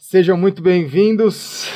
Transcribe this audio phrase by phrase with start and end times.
[0.00, 1.68] Sejam muito bem-vindos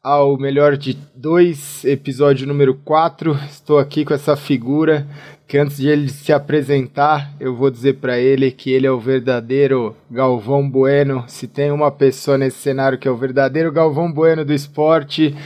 [0.00, 3.36] ao melhor de dois, episódio número 4.
[3.50, 5.04] Estou aqui com essa figura
[5.48, 9.00] que antes de ele se apresentar, eu vou dizer para ele que ele é o
[9.00, 11.24] verdadeiro Galvão Bueno.
[11.26, 15.36] Se tem uma pessoa nesse cenário que é o verdadeiro Galvão Bueno do esporte,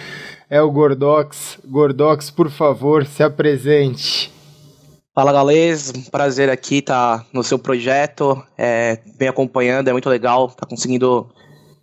[0.51, 1.59] é o Gordox.
[1.65, 4.31] Gordox, por favor, se apresente.
[5.15, 10.49] Fala galês, prazer aqui estar tá no seu projeto, é, vem acompanhando, é muito legal,
[10.49, 11.27] tá conseguindo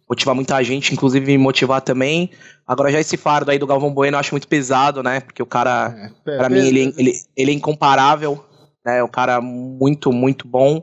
[0.10, 2.29] motivar muita gente, inclusive me motivar também.
[2.66, 5.20] Agora já esse fardo aí do Galvão Bueno eu acho muito pesado, né?
[5.20, 8.43] Porque o cara, é, para mim, ele, ele, ele é incomparável,
[8.86, 9.00] né?
[9.00, 10.82] É um cara muito, muito bom.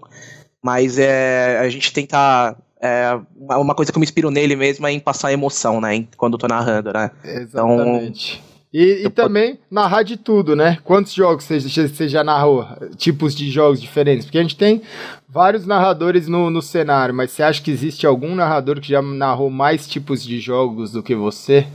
[0.63, 2.57] Mas é, a gente tenta.
[2.81, 6.05] É, uma coisa que eu me inspiro nele mesmo é em passar emoção, né?
[6.17, 7.11] Quando eu tô narrando, né?
[7.25, 8.43] Exatamente.
[8.43, 10.79] Então, e, e também narrar de tudo, né?
[10.83, 12.67] Quantos jogos você, você já narrou?
[12.97, 14.25] Tipos de jogos diferentes?
[14.25, 14.81] Porque a gente tem
[15.29, 19.51] vários narradores no, no cenário, mas você acha que existe algum narrador que já narrou
[19.51, 21.67] mais tipos de jogos do que você?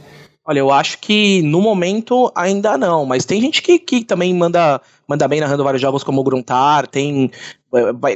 [0.50, 4.82] Olha, eu acho que no momento ainda não, mas tem gente que, que também manda,
[5.06, 7.30] manda bem narrando vários jogos como o Gruntar, tem.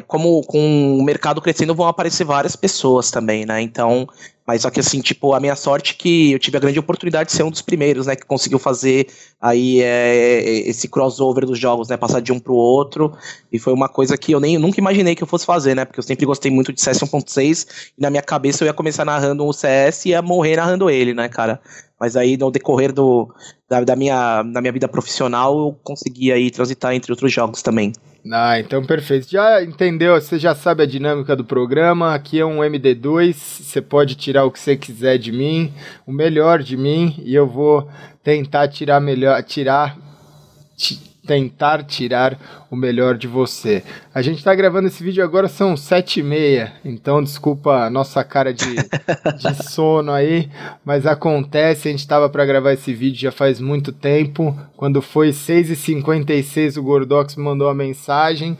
[0.07, 3.61] Como com o mercado crescendo, vão aparecer várias pessoas também, né?
[3.61, 4.07] Então,
[4.47, 7.29] mas só que assim, tipo, a minha sorte é que eu tive a grande oportunidade
[7.29, 9.07] de ser um dos primeiros, né, que conseguiu fazer
[9.41, 13.13] aí é, esse crossover dos jogos, né, passar de um pro outro,
[13.51, 15.99] e foi uma coisa que eu nem nunca imaginei que eu fosse fazer, né, porque
[15.99, 19.45] eu sempre gostei muito de CS 1.6, e na minha cabeça eu ia começar narrando
[19.45, 21.61] o CS e ia morrer narrando ele, né, cara.
[22.01, 23.31] Mas aí no decorrer do,
[23.69, 27.93] da, da minha, da minha vida profissional eu consegui aí transitar entre outros jogos também.
[28.31, 29.29] Ah, então perfeito.
[29.29, 30.19] Já entendeu?
[30.19, 32.15] Você já sabe a dinâmica do programa.
[32.15, 33.35] Aqui é um MD2.
[33.35, 35.71] Você pode tirar o que você quiser de mim,
[36.07, 37.87] o melhor de mim, e eu vou
[38.23, 39.95] tentar tirar melhor, tirar
[41.25, 43.83] tentar tirar o melhor de você.
[44.13, 48.23] A gente está gravando esse vídeo agora, são sete e meia, então desculpa a nossa
[48.23, 50.49] cara de, de sono aí,
[50.83, 55.29] mas acontece, a gente estava para gravar esse vídeo já faz muito tempo, quando foi
[55.29, 58.57] 6h56 o Gordox me mandou a mensagem,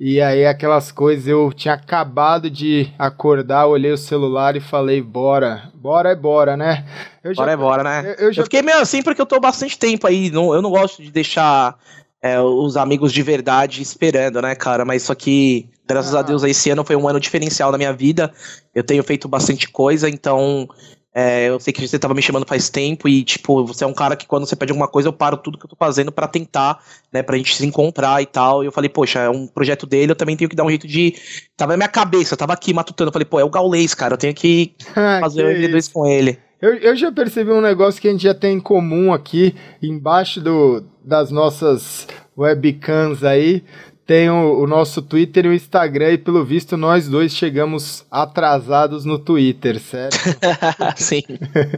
[0.00, 5.72] e aí aquelas coisas, eu tinha acabado de acordar, olhei o celular e falei, bora,
[5.74, 6.84] bora é bora, né?
[7.28, 8.16] Eu bora já, é bora, né?
[8.18, 8.40] Eu, eu, já...
[8.40, 11.10] eu, fiquei meio assim porque eu tô bastante tempo aí, não, eu não gosto de
[11.10, 11.76] deixar
[12.22, 14.84] é, os amigos de verdade esperando, né, cara?
[14.84, 16.20] Mas isso aqui, graças ah.
[16.20, 18.32] a Deus, esse ano foi um ano diferencial na minha vida.
[18.74, 20.68] Eu tenho feito bastante coisa, então
[21.14, 23.92] é, eu sei que você tava me chamando faz tempo e, tipo, você é um
[23.92, 26.28] cara que quando você pede alguma coisa, eu paro tudo que eu tô fazendo para
[26.28, 26.80] tentar,
[27.12, 28.62] né, pra gente se encontrar e tal.
[28.62, 30.86] E eu falei, poxa, é um projeto dele, eu também tenho que dar um jeito
[30.86, 31.14] de.
[31.56, 33.08] Tava na minha cabeça, eu tava aqui matutando.
[33.08, 34.74] Eu falei, pô, é o Gaulês, cara, eu tenho que
[35.20, 36.38] fazer o MD2 com ele.
[36.60, 40.40] Eu, eu já percebi um negócio que a gente já tem em comum aqui, embaixo
[40.40, 43.62] do, das nossas webcams aí
[44.08, 49.04] tem o, o, nosso Twitter e o Instagram, e pelo visto nós dois chegamos atrasados
[49.04, 50.16] no Twitter, certo?
[50.96, 51.22] Sim.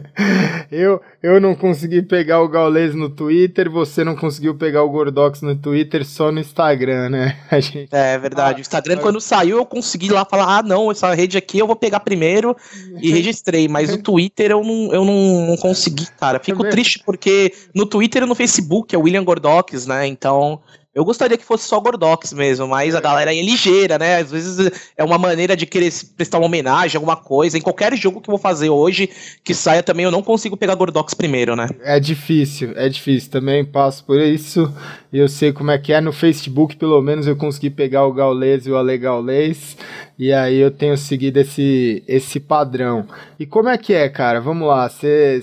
[0.71, 5.41] eu, eu não consegui pegar o Gaules no Twitter, você não conseguiu pegar o Gordox
[5.41, 7.37] no Twitter, só no Instagram, né?
[7.59, 7.89] Gente...
[7.91, 8.59] É verdade.
[8.59, 11.75] o Instagram, quando saiu, eu consegui lá falar: ah, não, essa rede aqui eu vou
[11.75, 12.55] pegar primeiro
[13.01, 16.39] e registrei, mas o Twitter eu não, eu não, não consegui, cara.
[16.39, 20.07] Fico é triste porque no Twitter e no Facebook é o William Gordox, né?
[20.07, 20.61] Então.
[20.93, 24.17] Eu gostaria que fosse só Gordox mesmo, mas a galera é ligeira, né?
[24.17, 27.57] Às vezes é uma maneira de querer prestar uma homenagem, alguma coisa.
[27.57, 29.09] Em qualquer jogo que eu vou fazer hoje,
[29.41, 31.69] que saia também, eu não consigo pegar Gordox primeiro, né?
[31.81, 33.31] É difícil, é difícil.
[33.31, 34.69] Também passo por isso.
[35.13, 36.01] E eu sei como é que é.
[36.01, 39.77] No Facebook, pelo menos, eu consegui pegar o Gaules e o Ale Gaules.
[40.21, 43.07] E aí eu tenho seguido esse, esse padrão.
[43.39, 44.39] E como é que é, cara?
[44.39, 45.41] Vamos lá, você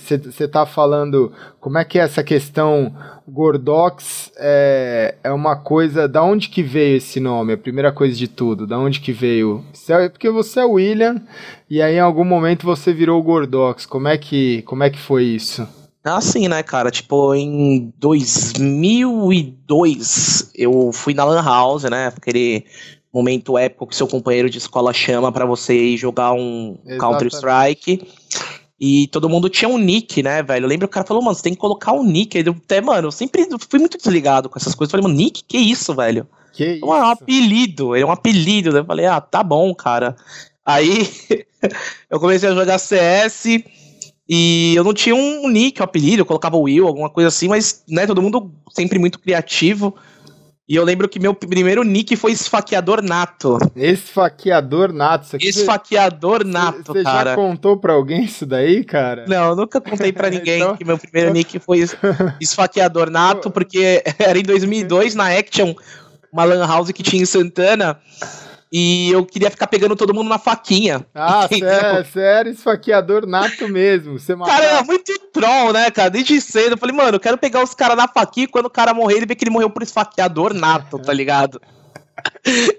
[0.48, 2.94] tá falando como é que é essa questão
[3.26, 6.06] Gordox é, é uma coisa.
[6.06, 7.54] Da onde que veio esse nome?
[7.54, 9.64] A primeira coisa de tudo, da onde que veio?
[9.88, 11.22] É porque você é William
[11.68, 13.84] e aí em algum momento você virou Gordox.
[13.84, 15.66] Como é que, como é que foi isso?
[16.04, 16.92] Assim, né, cara?
[16.92, 22.12] Tipo, em 2002 eu fui na Lan House, né?
[22.22, 22.64] Querer
[23.18, 28.06] momento épico que seu companheiro de escola chama para você ir jogar um Counter-Strike.
[28.80, 30.64] E todo mundo tinha um nick, né, velho?
[30.64, 32.38] Eu lembro que o cara falou, mano, você tem que colocar um nick.
[32.38, 34.93] Eu, até, mano, eu sempre fui muito desligado com essas coisas.
[34.93, 35.43] Eu falei, mano, nick?
[35.43, 36.28] Que isso, velho?
[36.52, 38.76] Que é um apelido, é um apelido.
[38.76, 40.14] Eu falei, ah, tá bom, cara.
[40.64, 41.08] Aí
[42.08, 43.46] eu comecei a jogar CS
[44.28, 47.82] e eu não tinha um nick, um apelido, eu colocava Will, alguma coisa assim, mas,
[47.88, 49.94] né, todo mundo sempre muito criativo.
[50.69, 53.56] E eu lembro que meu primeiro nick foi esfaqueador nato.
[53.75, 55.38] Esfaqueador nato.
[55.41, 57.23] Esfaqueador nato, cê, cê cara.
[57.23, 59.25] Você já contou pra alguém isso daí, cara?
[59.26, 61.79] Não, eu nunca contei pra ninguém então, que meu primeiro nick foi
[62.38, 65.75] esfaqueador nato, porque era em 2002, na Action,
[66.31, 67.99] uma lan house que tinha em Santana.
[68.70, 71.05] E eu queria ficar pegando todo mundo na faquinha.
[71.15, 74.19] Ah, sério, sério, esfaqueador nato mesmo.
[74.19, 76.11] Você Cara, é muito troll, né, cara?
[76.11, 76.73] Desde cedo.
[76.73, 79.17] Eu falei, mano, eu quero pegar os caras na faquinha e quando o cara morrer,
[79.17, 81.61] ele vê que ele morreu por esfaqueador nato, tá ligado?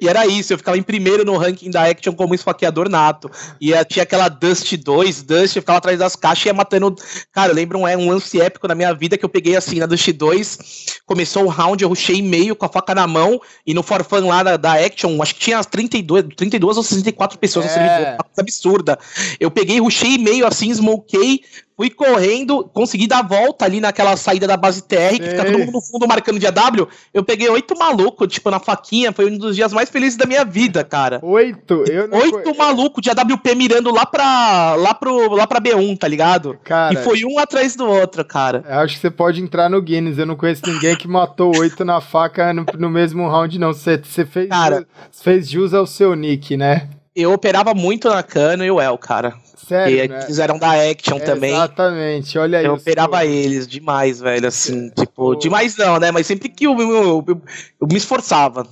[0.02, 3.30] E era isso, eu ficava em primeiro no ranking da Action como esfaqueador nato.
[3.60, 6.96] E tinha aquela Dust 2, Dust, eu ficava atrás das caixas e ia matando.
[7.32, 9.80] Cara, eu lembro um, é, um lance épico na minha vida que eu peguei assim
[9.80, 10.60] na Dust 2,
[11.06, 14.44] começou o round, eu rushei meio com a faca na mão, e no forfan lá
[14.44, 17.68] da, da Action, acho que tinha 32, 32 ou 64 pessoas é.
[17.68, 19.00] no servidor, uma coisa absurda.
[19.40, 21.42] Eu peguei, rushei meio assim, smokei,
[21.80, 25.60] Fui correndo, consegui dar a volta ali naquela saída da base TR, que fica todo
[25.60, 26.86] mundo no fundo marcando dia W.
[27.14, 29.14] Eu peguei oito malucos, tipo, na faquinha.
[29.14, 31.22] Foi um dos dias mais felizes da minha vida, cara.
[31.24, 31.86] Oito?
[31.90, 32.18] Eu não...
[32.18, 36.60] Oito malucos de AWP mirando lá pra, lá, pro, lá pra B1, tá ligado?
[36.66, 38.62] Cara, e foi um atrás do outro, cara.
[38.68, 40.18] Eu acho que você pode entrar no Guinness.
[40.18, 43.72] Eu não conheço ninguém que matou oito na faca no, no mesmo round, não.
[43.72, 46.90] Você, você fez, cara, fez jus ao seu nick, né?
[47.21, 49.36] Eu operava muito na Cano e o El, cara.
[49.56, 50.21] Sério, que né?
[50.21, 51.51] fizeram da Action é, também.
[51.51, 52.69] Exatamente, olha eu isso.
[52.69, 55.01] Eu operava eles demais, velho, assim, é.
[55.01, 56.12] tipo, demais não, né?
[56.12, 57.42] Mas sempre que eu, eu, eu,
[57.81, 58.66] eu me esforçava.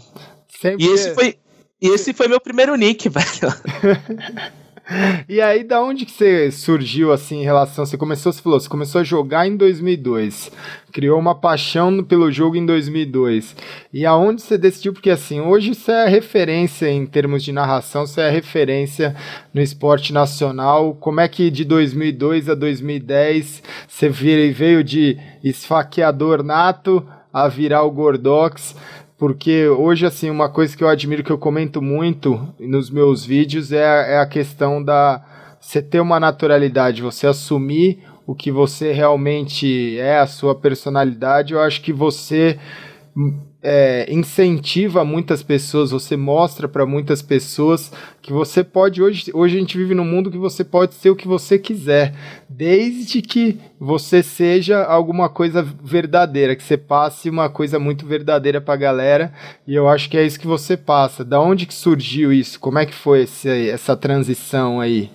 [0.59, 0.83] Sempre...
[0.83, 1.37] E esse foi,
[1.79, 3.27] esse foi meu primeiro nick, velho.
[5.27, 7.85] E aí, da onde que você surgiu assim em relação?
[7.85, 10.49] Você começou, você falou, você começou a jogar em 2002,
[10.93, 13.53] criou uma paixão pelo jogo em 2002.
[13.91, 14.93] E aonde você decidiu?
[14.93, 19.13] Porque assim, hoje você é referência em termos de narração, você é referência
[19.53, 20.95] no esporte nacional.
[20.95, 27.91] Como é que de 2002 a 2010 você veio de esfaqueador nato a virar o
[27.91, 28.73] Gordox?
[29.17, 33.71] Porque hoje, assim, uma coisa que eu admiro, que eu comento muito nos meus vídeos,
[33.71, 35.23] é a, é a questão da
[35.59, 41.53] você ter uma naturalidade, você assumir o que você realmente é, a sua personalidade.
[41.53, 42.59] Eu acho que você
[43.61, 49.59] é, incentiva muitas pessoas, você mostra para muitas pessoas que você pode hoje, hoje a
[49.59, 52.13] gente vive num mundo que você pode ser o que você quiser,
[52.47, 58.75] desde que você seja alguma coisa verdadeira, que você passe uma coisa muito verdadeira para
[58.75, 59.33] a galera,
[59.65, 61.25] e eu acho que é isso que você passa.
[61.25, 62.59] Da onde que surgiu isso?
[62.59, 65.09] Como é que foi esse, essa transição aí?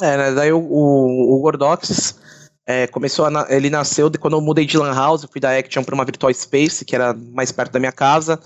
[0.00, 2.17] É, né, daí o, o, o Gordox
[2.70, 5.82] é, começou a, ele nasceu de quando eu mudei de Lan House, fui da Action
[5.82, 8.38] para uma Virtual Space, que era mais perto da minha casa.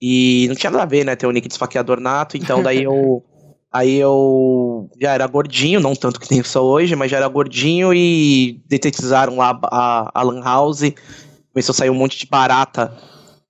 [0.00, 1.16] E não tinha nada a ver, né?
[1.16, 2.36] Ter o nick de esfaqueador nato.
[2.36, 3.24] Então daí eu.
[3.72, 7.92] aí eu já era gordinho, não tanto que nem sou hoje, mas já era gordinho
[7.92, 10.92] e detetizaram lá a, a Lan House.
[11.52, 12.96] Começou a sair um monte de barata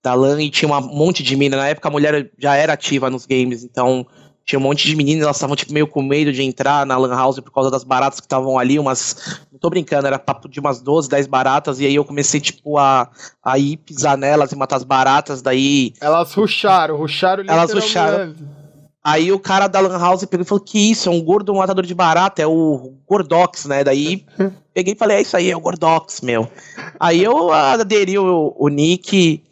[0.02, 1.58] da LAN e tinha um monte de mina.
[1.58, 4.06] Na época a mulher já era ativa nos games, então
[4.46, 7.16] tinha um monte de meninas, elas estavam tipo, meio com medo de entrar na Lan
[7.16, 9.40] House por causa das baratas que estavam ali, umas.
[9.50, 12.78] Não tô brincando, era papo de umas 12, 10 baratas, e aí eu comecei, tipo,
[12.78, 13.10] a,
[13.44, 15.92] a ir pisar nelas e matar as baratas, daí.
[16.00, 18.36] Elas rusharam, rusharam Elas rusharam.
[19.02, 21.08] Aí o cara da Lan House pegou e falou: Que isso?
[21.08, 23.82] É um gordo matador de barata, é o Gordox, né?
[23.82, 24.26] Daí
[24.74, 26.48] peguei e falei: É isso aí, é o Gordox, meu.
[26.98, 29.44] Aí eu aderi o, o nick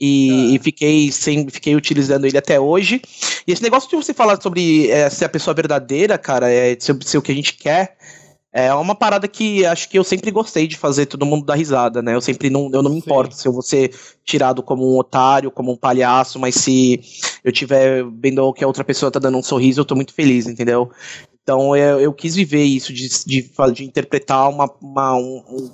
[0.00, 3.00] e, e, fiquei sem, fiquei utilizando ele até hoje.
[3.46, 6.96] E esse negócio de você falar sobre é, ser a pessoa verdadeira, cara, é ser,
[7.02, 7.96] ser o que a gente quer,
[8.52, 12.00] é uma parada que acho que eu sempre gostei de fazer todo mundo dar risada,
[12.00, 12.14] né?
[12.14, 13.42] Eu sempre não, eu não me importo Sim.
[13.42, 13.94] se eu vou ser
[14.24, 16.98] tirado como um otário, como um palhaço, mas se
[17.44, 20.46] eu tiver vendo que a outra pessoa tá dando um sorriso, eu tô muito feliz,
[20.46, 20.90] entendeu?
[21.42, 25.70] Então eu, eu quis viver isso de, de, de interpretar uma, uma um, um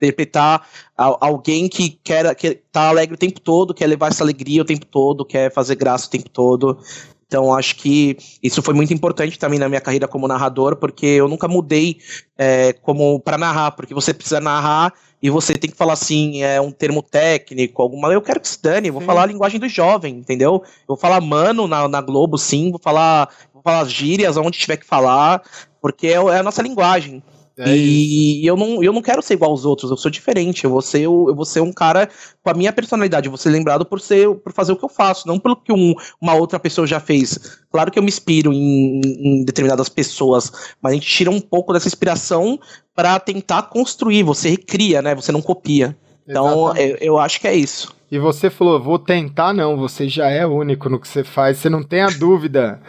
[0.00, 0.66] interpretar
[0.96, 4.86] alguém que quer que tá alegre o tempo todo, quer levar essa alegria o tempo
[4.86, 6.78] todo, quer fazer graça o tempo todo.
[7.26, 11.28] Então acho que isso foi muito importante também na minha carreira como narrador, porque eu
[11.28, 11.98] nunca mudei
[12.36, 14.92] é, como para narrar, porque você precisa narrar
[15.22, 18.12] e você tem que falar assim, é um termo técnico, alguma.
[18.12, 19.06] Eu quero que se dane, vou sim.
[19.06, 20.54] falar a linguagem do jovem, entendeu?
[20.64, 24.78] Eu vou falar mano na, na Globo, sim, vou falar, vou falar gírias onde tiver
[24.78, 25.42] que falar,
[25.80, 27.22] porque é, é a nossa linguagem.
[27.60, 30.64] É e eu não, eu não quero ser igual aos outros, eu sou diferente.
[30.64, 32.08] Eu vou ser, eu vou ser um cara
[32.42, 34.88] com a minha personalidade, eu vou ser lembrado por ser por fazer o que eu
[34.88, 37.58] faço, não pelo que um, uma outra pessoa já fez.
[37.70, 40.50] Claro que eu me inspiro em, em determinadas pessoas,
[40.80, 42.58] mas a gente tira um pouco dessa inspiração
[42.94, 44.22] para tentar construir.
[44.22, 45.14] Você recria, né?
[45.14, 45.96] Você não copia.
[46.26, 47.94] Então, eu, eu acho que é isso.
[48.10, 51.68] E você falou, vou tentar, não, você já é único no que você faz, você
[51.68, 52.80] não tem a dúvida.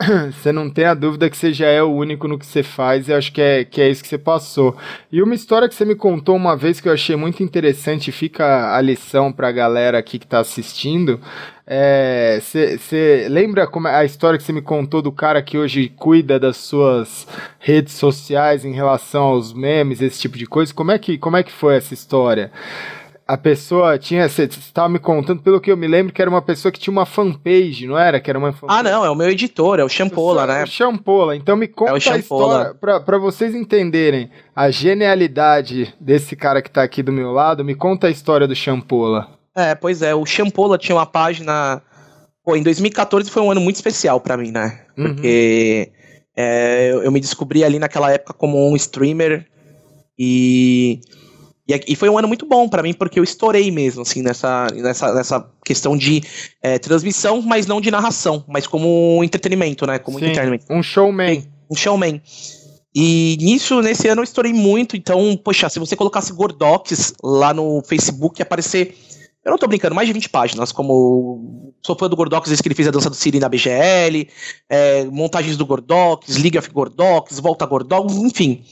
[0.32, 3.08] você não tem a dúvida que você já é o único no que você faz
[3.08, 4.76] e acho que é, que é isso que você passou.
[5.12, 8.74] E uma história que você me contou uma vez que eu achei muito interessante, fica
[8.74, 11.20] a lição para a galera aqui que está assistindo.
[12.40, 15.88] Você é, lembra como é a história que você me contou do cara que hoje
[15.88, 17.28] cuida das suas
[17.58, 20.74] redes sociais em relação aos memes, esse tipo de coisa?
[20.74, 22.50] Como é que, como é que foi essa história?
[23.30, 24.28] A pessoa tinha.
[24.28, 26.90] Você estava me contando, pelo que eu me lembro, que era uma pessoa que tinha
[26.90, 28.18] uma fanpage, não era?
[28.18, 28.80] Que era uma fanpage.
[28.80, 30.64] Ah, não, é o meu editor, é o Champola, né?
[30.64, 31.36] O Champola.
[31.36, 36.82] Então me conta é a história, para vocês entenderem a genialidade desse cara que está
[36.82, 39.28] aqui do meu lado, me conta a história do Champola.
[39.54, 41.80] É, pois é, o Champola tinha uma página.
[42.44, 44.80] Pô, em 2014 foi um ano muito especial para mim, né?
[44.98, 45.14] Uhum.
[45.14, 45.92] Porque
[46.36, 49.46] é, eu me descobri ali naquela época como um streamer
[50.18, 51.00] e
[51.72, 54.66] e, e foi um ano muito bom para mim, porque eu estourei mesmo, assim, nessa,
[54.74, 56.22] nessa, nessa questão de
[56.62, 59.98] é, transmissão, mas não de narração, mas como entretenimento, né?
[59.98, 60.64] Como Sim, entretenimento.
[60.70, 61.44] Um showman.
[61.70, 62.20] Um showman.
[62.94, 64.96] E nisso, nesse ano, eu estourei muito.
[64.96, 68.96] Então, poxa, se você colocasse Gordox lá no Facebook, ia aparecer.
[69.44, 72.68] Eu não tô brincando, mais de 20 páginas, como sou fã do Gordox, desde que
[72.68, 74.28] ele fez a dança do Siri na BGL,
[74.68, 78.62] é, montagens do Gordox, League of Gordox, Volta Gordox, enfim.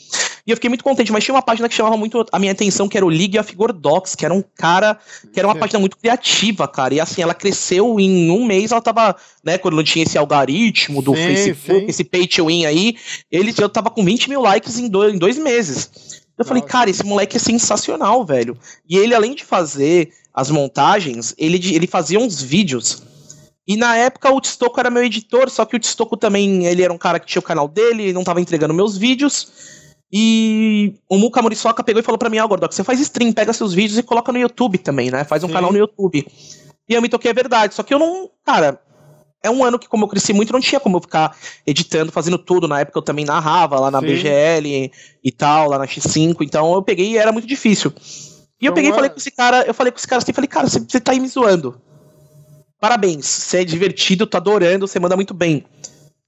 [0.48, 2.88] E eu fiquei muito contente, mas tinha uma página que chamava muito a minha atenção,
[2.88, 4.98] que era o League of Gordox, que era um cara,
[5.30, 6.94] que era uma página muito criativa, cara.
[6.94, 9.14] E assim, ela cresceu em um mês, ela tava,
[9.44, 11.86] né, quando não tinha esse algoritmo do sim, Facebook, sim.
[11.86, 12.96] esse pay to win aí,
[13.30, 16.22] ele já tava com 20 mil likes em dois, em dois meses.
[16.38, 18.56] Eu falei, cara, esse moleque é sensacional, velho.
[18.88, 23.02] E ele, além de fazer as montagens, ele, ele fazia uns vídeos.
[23.66, 26.90] E na época o Tstoco era meu editor, só que o Tstoco também, ele era
[26.90, 29.76] um cara que tinha o canal dele, não tava entregando meus vídeos.
[30.10, 33.32] E o Muka Muriçoca pegou e falou pra mim, ó, oh, Gordox, você faz stream,
[33.32, 35.24] pega seus vídeos e coloca no YouTube também, né?
[35.24, 35.52] Faz um Sim.
[35.52, 36.26] canal no YouTube.
[36.88, 37.74] E eu me toquei, é verdade.
[37.74, 38.30] Só que eu não.
[38.44, 38.80] Cara,
[39.42, 41.36] é um ano que, como eu cresci muito, não tinha como eu ficar
[41.66, 42.66] editando, fazendo tudo.
[42.66, 44.06] Na época eu também narrava lá na Sim.
[44.06, 44.90] BGL
[45.22, 46.36] e tal, lá na X5.
[46.40, 47.92] Então eu peguei e era muito difícil.
[48.60, 50.48] E eu peguei e falei com esse cara, eu falei com esse cara assim, falei,
[50.48, 51.80] cara, você, você tá aí me zoando.
[52.80, 55.64] Parabéns, você é divertido, tô adorando, você manda muito bem.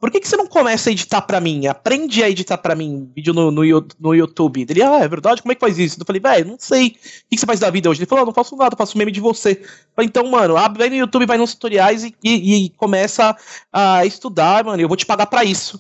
[0.00, 1.66] Por que, que você não começa a editar para mim?
[1.66, 3.62] Aprende a editar para mim vídeo no, no,
[4.00, 4.66] no, YouTube.
[4.66, 5.42] Ele, ah, é verdade?
[5.42, 6.00] Como é que faz isso?
[6.00, 6.86] Eu falei, velho, não sei.
[6.86, 6.98] O que,
[7.32, 8.00] que, você faz da vida hoje?
[8.00, 9.60] Ele falou, ah, não faço nada, faço meme de você.
[9.62, 13.36] Eu falei, então, mano, vai no YouTube, vai nos tutoriais e, e, e começa
[13.70, 14.80] a estudar, mano.
[14.80, 15.78] Eu vou te pagar para isso.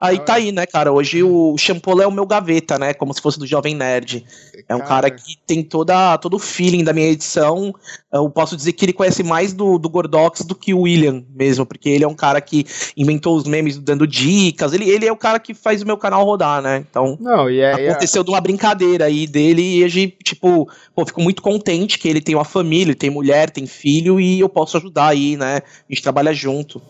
[0.00, 0.92] Aí tá aí, né, cara?
[0.92, 2.94] Hoje o Champola é o meu gaveta, né?
[2.94, 4.24] Como se fosse do Jovem Nerd.
[4.68, 7.74] É um cara, cara que tem toda, todo o feeling da minha edição.
[8.12, 11.66] Eu posso dizer que ele conhece mais do, do Gordox do que o William mesmo,
[11.66, 12.64] porque ele é um cara que
[12.96, 14.72] inventou os memes dando dicas.
[14.72, 16.84] Ele, ele é o cara que faz o meu canal rodar, né?
[16.88, 18.24] Então, Não, e é, aconteceu é...
[18.24, 22.20] de uma brincadeira aí dele e a gente, tipo, pô, fico muito contente que ele
[22.20, 25.56] tem uma família, ele tem mulher, tem filho e eu posso ajudar aí, né?
[25.56, 26.80] A gente trabalha junto.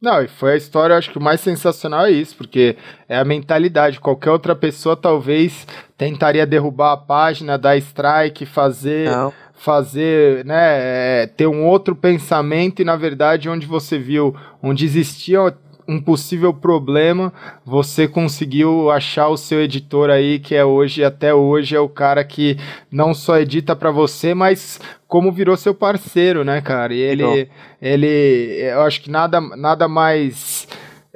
[0.00, 2.76] Não, e foi a história, acho que o mais sensacional é isso, porque
[3.08, 3.98] é a mentalidade.
[3.98, 9.10] Qualquer outra pessoa talvez tentaria derrubar a página, dar strike, fazer.
[9.10, 9.32] Não.
[9.58, 15.40] Fazer, né, é, ter um outro pensamento e na verdade onde você viu, onde existia
[15.88, 17.32] um possível problema,
[17.64, 22.24] você conseguiu achar o seu editor aí, que é hoje, até hoje, é o cara
[22.24, 22.58] que
[22.90, 26.92] não só edita para você, mas como virou seu parceiro, né, cara?
[26.92, 27.48] E ele,
[27.80, 30.66] ele, eu acho que nada, nada mais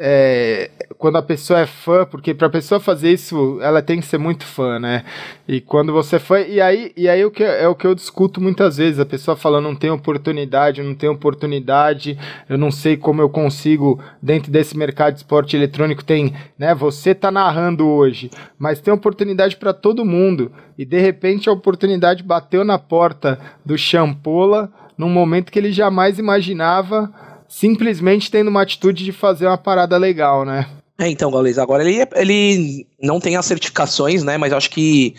[0.02, 4.06] é, quando a pessoa é fã, porque para a pessoa fazer isso, ela tem que
[4.06, 5.04] ser muito fã, né?
[5.46, 8.40] E quando você foi, e aí, e aí o que é o que eu discuto
[8.40, 13.20] muitas vezes, a pessoa fala não tem oportunidade, não tem oportunidade, eu não sei como
[13.20, 16.74] eu consigo dentro desse mercado de esporte eletrônico tem, né?
[16.74, 20.50] Você tá narrando hoje, mas tem oportunidade para todo mundo.
[20.78, 26.18] E de repente a oportunidade bateu na porta do Champola num momento que ele jamais
[26.18, 27.12] imaginava
[27.50, 30.68] simplesmente tendo uma atitude de fazer uma parada legal, né?
[30.96, 34.38] É, então, Gaules, agora ele, ele não tem as certificações, né?
[34.38, 35.14] Mas acho que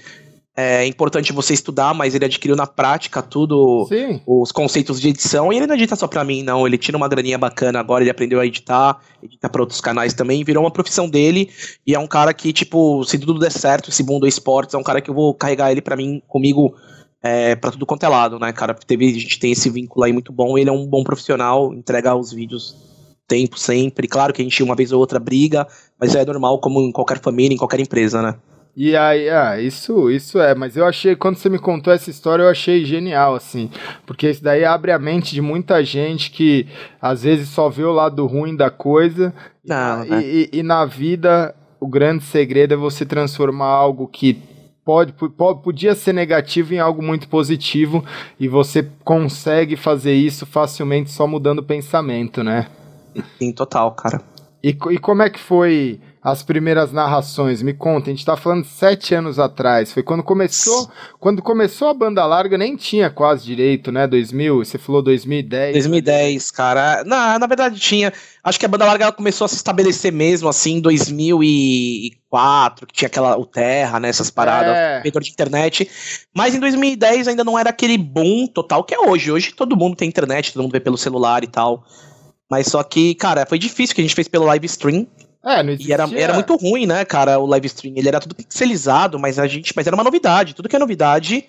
[0.55, 4.21] é importante você estudar, mas ele adquiriu na prática tudo, Sim.
[4.25, 6.65] os conceitos de edição, e ele não edita só pra mim, não.
[6.65, 10.43] Ele tira uma graninha bacana agora, ele aprendeu a editar, edita pra outros canais também,
[10.43, 11.49] virou uma profissão dele,
[11.85, 14.83] e é um cara que, tipo, se tudo der certo, esse mundo esportes, é um
[14.83, 16.75] cara que eu vou carregar ele pra mim, comigo,
[17.21, 18.73] é, para tudo quanto é lado, né, cara?
[18.73, 22.15] Teve, a gente tem esse vínculo aí muito bom, ele é um bom profissional, entrega
[22.15, 22.75] os vídeos
[23.27, 24.07] tempo sempre.
[24.07, 25.65] Claro que a gente uma vez ou outra briga,
[25.99, 28.35] mas é normal como em qualquer família, em qualquer empresa, né?
[28.75, 32.43] E aí, ah, isso, isso é, mas eu achei, quando você me contou essa história,
[32.43, 33.69] eu achei genial, assim,
[34.05, 36.67] porque isso daí abre a mente de muita gente que
[37.01, 39.33] às vezes só vê o lado ruim da coisa,
[39.65, 40.23] Não, e, né?
[40.23, 44.41] e, e na vida o grande segredo é você transformar algo que
[44.85, 48.03] pode, pode, podia ser negativo em algo muito positivo
[48.39, 52.67] e você consegue fazer isso facilmente só mudando o pensamento, né?
[53.37, 54.21] Sim, total, cara.
[54.63, 57.63] E, e como é que foi as primeiras narrações?
[57.63, 59.91] Me conta, a gente tá falando sete anos atrás.
[59.91, 60.89] Foi quando começou.
[61.19, 64.05] Quando começou a banda larga, nem tinha quase direito, né?
[64.05, 65.73] 2000, você falou 2010.
[65.73, 67.03] 2010, cara.
[67.03, 68.13] Na, na verdade tinha.
[68.43, 73.07] Acho que a banda larga começou a se estabelecer mesmo, assim, em 2004, que tinha
[73.07, 74.09] aquela, o Terra, né?
[74.09, 75.01] Essas paradas, é.
[75.01, 75.89] de internet.
[76.35, 79.31] Mas em 2010 ainda não era aquele boom total que é hoje.
[79.31, 81.83] Hoje todo mundo tem internet, todo mundo vê pelo celular e tal.
[82.49, 85.07] Mas só que, cara, foi difícil que a gente fez pelo live stream.
[85.43, 85.91] É, não existia...
[85.91, 87.93] E era, era muito ruim, né, cara, o live stream.
[87.97, 89.73] Ele era tudo pixelizado, mas a gente.
[89.75, 90.53] Mas era uma novidade.
[90.53, 91.45] Tudo que é novidade,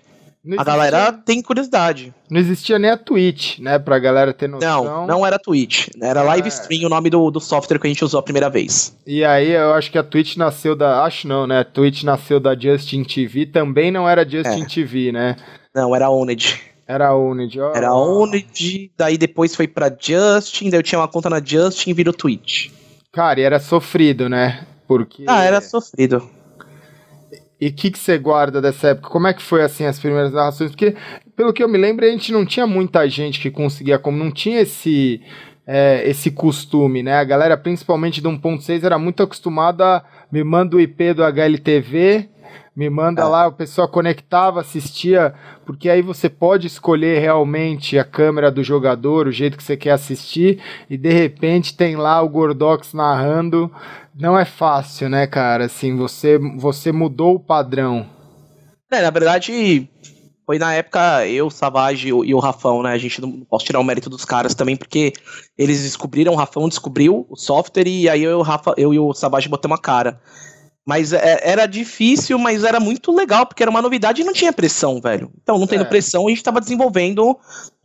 [0.58, 2.12] a galera tem curiosidade.
[2.28, 3.78] Não existia nem a Twitch, né?
[3.78, 4.84] Pra galera ter noção.
[4.84, 5.88] Não, não era Twitch.
[6.00, 6.48] Era Live é.
[6.48, 8.96] Stream o nome do, do software que a gente usou a primeira vez.
[9.06, 11.04] E aí eu acho que a Twitch nasceu da.
[11.04, 11.60] Acho não, né?
[11.60, 13.46] A Twitch nasceu da Justin TV.
[13.46, 14.66] Também não era Justin é.
[14.66, 15.36] TV, né?
[15.72, 16.60] Não, era Oned.
[16.88, 17.60] Era Oned.
[17.60, 17.72] Oh.
[17.74, 21.94] Era Oned, daí depois foi pra Justin, daí eu tinha uma conta na Justin e
[21.94, 22.68] virou Twitch.
[23.12, 24.66] Cara, e era sofrido, né?
[24.88, 25.24] Porque.
[25.28, 26.28] Ah, era sofrido.
[27.60, 29.10] E o que, você guarda dessa época?
[29.10, 30.70] Como é que foi assim as primeiras narrações?
[30.70, 30.96] Porque,
[31.36, 34.32] pelo que eu me lembro, a gente não tinha muita gente que conseguia, como não
[34.32, 35.20] tinha esse,
[35.64, 37.14] é, esse costume, né?
[37.14, 42.30] A galera, principalmente do 1.6, era muito acostumada a me manda o IP do HLTV,
[42.74, 43.24] me manda é.
[43.24, 45.34] lá, o pessoal conectava, assistia,
[45.64, 49.92] porque aí você pode escolher realmente a câmera do jogador, o jeito que você quer
[49.92, 53.70] assistir, e de repente tem lá o Gordox narrando.
[54.14, 55.66] Não é fácil, né, cara?
[55.66, 58.06] Assim, você, você mudou o padrão.
[58.90, 59.88] É, na verdade,
[60.44, 62.92] foi na época eu, Savage e o Rafão, né?
[62.92, 65.12] A gente não posso tirar o mérito dos caras também, porque
[65.56, 69.48] eles descobriram, o Rafão descobriu o software e aí eu, Rafa, eu e o Savage
[69.48, 70.20] botamos a cara.
[70.86, 74.52] Mas é, era difícil, mas era muito legal, porque era uma novidade e não tinha
[74.52, 75.30] pressão, velho.
[75.40, 75.88] Então, não tendo é.
[75.88, 77.36] pressão, a gente estava desenvolvendo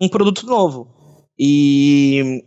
[0.02, 0.88] um produto novo.
[1.38, 2.44] E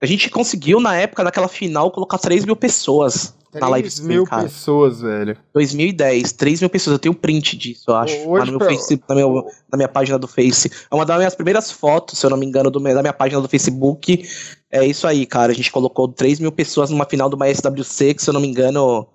[0.00, 4.08] a gente conseguiu, na época, naquela final, colocar 3 mil pessoas 3 na live stream,
[4.08, 4.42] mil cara.
[4.42, 5.36] pessoas, velho.
[5.54, 6.92] 2010, 3 mil pessoas.
[6.92, 8.28] Eu tenho print disso, eu acho.
[8.28, 10.70] Hoje, meu face, na, meu, na, minha página do Face.
[10.90, 13.40] É uma das minhas primeiras fotos, se eu não me engano, do, da minha página
[13.40, 14.22] do Facebook.
[14.70, 15.50] É isso aí, cara.
[15.50, 18.40] A gente colocou 3 mil pessoas numa final de uma SWC, que se eu não
[18.40, 19.06] me engano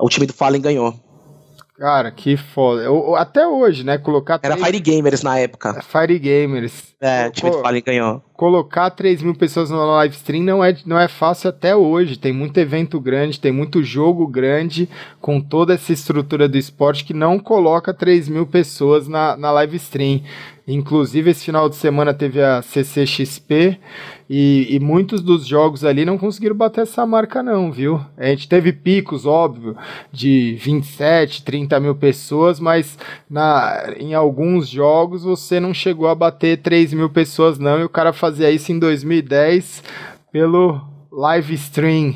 [0.00, 0.94] o time do Fallen ganhou.
[1.80, 2.82] Cara, que foda.
[2.82, 3.96] Eu, até hoje, né?
[3.96, 4.38] Colocar.
[4.42, 4.66] Era 3...
[4.66, 5.80] Fire Gamers na época.
[5.80, 6.94] Fire Gamers.
[7.00, 8.22] É, o time do Fallen ganhou.
[8.34, 12.18] Colocar 3 mil pessoas na live stream não é, não é fácil até hoje.
[12.18, 14.90] Tem muito evento grande, tem muito jogo grande,
[15.22, 19.76] com toda essa estrutura do esporte que não coloca 3 mil pessoas na, na live
[19.76, 20.20] stream.
[20.72, 23.78] Inclusive, esse final de semana teve a CCXP
[24.28, 28.00] e, e, muitos dos jogos ali não conseguiram bater essa marca, não, viu?
[28.16, 29.76] A gente teve picos, óbvio,
[30.12, 32.96] de 27, 30 mil pessoas, mas
[33.28, 37.88] na, em alguns jogos você não chegou a bater 3 mil pessoas, não, e o
[37.88, 39.82] cara fazia isso em 2010
[40.30, 40.80] pelo
[41.10, 42.14] live stream.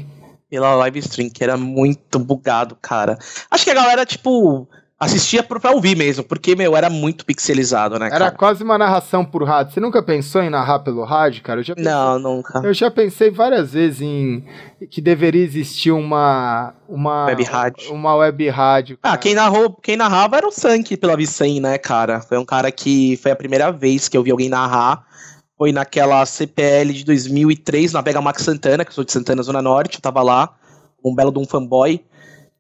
[0.49, 3.19] Pela live stream, que era muito bugado, cara.
[3.51, 8.09] Acho que a galera, tipo assistia pra ouvir mesmo, porque, meu, era muito pixelizado, né,
[8.09, 8.27] cara?
[8.27, 9.75] Era quase uma narração por rádio.
[9.75, 11.61] Você nunca pensou em narrar pelo rádio, cara?
[11.61, 12.61] Eu já pensei, não, nunca.
[12.65, 14.45] Eu já pensei várias vezes em
[14.91, 17.93] que deveria existir uma uma web rádio.
[17.93, 18.99] Uma web rádio.
[19.03, 22.21] Ah, quem narrou, quem narrava era o Sank pela Vicem, né, cara?
[22.21, 25.05] Foi um cara que foi a primeira vez que eu vi alguém narrar.
[25.57, 29.63] Foi naquela CPL de 2003 na Vega Max Santana, que eu sou de Santana Zona
[29.63, 30.53] Norte, eu tava lá,
[31.05, 32.05] um belo de um fanboy.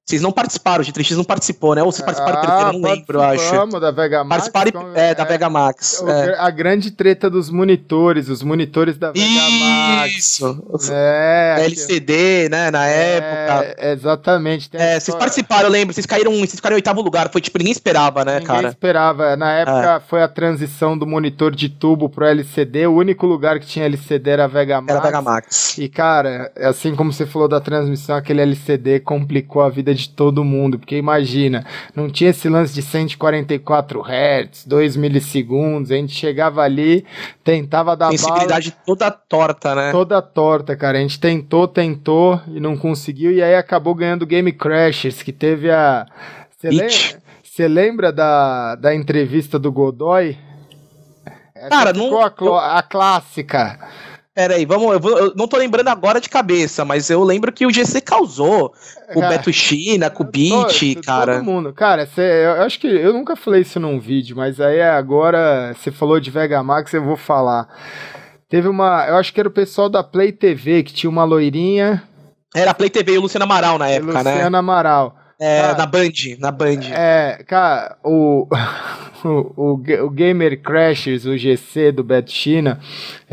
[0.06, 1.82] Vocês não participaram, o G3X não participou, né?
[1.82, 3.80] Ou vocês participaram ah, não lembro, eu acho.
[3.80, 4.48] da Vega Max.
[4.50, 6.02] Participaram, é, é, da Vega Max.
[6.06, 6.36] É.
[6.38, 9.64] A grande treta dos monitores, os monitores da Vega Isso.
[9.64, 10.12] Max.
[10.12, 10.92] Isso!
[10.92, 13.86] É, LCD, né, na é, época.
[13.92, 14.68] Exatamente.
[14.74, 17.72] É, vocês participaram, eu lembro, vocês caíram, vocês ficaram em oitavo lugar, foi tipo, ninguém
[17.72, 18.58] esperava, né, ninguém cara?
[18.58, 19.36] Ninguém esperava.
[19.36, 20.00] Na época é.
[20.00, 24.30] foi a transição do monitor de tubo pro LCD, o único lugar que tinha LCD
[24.32, 24.90] era a Vega Max.
[24.90, 25.78] Era a Vega Max.
[25.78, 30.44] E, cara, assim como você falou da transmissão, aquele LCD complicou a vida de todo
[30.44, 36.62] mundo porque imagina, não tinha esse lance de 144 Hz, 2 milissegundos, a gente chegava
[36.62, 37.04] ali,
[37.42, 39.92] tentava dar Sensibilidade bala, toda torta, né?
[39.92, 40.98] Toda torta, cara.
[40.98, 45.70] A gente tentou, tentou e não conseguiu, e aí acabou ganhando Game Crashers, que teve
[45.70, 46.06] a.
[46.50, 50.36] Você lembra, lembra da, da entrevista do Godoy?
[51.68, 52.20] Cara, não.
[52.20, 52.56] A, eu...
[52.56, 53.78] a clássica.
[54.34, 54.92] Pera aí, vamos.
[54.92, 58.00] Eu, vou, eu, não tô lembrando agora de cabeça, mas eu lembro que o GC
[58.00, 58.74] causou.
[59.14, 61.36] O cara, Beto China, com o Beat, cara.
[61.36, 61.72] Todo mundo.
[61.72, 65.92] Cara, cê, eu acho que eu nunca falei isso num vídeo, mas aí agora você
[65.92, 67.68] falou de Vegamax, eu vou falar.
[68.48, 69.06] Teve uma.
[69.06, 72.02] Eu acho que era o pessoal da Play TV, que tinha uma loirinha.
[72.52, 74.34] Era a Play TV e o Luciano Amaral na época, Luciano né?
[74.34, 75.16] Luciano Amaral.
[75.40, 76.80] É, cara, na Band, na Band.
[76.92, 78.46] É, cara, o,
[79.24, 82.78] o, o, o Gamer Crashers, o GC do Bet China,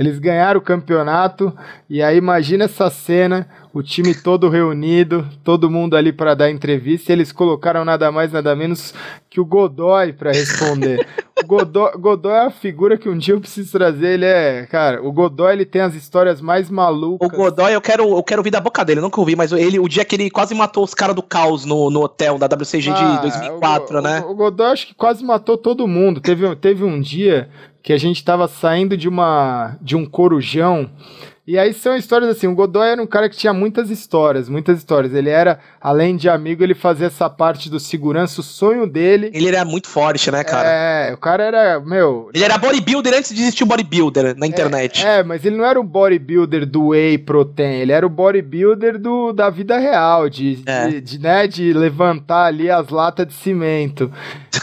[0.01, 1.55] eles ganharam o campeonato
[1.87, 7.11] e aí imagina essa cena, o time todo reunido, todo mundo ali para dar entrevista,
[7.11, 8.93] e eles colocaram nada mais nada menos
[9.29, 11.07] que o Godoy para responder.
[11.41, 15.05] o Godoy, Godoy é a figura que um dia eu preciso trazer, ele é, cara,
[15.05, 17.29] o Godoy ele tem as histórias mais malucas.
[17.29, 19.79] O Godoy eu quero, eu quero ouvir da boca dele, eu nunca ouvi, mas ele,
[19.79, 22.89] o dia que ele quase matou os caras do caos no, no hotel da WCG
[22.89, 24.23] ah, de 2004, o, né?
[24.25, 26.19] O, o Godoy acho que quase matou todo mundo.
[26.19, 27.49] Teve, teve um dia
[27.81, 30.89] que a gente tava saindo de uma de um corujão
[31.45, 34.77] e aí são histórias assim, o Godoy era um cara que tinha muitas histórias, muitas
[34.77, 35.13] histórias.
[35.13, 39.31] Ele era, além de amigo, ele fazia essa parte do segurança, o sonho dele.
[39.33, 40.69] Ele era muito forte, né, cara?
[40.69, 42.29] É, o cara era, meu...
[42.31, 45.03] Ele era bodybuilder antes de existir o bodybuilder na internet.
[45.03, 48.99] É, é, mas ele não era o bodybuilder do whey protein, ele era o bodybuilder
[48.99, 50.87] do, da vida real, de, é.
[50.89, 54.11] de, de, né, de levantar ali as latas de cimento.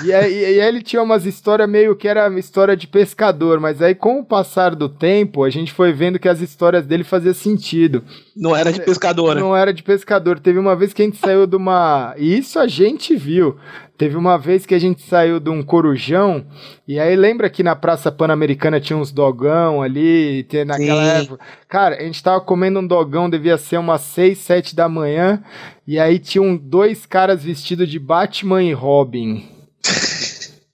[0.05, 3.83] E aí, e aí ele tinha umas histórias meio que era história de pescador, mas
[3.83, 7.05] aí com o passar do tempo, a gente foi vendo que as histórias histórias dele
[7.05, 8.05] fazia sentido.
[8.37, 9.37] Não era de pescador.
[9.37, 10.39] Não era de pescador.
[10.39, 12.15] Teve uma vez que a gente saiu de uma.
[12.19, 13.57] E isso a gente viu.
[13.97, 16.47] Teve uma vez que a gente saiu de um corujão,
[16.87, 21.23] e aí lembra que na Praça Pan-Americana tinha uns dogão ali, naquela Sim.
[21.25, 21.45] época.
[21.69, 25.43] Cara, a gente tava comendo um dogão, devia ser umas 6, 7 da manhã,
[25.85, 29.45] e aí tinham dois caras vestidos de Batman e Robin.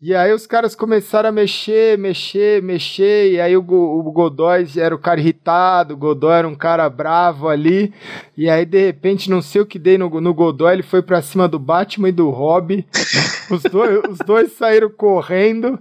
[0.06, 4.94] E aí os caras começaram a mexer, mexer, mexer, e aí o, o Godoy era
[4.94, 7.90] o cara irritado, o Godoy era um cara bravo ali,
[8.36, 11.22] e aí de repente, não sei o que dei no, no Godoy, ele foi pra
[11.22, 12.86] cima do Batman e do Rob,
[13.50, 15.80] os dois, os dois saíram correndo,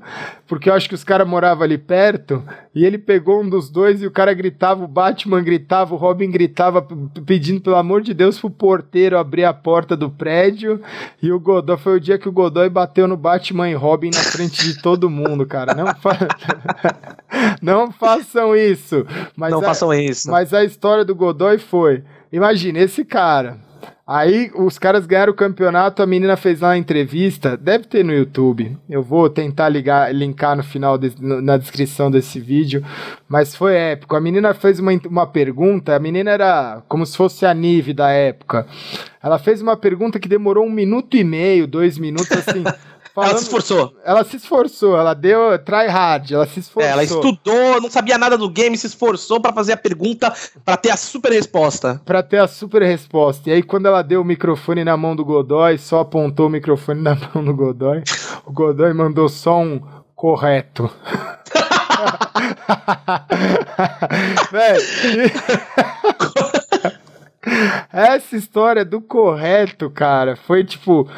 [0.53, 2.43] porque eu acho que os caras moravam ali perto,
[2.75, 6.29] e ele pegou um dos dois e o cara gritava, o Batman gritava, o Robin
[6.29, 6.87] gritava,
[7.25, 10.79] pedindo pelo amor de Deus pro porteiro abrir a porta do prédio,
[11.19, 14.21] e o Godoy, foi o dia que o Godoy bateu no Batman e Robin na
[14.21, 15.73] frente de todo mundo, cara.
[15.73, 16.19] Não, fa...
[17.59, 19.07] não façam isso.
[19.35, 19.63] Mas não a...
[19.63, 20.29] façam isso.
[20.29, 23.57] Mas a história do Godoy foi: imagina, esse cara.
[24.05, 28.11] Aí os caras ganharam o campeonato, a menina fez lá uma entrevista, deve ter no
[28.11, 28.77] YouTube.
[28.89, 32.83] Eu vou tentar ligar, linkar no final, de, na descrição desse vídeo,
[33.29, 34.13] mas foi épico.
[34.13, 38.09] A menina fez uma, uma pergunta, a menina era como se fosse a Nive da
[38.09, 38.67] época.
[39.23, 42.63] Ela fez uma pergunta que demorou um minuto e meio, dois minutos, assim.
[43.13, 43.93] Falando, ela se esforçou.
[44.03, 46.89] Ela se esforçou, ela deu try hard, ela se esforçou.
[46.89, 50.33] É, ela estudou, não sabia nada do game, se esforçou para fazer a pergunta,
[50.65, 52.01] para ter a super resposta.
[52.03, 53.49] Para ter a super resposta.
[53.49, 57.01] E aí quando ela deu o microfone na mão do Godoy, só apontou o microfone
[57.01, 58.01] na mão do Godoy,
[58.47, 59.79] o Godoy mandou só um
[60.15, 60.89] correto.
[64.51, 64.77] Véi,
[67.91, 71.09] essa história do correto, cara, foi tipo.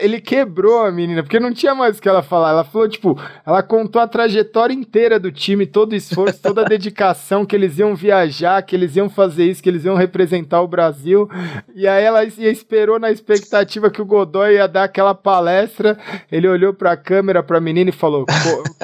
[0.00, 2.50] Ele quebrou a menina, porque não tinha mais o que ela falar.
[2.50, 6.64] Ela falou, tipo, ela contou a trajetória inteira do time, todo o esforço, toda a
[6.64, 10.68] dedicação, que eles iam viajar, que eles iam fazer isso, que eles iam representar o
[10.68, 11.28] Brasil.
[11.74, 15.98] E aí ela esperou na expectativa que o Godoy ia dar aquela palestra.
[16.30, 18.26] Ele olhou pra câmera, pra menina e falou: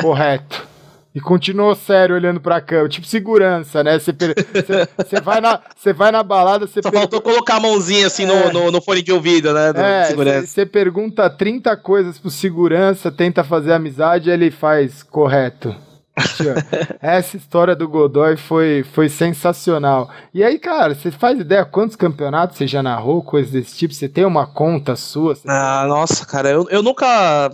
[0.00, 0.69] correto.
[1.12, 3.99] E continuou sério olhando pra câmera, tipo segurança, né?
[3.99, 5.61] Você vai, na,
[5.92, 6.81] vai na balada, você.
[6.81, 9.73] Só faltou colocar a mãozinha assim é, no, no, no, fone de ouvido, né?
[9.75, 15.75] é, Você pergunta 30 coisas pro segurança, tenta fazer amizade, ele faz correto.
[17.01, 20.11] Essa história do Godoy foi, foi sensacional.
[20.33, 23.94] E aí, cara, você faz ideia quantos campeonatos você já narrou, coisas desse tipo?
[23.94, 25.35] Você tem uma conta sua?
[25.46, 27.51] Ah, nossa, cara, eu, eu nunca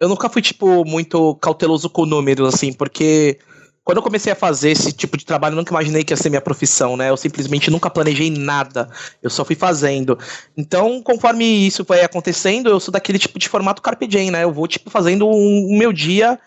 [0.00, 3.38] eu nunca fui, tipo, muito cauteloso com números, assim, porque
[3.84, 6.30] quando eu comecei a fazer esse tipo de trabalho, eu nunca imaginei que ia ser
[6.30, 7.10] minha profissão, né?
[7.10, 8.88] Eu simplesmente nunca planejei nada.
[9.22, 10.18] Eu só fui fazendo.
[10.56, 14.44] Então, conforme isso vai acontecendo, eu sou daquele tipo de formato Carpe Diem, né?
[14.44, 16.38] Eu vou, tipo, fazendo o um, meu dia.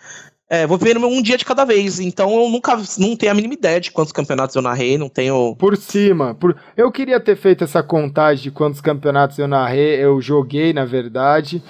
[0.49, 1.99] É, vou vivendo um dia de cada vez.
[1.99, 5.56] Então, eu nunca não tenho a mínima ideia de quantos campeonatos eu narrei, não tenho.
[5.56, 6.36] Por cima.
[6.36, 6.56] Por...
[6.77, 11.63] Eu queria ter feito essa contagem de quantos campeonatos eu narrei, eu joguei, na verdade.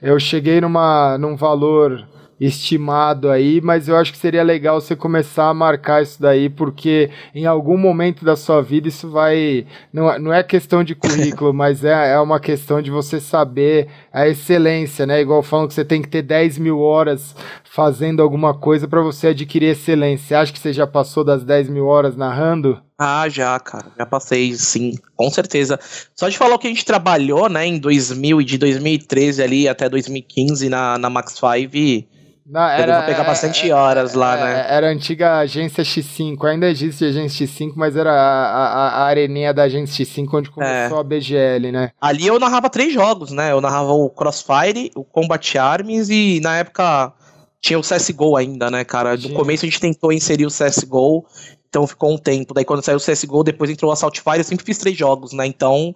[0.00, 2.06] Eu cheguei numa, num valor
[2.40, 7.10] estimado aí, mas eu acho que seria legal você começar a marcar isso daí, porque
[7.34, 9.66] em algum momento da sua vida isso vai.
[9.92, 14.28] Não, não é questão de currículo, mas é, é uma questão de você saber a
[14.28, 15.20] excelência, né?
[15.20, 19.28] Igual falam que você tem que ter 10 mil horas fazendo alguma coisa para você
[19.28, 20.28] adquirir excelência.
[20.28, 22.80] Você acha que você já passou das 10 mil horas narrando?
[22.98, 23.92] Ah, já, cara.
[23.96, 25.78] Já passei, sim, com certeza.
[26.16, 29.68] Só de falar o que a gente trabalhou, né, em 2000 e de 2013 ali
[29.68, 32.17] até 2015 na, na Max 5
[32.48, 34.66] Não, era, eu vou pegar bastante é, horas lá, é, né?
[34.70, 39.04] Era a antiga agência X5, ainda existe a agência X5, mas era a, a, a
[39.04, 41.00] areninha da agência X5 onde começou é.
[41.00, 41.90] a BGL, né?
[42.00, 43.52] Ali eu narrava três jogos, né?
[43.52, 47.12] Eu narrava o Crossfire, o Combat Arms e na época
[47.60, 49.14] tinha o CSGO ainda, né, cara?
[49.16, 51.26] No começo a gente tentou inserir o CSGO,
[51.68, 52.54] então ficou um tempo.
[52.54, 55.34] Daí quando saiu o CSGO, depois entrou o Assault Fire, eu sempre fiz três jogos,
[55.34, 55.46] né?
[55.46, 55.94] Então,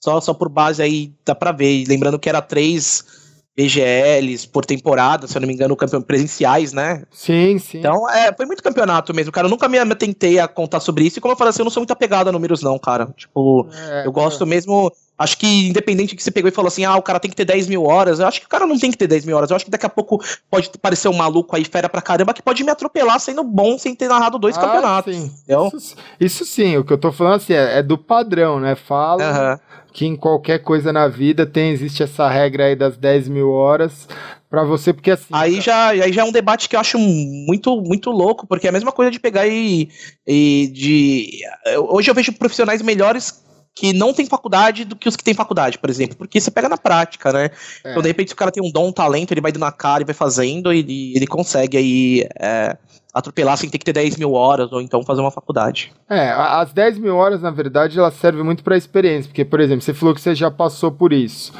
[0.00, 1.84] só, só por base aí dá pra ver.
[1.86, 3.21] Lembrando que era três
[3.56, 7.02] BGLs por temporada, se eu não me engano, presenciais, né?
[7.10, 7.78] Sim, sim.
[7.78, 9.46] Então, é, foi muito campeonato mesmo, cara.
[9.46, 11.18] Eu nunca me tentei a contar sobre isso.
[11.18, 13.12] E como eu falei assim, eu não sou muito apegado a números, não, cara.
[13.16, 14.46] Tipo, é, eu gosto é.
[14.46, 14.90] mesmo.
[15.18, 17.44] Acho que, independente que você pegou e falou assim, ah, o cara tem que ter
[17.44, 19.50] 10 mil horas, eu acho que o cara não tem que ter 10 mil horas.
[19.50, 20.18] Eu acho que daqui a pouco
[20.50, 23.94] pode parecer um maluco aí, fera pra caramba, que pode me atropelar sendo bom sem
[23.94, 25.14] ter narrado dois ah, campeonatos.
[25.14, 25.30] Sim.
[25.46, 28.74] Isso, isso, sim, o que eu tô falando assim, é, é do padrão, né?
[28.74, 29.52] Fala.
[29.52, 33.50] Uhum que em qualquer coisa na vida tem existe essa regra aí das 10 mil
[33.50, 34.08] horas
[34.48, 35.28] para você, porque assim.
[35.32, 38.70] Aí já, aí já é um debate que eu acho muito, muito louco, porque é
[38.70, 39.88] a mesma coisa de pegar e,
[40.26, 41.40] e de.
[41.88, 43.42] Hoje eu vejo profissionais melhores
[43.74, 46.16] que não tem faculdade do que os que têm faculdade, por exemplo.
[46.16, 47.50] Porque você pega na prática, né?
[47.84, 47.90] É.
[47.90, 49.72] Então, de repente, se o cara tem um dom, um talento, ele vai dando na
[49.72, 52.28] cara e vai fazendo, e ele consegue aí.
[52.38, 52.76] É,
[53.12, 55.92] atropelar sem ter que ter 10 mil horas ou então fazer uma faculdade.
[56.08, 59.82] É, as 10 mil horas, na verdade, elas servem muito para experiência, porque, por exemplo,
[59.82, 61.52] você falou que você já passou por isso.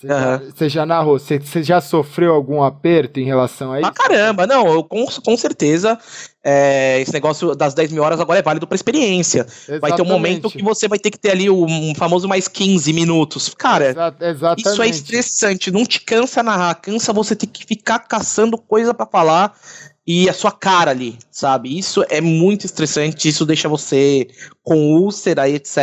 [0.00, 0.18] Você, uhum.
[0.18, 3.88] já, você já, narrou, você, você, já sofreu algum aperto em relação a isso?
[3.88, 5.98] Ah, caramba, não, eu, com, com certeza
[6.42, 9.40] é, esse negócio das 10 mil horas agora é válido para experiência.
[9.40, 9.80] Exatamente.
[9.80, 12.90] Vai ter um momento que você vai ter que ter ali um famoso mais 15
[12.94, 13.54] minutos.
[13.54, 18.56] Cara, Exa isso é estressante, não te cansa narrar, cansa você ter que ficar caçando
[18.56, 19.54] coisa para falar
[20.12, 21.78] e a sua cara ali, sabe?
[21.78, 24.26] Isso é muito estressante, isso deixa você
[24.60, 25.78] com úlcera e etc.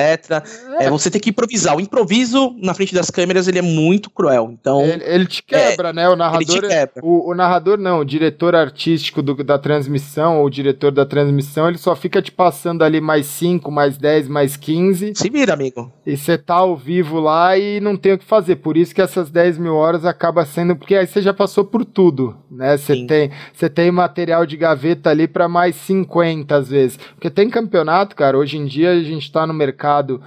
[0.79, 0.85] É.
[0.85, 0.89] é.
[0.89, 1.77] você tem que improvisar.
[1.77, 4.49] O improviso na frente das câmeras ele é muito cruel.
[4.51, 6.09] Então ele, ele te quebra, é, né?
[6.09, 6.61] O narrador,
[7.01, 11.69] o, o, narrador não, o diretor artístico do, da transmissão ou o diretor da transmissão,
[11.69, 15.13] ele só fica te passando ali mais 5, mais 10, mais 15.
[15.15, 15.89] Se vira, amigo.
[16.05, 18.57] E você tá ao vivo lá e não tem o que fazer.
[18.57, 21.85] Por isso que essas 10 mil horas acaba sendo porque aí você já passou por
[21.85, 22.75] tudo, né?
[22.75, 26.97] Você tem, você tem uma material de gaveta ali para mais 50 às vezes.
[27.13, 30.21] Porque tem campeonato, cara, hoje em dia a gente tá no mercado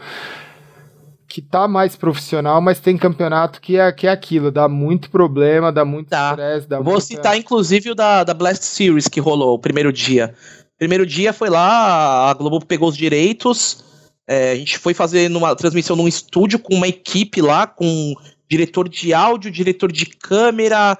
[1.26, 5.72] que tá mais profissional, mas tem campeonato que é, que é aquilo, dá muito problema,
[5.72, 6.30] dá muito tá.
[6.30, 6.68] estresse.
[6.68, 7.00] Vou muita...
[7.00, 10.34] citar inclusive o da, da Blast Series que rolou o primeiro dia.
[10.78, 13.84] Primeiro dia foi lá, a Globo pegou os direitos,
[14.26, 18.14] é, a gente foi fazer numa transmissão num estúdio com uma equipe lá, com
[18.48, 20.98] diretor de áudio, diretor de câmera,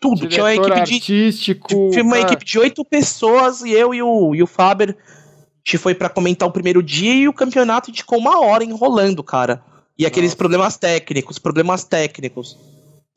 [0.00, 0.26] tudo.
[0.26, 1.90] Diretor tinha uma equipe artístico, de.
[1.90, 4.96] Tinha uma equipe de oito pessoas e eu e o, e o Faber.
[4.96, 9.22] A gente foi para comentar o primeiro dia e o campeonato ficou uma hora enrolando,
[9.22, 9.62] cara.
[9.98, 10.38] E aqueles Nossa.
[10.38, 12.56] problemas técnicos, problemas técnicos.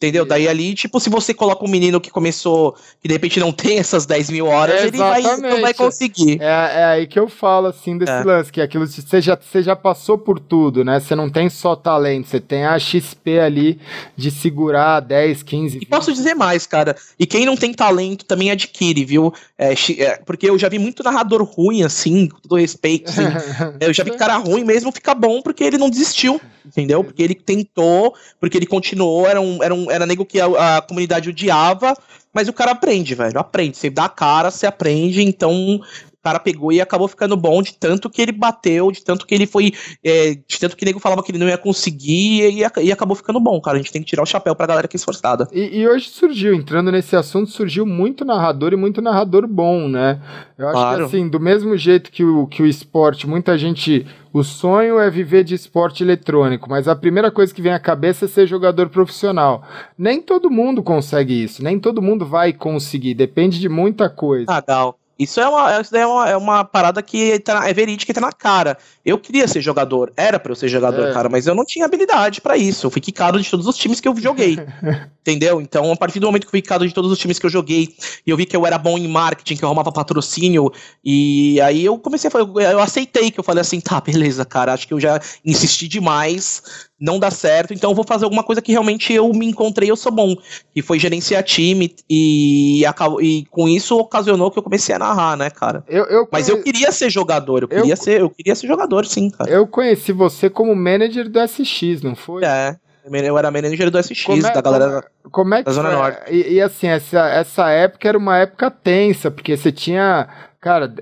[0.02, 0.26] Entendeu?
[0.26, 3.78] Daí ali, tipo, se você coloca um menino que começou, que de repente não tem
[3.78, 6.42] essas 10 mil horas, ele vai, não vai conseguir.
[6.42, 8.24] É, é aí que eu falo, assim, desse é.
[8.24, 11.00] lance, que é aquilo você já, você já passou por tudo, né?
[11.00, 13.80] Você não tem só talento, você tem a XP ali
[14.18, 15.74] de segurar 10, 15.
[15.76, 15.84] 20.
[15.84, 16.96] E posso dizer mais, cara.
[17.20, 19.32] E quem não tem talento também adquire, viu?
[19.56, 23.12] É, é, porque eu já vi muito narrador ruim, assim, com todo respeito.
[23.12, 23.22] Assim.
[23.80, 27.04] eu já vi cara ruim mesmo ficar bom porque ele não desistiu, entendeu?
[27.04, 30.82] Porque ele tentou, porque ele continuou, era um, era um era nego que a, a
[30.82, 31.96] comunidade odiava,
[32.34, 33.40] mas o cara aprende, velho.
[33.40, 33.78] Aprende.
[33.78, 35.22] Você dá a cara, você aprende.
[35.22, 35.82] Então,
[36.22, 39.48] cara pegou e acabou ficando bom de tanto que ele bateu, de tanto que ele
[39.48, 39.74] foi.
[40.04, 43.16] É, de tanto que o nego falava que ele não ia conseguir e, e, acabou
[43.16, 43.78] ficando bom, cara.
[43.78, 45.48] A gente tem que tirar o chapéu pra galera que é esforçada.
[45.52, 50.22] E, e, hoje surgiu, entrando nesse assunto, surgiu muito narrador e muito narrador bom, né?
[50.58, 50.98] Eu acho claro.
[50.98, 54.06] que assim, do mesmo jeito que o, que o esporte, muita gente.
[54.34, 58.24] O sonho é viver de esporte eletrônico, mas a primeira coisa que vem à cabeça
[58.24, 59.62] é ser jogador profissional.
[59.98, 64.46] Nem todo mundo consegue isso, nem todo mundo vai conseguir, depende de muita coisa.
[64.48, 65.01] Ah, Gal.
[65.22, 68.22] Isso é uma, isso é uma, é uma parada que tá, é verídica e tá
[68.22, 68.76] na cara.
[69.06, 71.14] Eu queria ser jogador, era para eu ser jogador, é.
[71.14, 72.88] cara, mas eu não tinha habilidade para isso.
[72.88, 74.58] Eu fui quicado de todos os times que eu joguei.
[75.22, 75.62] entendeu?
[75.62, 77.50] Então, a partir do momento que eu fui quicado de todos os times que eu
[77.50, 80.72] joguei, e eu vi que eu era bom em marketing, que eu arrumava patrocínio,
[81.04, 84.74] e aí eu comecei a falar, eu aceitei que eu falei assim, tá, beleza, cara,
[84.74, 88.62] acho que eu já insisti demais não dá certo, então eu vou fazer alguma coisa
[88.62, 90.36] que realmente eu me encontrei, eu sou bom,
[90.72, 92.84] que foi gerenciar time e,
[93.22, 95.84] e com isso ocasionou que eu comecei a narrar, né, cara?
[95.88, 97.98] Eu, eu Mas eu queria ser jogador, eu queria eu...
[97.98, 99.50] ser, eu queria ser jogador, sim, cara.
[99.50, 102.46] Eu conheci você como manager do SX, não foi?
[102.46, 102.76] É.
[103.04, 106.32] Eu era manager do SX, é, da galera como, como é que da Zona Norte.
[106.32, 110.30] E, e, assim, essa, essa época era uma época tensa, porque você tinha
[110.62, 110.94] Cara,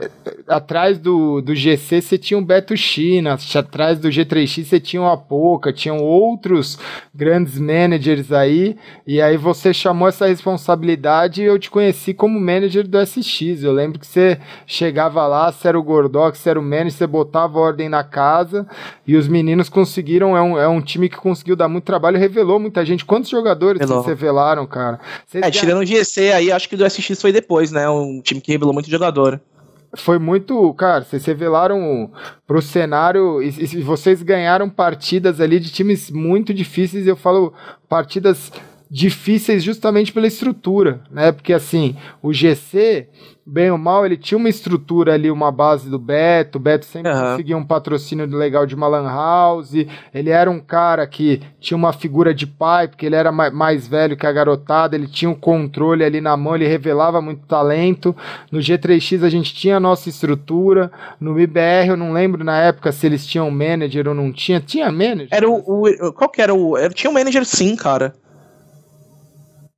[0.47, 5.05] atrás do, do GC você tinha o Beto China, atrás do G3X você tinha o
[5.05, 6.79] Apoca, tinham outros
[7.13, 12.87] grandes managers aí, e aí você chamou essa responsabilidade e eu te conheci como manager
[12.87, 13.61] do SX.
[13.61, 17.07] Eu lembro que você chegava lá, você era o Gordox, você era o manager, você
[17.07, 18.65] botava ordem na casa
[19.05, 22.61] e os meninos conseguiram, é um, é um time que conseguiu dar muito trabalho, revelou
[22.61, 23.03] muita gente.
[23.03, 25.01] Quantos jogadores vocês revelaram, cara?
[25.27, 27.89] Vocês é, tirando o GC aí, acho que do SX foi depois, né?
[27.89, 29.41] Um time que revelou muito jogador
[29.95, 32.11] foi muito, cara, vocês revelaram
[32.45, 37.53] pro cenário e, e, vocês ganharam partidas ali de times muito difíceis, eu falo
[37.87, 38.51] partidas
[38.89, 41.31] difíceis justamente pela estrutura, né?
[41.31, 43.07] Porque assim, o GC,
[43.45, 47.11] bem ou mal, ele tinha uma estrutura ali, uma base do Beto, o Beto sempre
[47.11, 47.31] uhum.
[47.31, 49.73] conseguia um patrocínio legal de uma lan house,
[50.11, 54.17] ele era um cara que tinha uma figura de pai, porque ele era mais velho
[54.17, 58.15] que a garotada, ele tinha um controle ali na mão, ele revelava muito talento.
[58.51, 62.91] No G3X a gente tinha a nossa estrutura, no IBR eu não lembro na época
[62.91, 65.29] se eles tinham manager ou não tinha, tinha manager?
[65.31, 68.15] Era o, o qual que era o, tinha um manager sim, cara.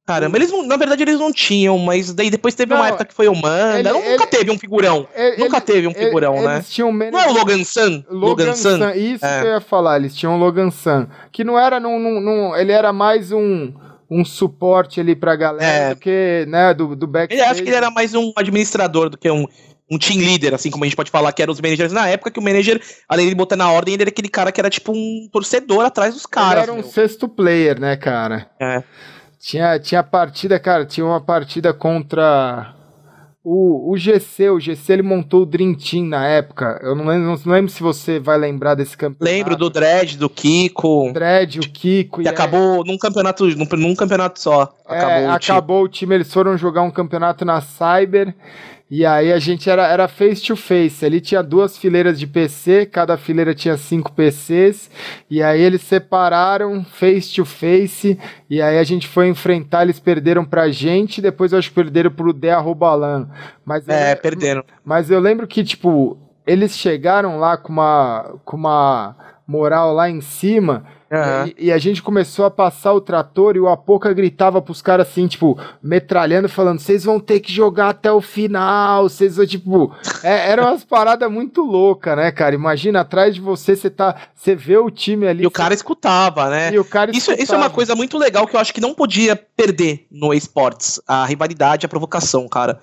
[0.06, 3.06] Caramba, eles não, na verdade eles não tinham, mas daí depois teve não, uma época
[3.06, 3.80] que foi o Manda.
[3.80, 5.08] Ele, nunca ele, teve um figurão.
[5.16, 6.56] Ele, nunca teve um figurão, né?
[6.56, 7.14] Eles tinham menos...
[7.14, 8.04] Não é o Logan Sun?
[8.10, 8.90] Logan, Logan Sun?
[8.96, 9.42] Isso é.
[9.42, 11.08] que eu ia falar, eles tinham o Logan Sun.
[11.32, 13.72] Que não era num, num, num, Ele era mais um
[14.12, 15.94] um suporte ali pra galera é.
[15.94, 17.50] do que, né, do, do backstage.
[17.50, 19.48] Acho que ele era mais um administrador do que um,
[19.90, 22.30] um team leader, assim como a gente pode falar que eram os managers na época,
[22.30, 24.92] que o manager, além de botar na ordem, ele era aquele cara que era tipo
[24.92, 26.64] um torcedor atrás dos caras.
[26.64, 26.84] Ele era um meu.
[26.84, 28.50] sexto player, né, cara?
[28.60, 28.84] É.
[29.42, 32.76] Tinha, tinha partida, cara, tinha uma partida contra
[33.44, 34.52] o, o GC.
[34.52, 36.80] O GC ele montou o Dream Team na época.
[36.84, 39.24] Eu não lembro, não lembro se você vai lembrar desse campeonato.
[39.24, 41.12] Lembro do Dredd, do Kiko.
[41.12, 42.22] Dredd, o Kiko.
[42.22, 42.88] Que acabou é...
[42.88, 44.72] num campeonato, num, num campeonato só.
[44.86, 46.14] Acabou, é, o, acabou o time.
[46.14, 48.36] Eles foram jogar um campeonato na Cyber.
[48.92, 51.06] E aí a gente era, era face to face.
[51.06, 54.92] Ali tinha duas fileiras de PC, cada fileira tinha cinco PCs.
[55.30, 58.20] E aí eles separaram face to face.
[58.50, 62.12] E aí a gente foi enfrentar, eles perderam pra gente, depois eu acho que perderam
[62.12, 63.30] pro De Arrobalan.
[63.64, 64.62] Mas é, eu, perderam.
[64.84, 69.16] Mas eu lembro que, tipo, eles chegaram lá com uma, com uma
[69.48, 70.86] moral lá em cima.
[71.12, 71.54] Uhum.
[71.58, 75.10] E, e, a gente começou a passar o trator e o Apoca gritava pros caras
[75.10, 79.04] assim, tipo, metralhando, falando: vocês vão ter que jogar até o final.
[79.04, 79.94] Vocês vão, tipo.
[80.24, 82.56] É, era umas paradas muito loucas, né, cara?
[82.56, 84.16] Imagina, atrás de você, você tá.
[84.34, 85.44] Você vê o time ali.
[85.44, 86.72] E o cara escutava, né?
[86.72, 88.94] E o cara isso, isso é uma coisa muito legal que eu acho que não
[88.94, 91.02] podia perder no esportes.
[91.06, 92.80] A rivalidade, a provocação, cara.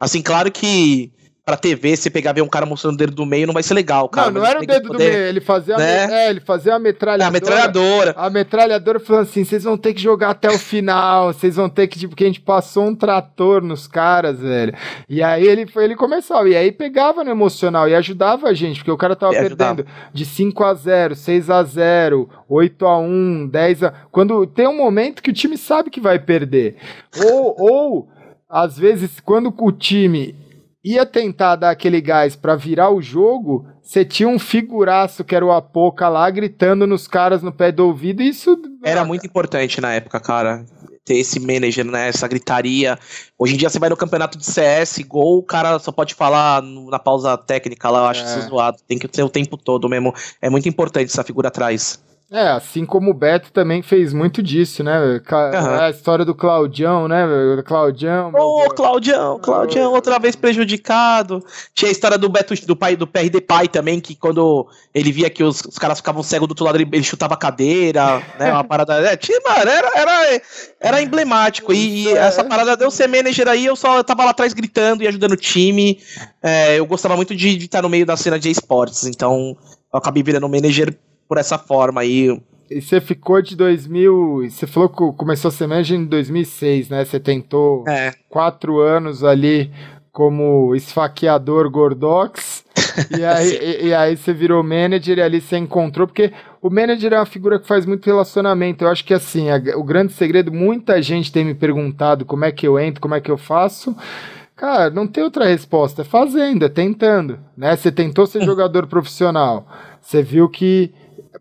[0.00, 1.12] Assim, claro que
[1.48, 3.72] pra TV, você pegar ver um cara mostrando o dedo do meio, não vai ser
[3.72, 4.30] legal, cara.
[4.30, 6.04] Não, não era o dedo poder, do meio, ele fazia, né?
[6.04, 7.24] a, é, ele fazia a metralhadora.
[7.24, 8.14] É, a metralhadora.
[8.18, 11.88] A metralhadora falando assim: vocês vão ter que jogar até o final, vocês vão ter
[11.88, 14.74] que, tipo, porque a gente passou um trator nos caras, velho.
[15.08, 18.80] E aí ele foi, ele começou, e aí pegava no emocional e ajudava a gente,
[18.80, 23.48] porque o cara tava perdendo de 5 a 0 6 a 0 8 a 1
[23.48, 23.92] 10 a.
[24.12, 26.76] Quando tem um momento que o time sabe que vai perder.
[27.24, 28.08] Ou, ou
[28.48, 30.34] às vezes, quando o time
[30.84, 35.44] ia tentar dar aquele gás para virar o jogo, você tinha um figuraço que era
[35.44, 39.80] o Apoca lá gritando nos caras no pé do ouvido, e isso era muito importante
[39.80, 40.64] na época, cara.
[41.04, 42.08] Ter esse manager, né?
[42.08, 42.98] Essa gritaria.
[43.38, 46.62] Hoje em dia você vai no campeonato de CS, gol, o cara só pode falar
[46.62, 48.24] na pausa técnica lá, eu acho é.
[48.26, 48.76] isso zoado.
[48.86, 50.14] Tem que ser o tempo todo mesmo.
[50.40, 51.98] É muito importante essa figura atrás.
[52.30, 54.98] É, assim como o Beto também fez muito disso, né?
[55.00, 55.80] Uhum.
[55.80, 57.24] A história do Claudião, né?
[57.64, 58.30] Claudião.
[58.34, 61.42] Ô, oh, Claudião, Claudião, outra vez prejudicado.
[61.74, 65.30] Tinha a história do Beto, do pai do PRD Pai também, que quando ele via
[65.30, 68.52] que os, os caras ficavam cegos do outro lado, ele, ele chutava a cadeira, né?
[68.52, 69.00] Uma parada.
[69.00, 70.42] É, tinha, mano, era, era,
[70.80, 71.72] era emblemático.
[71.72, 75.08] E, e, essa parada deu ser manager aí, eu só tava lá atrás gritando e
[75.08, 75.98] ajudando o time.
[76.42, 79.56] É, eu gostava muito de, de estar no meio da cena de esportes, então
[79.90, 80.94] eu acabei virando manager
[81.28, 82.40] por essa forma aí.
[82.70, 84.50] E você ficou de 2000.
[84.50, 87.04] Você falou que começou a ser manager em 2006, né?
[87.04, 88.12] Você tentou é.
[88.28, 89.70] quatro anos ali
[90.12, 92.64] como esfaqueador Gordox.
[93.16, 97.12] e, aí, e, e, aí você virou manager e ali você encontrou, porque o manager
[97.12, 98.84] é uma figura que faz muito relacionamento.
[98.84, 102.52] Eu acho que assim, a, o grande segredo, muita gente tem me perguntado como é
[102.52, 103.96] que eu entro, como é que eu faço.
[104.56, 107.76] Cara, não tem outra resposta, é fazendo, é tentando, né?
[107.76, 109.68] Você tentou ser jogador profissional,
[110.00, 110.92] você viu que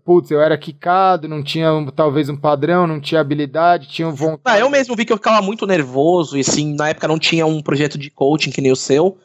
[0.04, 4.42] putz, eu era quicado, não tinha talvez um padrão, não tinha habilidade, tinha vontade.
[4.46, 7.46] Ah, eu mesmo vi que eu ficava muito nervoso e assim, na época não tinha
[7.46, 9.18] um projeto de coaching que nem o seu.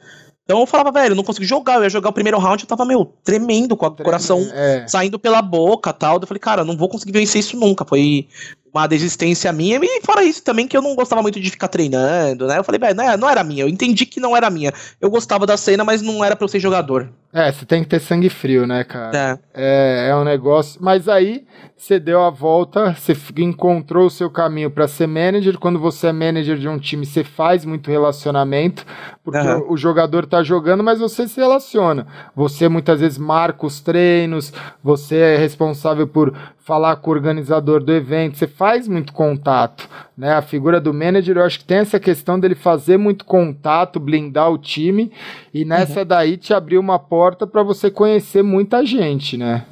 [0.44, 1.76] Então eu falava, velho, não consigo jogar.
[1.76, 4.84] Eu ia jogar o primeiro round, eu tava, meu, tremendo, com o coração é.
[4.88, 6.18] saindo pela boca tal.
[6.20, 7.84] Eu falei, cara, não vou conseguir vencer isso nunca.
[7.84, 8.26] Foi
[8.74, 12.46] uma desistência minha, e fora isso também que eu não gostava muito de ficar treinando,
[12.46, 12.58] né?
[12.58, 14.72] Eu falei, velho, não, não era minha, eu entendi que não era minha.
[14.98, 17.12] Eu gostava da cena, mas não era pra eu ser jogador.
[17.34, 19.16] É, você tem que ter sangue frio, né, cara?
[19.16, 19.38] É.
[19.54, 20.78] é, é um negócio.
[20.82, 25.58] Mas aí você deu a volta, você encontrou o seu caminho para ser manager.
[25.58, 28.84] Quando você é manager de um time, você faz muito relacionamento,
[29.24, 29.60] porque uhum.
[29.60, 32.06] o, o, jogador tá jogando, mas você se relaciona.
[32.36, 34.52] Você muitas vezes marca os treinos,
[34.84, 40.32] você é responsável por falar com o organizador do evento, você faz muito contato, né?
[40.34, 44.50] A figura do manager, eu acho que tem essa questão dele fazer muito contato, blindar
[44.50, 45.10] o time,
[45.52, 46.06] e nessa uhum.
[46.06, 49.64] daí te abriu uma porta para você conhecer muita gente, né?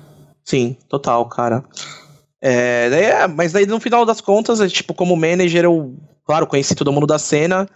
[0.45, 1.65] Sim, total, cara.
[2.41, 6.47] É, daí, é, mas daí no final das contas, é, tipo, como manager, eu, claro,
[6.47, 7.69] conheci todo mundo da cena,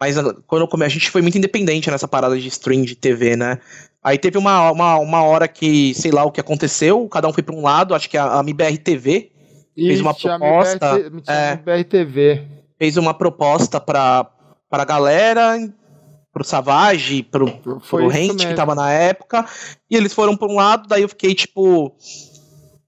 [0.00, 3.58] mas quando eu, a gente foi muito independente nessa parada de stream de TV, né?
[4.02, 7.42] Aí teve uma, uma, uma hora que, sei lá o que aconteceu, cada um foi
[7.42, 9.32] para um lado, acho que a, a MBR TV
[9.76, 10.98] Ixi, fez uma proposta.
[10.98, 12.42] MBR, é, MBR TV.
[12.78, 14.26] Fez uma proposta pra,
[14.70, 15.56] pra galera,
[16.32, 19.46] pro Savage, pro, pro Rent, que tava na época,
[19.90, 21.94] e eles foram pra um lado, daí eu fiquei, tipo,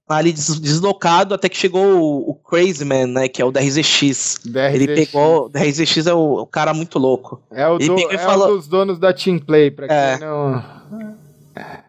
[0.09, 3.27] ali deslocado até que chegou o, o Crazy Man, né?
[3.27, 4.39] Que é o DRZX.
[4.45, 4.73] DRZX.
[4.73, 5.45] Ele pegou.
[5.45, 7.41] O DRZX é o, o, cara muito louco.
[7.51, 10.63] É o, do, é falou, um dos donos da Team Play, pra é, quem não.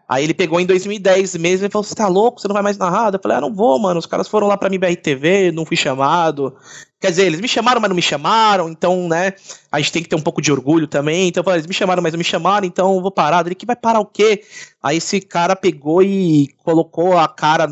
[0.07, 2.39] Aí ele pegou em 2010 mesmo e falou: Você tá louco?
[2.39, 3.13] Você não vai mais narrar?
[3.13, 3.99] Eu falei: Ah, não vou, mano.
[3.99, 6.55] Os caras foram lá pra MBR TV, não fui chamado.
[6.99, 9.33] Quer dizer, eles me chamaram, mas não me chamaram, então, né?
[9.71, 11.29] A gente tem que ter um pouco de orgulho também.
[11.29, 13.43] Então, eu falei, eles me chamaram, mas não me chamaram, então eu vou parar.
[13.45, 14.43] Ele que vai parar o quê?
[14.83, 17.67] Aí esse cara pegou e colocou a cara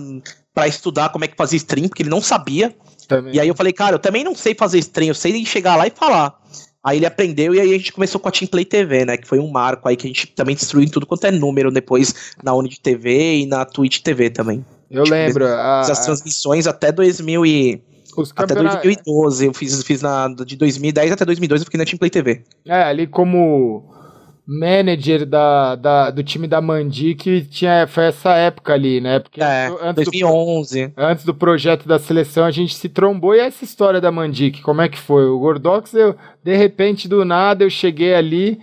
[0.52, 2.76] para estudar como é que fazia stream, porque ele não sabia.
[3.08, 3.36] Também.
[3.36, 5.86] E aí eu falei, cara, eu também não sei fazer stream, eu sei chegar lá
[5.86, 6.40] e falar.
[6.84, 9.18] Aí ele aprendeu e aí a gente começou com a Team Play TV, né?
[9.18, 11.72] Que foi um marco aí que a gente também destruiu em tudo quanto é número
[11.72, 14.66] depois na Unity TV e na Twitch TV também.
[14.90, 15.46] Eu lembro.
[15.46, 17.82] A, as transmissões até 2000 e...
[18.36, 22.10] Até 2012, eu fiz, fiz na, de 2010 até 2012 eu fiquei na Team Play
[22.10, 22.42] TV.
[22.66, 23.84] É, ali como
[24.50, 29.20] manager da, da, do time da Mandi que tinha, foi essa época ali, né?
[29.20, 30.88] Porque é, antes 2011.
[30.88, 34.62] Do, antes do projeto da seleção a gente se trombou e essa história da Mandic,
[34.64, 35.26] como é que foi?
[35.26, 38.60] O Gordox, eu, de repente, do nada, eu cheguei ali,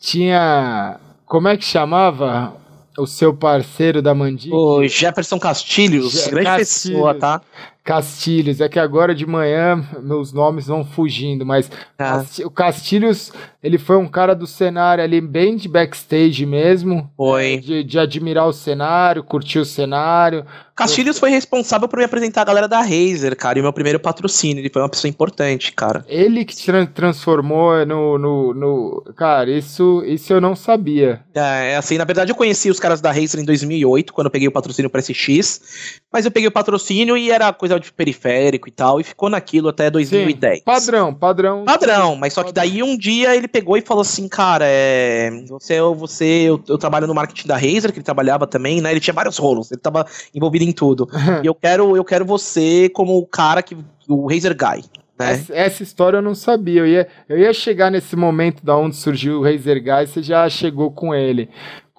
[0.00, 0.98] tinha.
[1.24, 2.58] Como é que chamava?
[2.98, 4.52] O seu parceiro da Mandic?
[4.52, 6.98] O Jefferson Castilhos, grande Castilhos.
[6.98, 7.40] pessoa, tá?
[7.82, 12.22] Castilhos, é que agora de manhã meus nomes vão fugindo, mas ah.
[12.44, 17.10] o Castilhos, ele foi um cara do cenário ali, bem de backstage mesmo.
[17.16, 17.58] Foi.
[17.58, 20.44] De, de admirar o cenário, curtir o cenário.
[20.74, 24.62] Castilhos foi responsável por me apresentar a galera da Razer, cara, e meu primeiro patrocínio.
[24.62, 26.04] Ele foi uma pessoa importante, cara.
[26.08, 31.20] Ele que tra transformou no, no, no, Cara, isso, isso eu não sabia.
[31.34, 34.30] É, é, assim, na verdade eu conheci os caras da Razer em 2008, quando eu
[34.30, 38.68] peguei o patrocínio para SX, mas eu peguei o patrocínio e era coisa de periférico
[38.68, 40.58] e tal, e ficou naquilo até 2010.
[40.58, 41.64] Sim, padrão, padrão.
[41.64, 45.80] Padrão, mas só que daí um dia ele pegou e falou assim, cara, é, você,
[45.80, 48.90] você eu, eu trabalho no marketing da Razer, que ele trabalhava também, né?
[48.90, 50.04] Ele tinha vários rolos, ele tava
[50.34, 51.08] envolvido em tudo.
[51.42, 53.76] e eu quero, eu quero você como o cara que
[54.08, 54.84] o Razer Guy.
[55.18, 55.32] Né?
[55.32, 56.80] Essa, essa, história eu não sabia.
[56.80, 60.48] Eu ia, eu ia chegar nesse momento da onde surgiu o Razer Guy, você já
[60.48, 61.50] chegou com ele.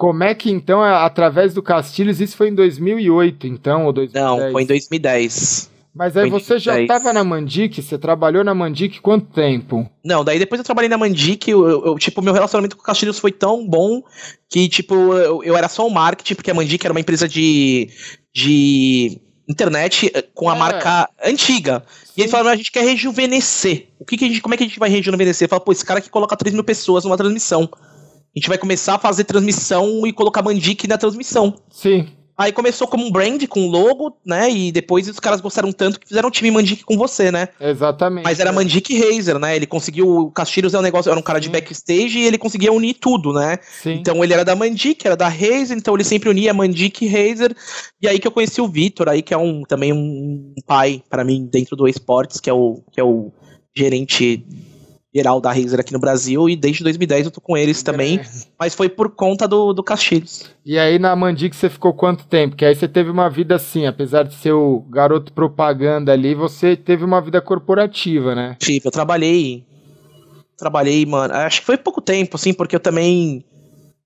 [0.02, 4.26] Como é que então, através do Castilhos, isso foi em 2008, então, ou 2010?
[4.26, 5.70] Não, foi em 2010.
[5.94, 9.88] Mas aí você já estava na Mandic, você trabalhou na Mandic quanto tempo?
[10.04, 13.20] Não, daí depois eu trabalhei na Mandic, eu, eu, tipo, meu relacionamento com o Castilhos
[13.20, 14.02] foi tão bom
[14.50, 17.88] que, tipo, eu, eu era só o marketing, porque a Mandic era uma empresa de,
[18.34, 20.58] de internet eh, com a é.
[20.58, 21.84] marca antiga.
[22.06, 22.14] Sim.
[22.18, 23.90] E ele falou, a gente quer rejuvenescer.
[24.00, 25.48] O que, que a gente, como é que a gente vai rejuvenescer?
[25.48, 27.70] Fala, pô, esse cara que coloca 3 mil pessoas numa transmissão.
[28.34, 31.56] A gente vai começar a fazer transmissão e colocar Mandic na transmissão.
[31.70, 32.08] Sim.
[32.38, 34.50] Aí começou como um brand, com um logo, né?
[34.50, 37.50] E depois os caras gostaram tanto que fizeram um time Mandic com você, né?
[37.60, 38.24] Exatamente.
[38.24, 38.54] Mas era é.
[38.54, 39.56] Mandic Razer, né?
[39.56, 40.08] Ele conseguiu.
[40.10, 43.32] O Castilhos é um negócio, era um cara de backstage e ele conseguia unir tudo,
[43.32, 43.60] né?
[43.62, 43.92] Sim.
[43.92, 47.56] Então ele era da Mandic, era da Razer, então ele sempre unia Mandic e Razer.
[48.02, 51.24] E aí que eu conheci o Vitor, aí que é um também um pai para
[51.24, 53.32] mim dentro do esportes, que é o, que é o
[53.76, 54.44] gerente
[55.14, 58.26] geral da Razer aqui no Brasil e desde 2010 eu tô com eles também, é.
[58.58, 60.50] mas foi por conta do, do Castilhos.
[60.66, 62.56] E aí na Mandic você ficou quanto tempo?
[62.56, 66.76] Que aí você teve uma vida assim, apesar de ser o garoto propaganda ali, você
[66.76, 68.56] teve uma vida corporativa, né?
[68.58, 69.66] Tive, eu trabalhei,
[70.58, 73.44] trabalhei, mano, acho que foi pouco tempo, assim, porque eu também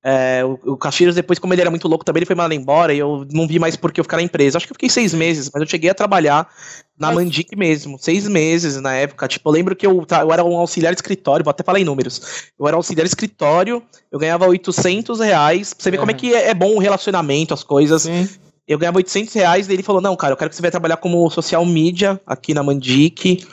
[0.07, 2.93] é, o, o Castilhos, depois, como ele era muito louco também, ele foi mandado embora
[2.93, 4.55] e eu não vi mais porque eu ficar na empresa.
[4.55, 6.47] Acho que eu fiquei seis meses, mas eu cheguei a trabalhar
[6.95, 7.15] na mas...
[7.15, 9.27] Mandic mesmo, seis meses na época.
[9.27, 11.83] Tipo, eu lembro que eu, eu era um auxiliar de escritório, vou até falar em
[11.83, 12.51] números.
[12.59, 13.81] Eu era auxiliar de escritório,
[14.11, 15.73] eu ganhava 800 reais.
[15.73, 18.03] Pra você ver como é que é, é, bom o relacionamento, as coisas.
[18.03, 18.29] Sim.
[18.67, 20.97] Eu ganhava 800 reais, daí ele falou, não, cara, eu quero que você vai trabalhar
[20.97, 23.43] como social media aqui na Mandic.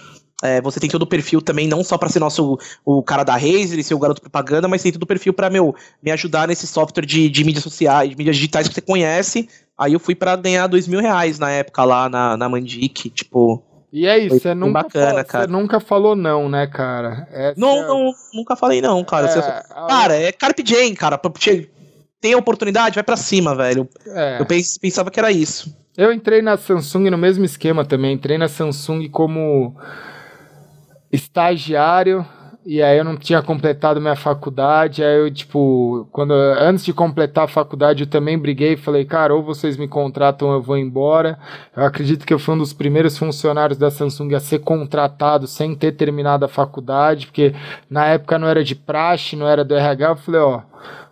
[0.43, 3.35] É, você tem todo o perfil também, não só para ser nosso o cara da
[3.35, 5.73] Razer e ser o garoto propaganda, mas tem todo o perfil para meu
[6.03, 9.49] me ajudar nesse software de, de mídias sociais, de mídias digitais que você conhece.
[9.79, 13.63] Aí eu fui para ganhar dois mil reais na época lá na, na Mandic, tipo.
[13.93, 15.45] E é isso, você nunca, bacana, cara.
[15.45, 17.29] você nunca falou não, né, cara?
[17.31, 17.87] Essa não, é...
[17.87, 19.29] não, nunca falei não, cara.
[19.29, 19.63] É.
[19.89, 21.21] Cara, é Carpe Diem, cara.
[22.21, 23.89] Tem a oportunidade, vai para cima, velho.
[24.07, 24.39] É.
[24.41, 24.47] Eu
[24.81, 25.77] pensava que era isso.
[25.97, 28.15] Eu entrei na Samsung no mesmo esquema também.
[28.15, 29.77] Entrei na Samsung como
[31.13, 32.27] estagiário
[32.65, 37.45] e aí eu não tinha completado minha faculdade, aí eu, tipo, quando antes de completar
[37.45, 41.37] a faculdade eu também briguei, falei, cara, ou vocês me contratam ou eu vou embora.
[41.77, 45.75] Eu acredito que eu fui um dos primeiros funcionários da Samsung a ser contratado sem
[45.75, 47.53] ter terminado a faculdade, porque
[47.91, 50.61] na época não era de praxe, não era do RH, eu falei, ó,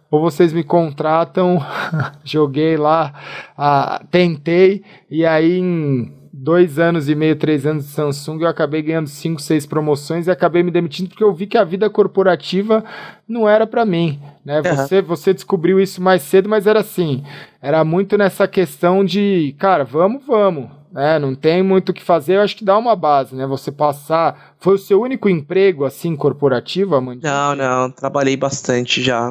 [0.09, 1.59] ou vocês me contratam,
[2.23, 3.13] joguei lá,
[3.59, 8.81] ah, tentei, e aí em dois anos e meio, três anos de Samsung, eu acabei
[8.81, 12.83] ganhando cinco, seis promoções e acabei me demitindo porque eu vi que a vida corporativa
[13.29, 14.63] não era para mim, né?
[14.63, 14.77] Uhum.
[14.77, 17.23] Você, você descobriu isso mais cedo, mas era assim,
[17.61, 21.19] era muito nessa questão de, cara, vamos, vamos, né?
[21.19, 23.47] Não tem muito o que fazer, eu acho que dá uma base, né?
[23.47, 27.31] Você passar, foi o seu único emprego assim corporativo, Amandinha?
[27.31, 29.31] Não, não, trabalhei bastante já.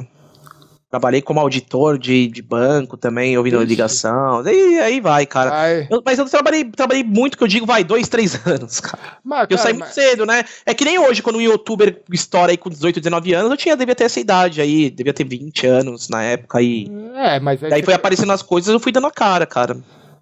[0.89, 3.65] Trabalhei como auditor de, de banco também, ouvindo Ixi.
[3.67, 4.43] ligação.
[4.47, 5.85] E aí vai, cara.
[5.87, 9.19] Eu, mas eu trabalhei, trabalhei muito, que eu digo, vai, dois, três anos, cara.
[9.23, 10.43] Mas, eu saí muito cedo, né?
[10.65, 13.77] É que nem hoje, quando um youtuber estoura aí com 18, 19 anos, eu tinha,
[13.77, 16.87] devia ter essa idade aí, devia ter 20 anos na época aí.
[17.15, 17.59] É, mas.
[17.59, 19.77] Daí foi aparecendo as coisas, eu fui dando a cara, cara.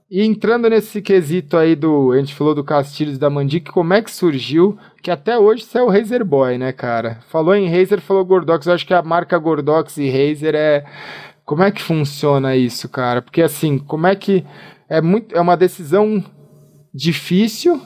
[0.10, 2.14] E entrando nesse quesito aí do.
[2.14, 4.78] A gente falou do Castilhos da Mandic, como é que surgiu?
[5.03, 7.20] Que até hoje você é o Razer Boy, né, cara?
[7.28, 8.66] Falou em Razer, falou Gordox.
[8.66, 10.86] Eu acho que a marca Gordox e Razer é.
[11.43, 13.22] Como é que funciona isso, cara?
[13.22, 14.45] Porque assim, como é que.
[14.88, 16.24] É, muito, é uma decisão
[16.93, 17.82] difícil,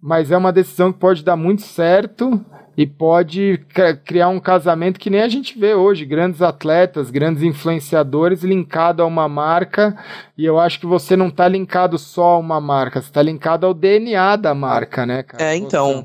[0.00, 2.40] mas é uma decisão que pode dar muito certo
[2.76, 3.64] e pode
[4.04, 9.06] criar um casamento que nem a gente vê hoje, grandes atletas, grandes influenciadores linkado a
[9.06, 9.96] uma marca,
[10.36, 13.64] e eu acho que você não está linkado só a uma marca, você está linkado
[13.64, 15.42] ao DNA da marca, né, cara?
[15.42, 16.04] É, então.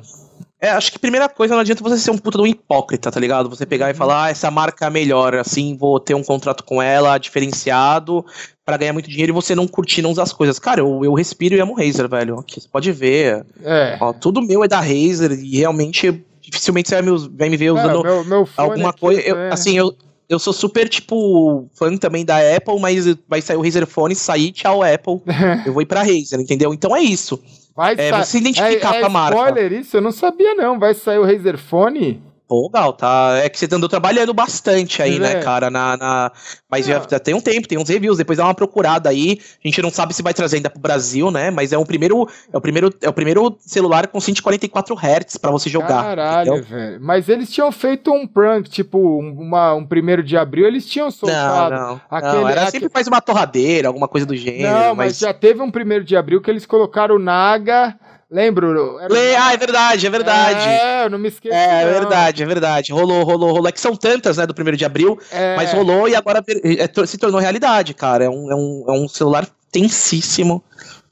[0.63, 3.19] É, acho que primeira coisa, não adianta você ser um puta de um hipócrita, tá
[3.19, 3.49] ligado?
[3.49, 3.97] Você pegar e uhum.
[3.97, 8.23] falar, ah, essa marca é melhor, assim, vou ter um contrato com ela diferenciado
[8.63, 10.59] para ganhar muito dinheiro e você não curtir, não usar as coisas.
[10.59, 12.37] Cara, eu, eu respiro e amo Razer, velho.
[12.37, 13.43] Aqui, você pode ver.
[13.63, 13.97] É.
[13.99, 17.71] Ó, tudo meu é da Razer e realmente dificilmente você vai me, vai me ver
[17.71, 19.21] usando meu, meu alguma coisa.
[19.21, 19.53] Eu, é...
[19.53, 19.95] Assim, eu,
[20.27, 24.51] eu sou super, tipo, fã também da Apple, mas vai sair o Razer Phone, sair,
[24.51, 25.21] tchau, Apple.
[25.65, 26.73] eu vou ir pra Razer, entendeu?
[26.73, 27.41] Então é isso.
[27.75, 29.37] Vai é, você identificar é, é com a marca.
[29.37, 30.79] Spoiler isso, eu não sabia não.
[30.79, 32.30] Vai sair o Razer Phone?
[32.51, 33.39] Pô, Gal, tá.
[33.41, 35.35] É que você andou trabalhando bastante aí, né, é.
[35.35, 35.69] né, cara?
[35.69, 36.31] Na, na...
[36.69, 39.39] Mas já, já, tem um tempo, tem uns reviews, depois dá uma procurada aí.
[39.63, 41.49] A gente não sabe se vai trazer ainda pro Brasil, né?
[41.49, 45.49] Mas é o primeiro, é o primeiro, é o primeiro celular com 144 Hz para
[45.49, 46.03] você jogar.
[46.03, 46.99] Caralho, velho.
[46.99, 51.73] Mas eles tinham feito um prank, tipo, uma, um primeiro de abril, eles tinham soltado.
[51.73, 52.01] Não, não.
[52.09, 52.71] Aquele, não era aquele...
[52.71, 54.73] sempre faz uma torradeira, alguma coisa do gênero.
[54.73, 54.97] Não, mas...
[54.97, 57.97] mas já teve um primeiro de abril que eles colocaram o Naga
[58.31, 58.97] Lembro?
[58.97, 59.13] Era...
[59.43, 60.69] Ah, é verdade, é verdade.
[60.69, 61.53] É, eu não me esqueço.
[61.53, 62.93] É, é verdade, é verdade.
[62.93, 63.67] Rolou, rolou, rolou.
[63.67, 65.57] É que são tantas, né, do primeiro de abril, é...
[65.57, 68.23] mas rolou e agora é, se tornou realidade, cara.
[68.23, 70.63] É um, é um, é um celular tensíssimo.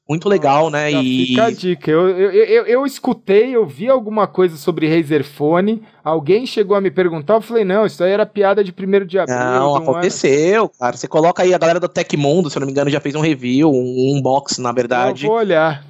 [0.07, 0.91] Muito legal, né?
[0.91, 1.27] e...
[1.27, 1.91] Fica a dica.
[1.91, 5.83] Eu, eu, eu, eu, escutei, eu vi alguma coisa sobre Razer Phone.
[6.03, 9.19] Alguém chegou a me perguntar, eu falei, não, isso aí era piada de primeiro de
[9.19, 9.37] abril.
[9.37, 10.97] Não, aconteceu, cara.
[10.97, 13.21] Você coloca aí, a galera do Tecmundo, se eu não me engano, já fez um
[13.21, 15.25] review, um unboxing, na verdade.
[15.25, 15.88] Eu vou olhar.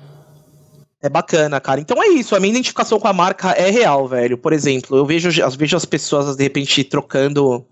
[1.02, 1.80] É bacana, cara.
[1.80, 4.38] Então é isso, a minha identificação com a marca é real, velho.
[4.38, 7.66] Por exemplo, eu vejo, eu vejo as pessoas, de repente, trocando.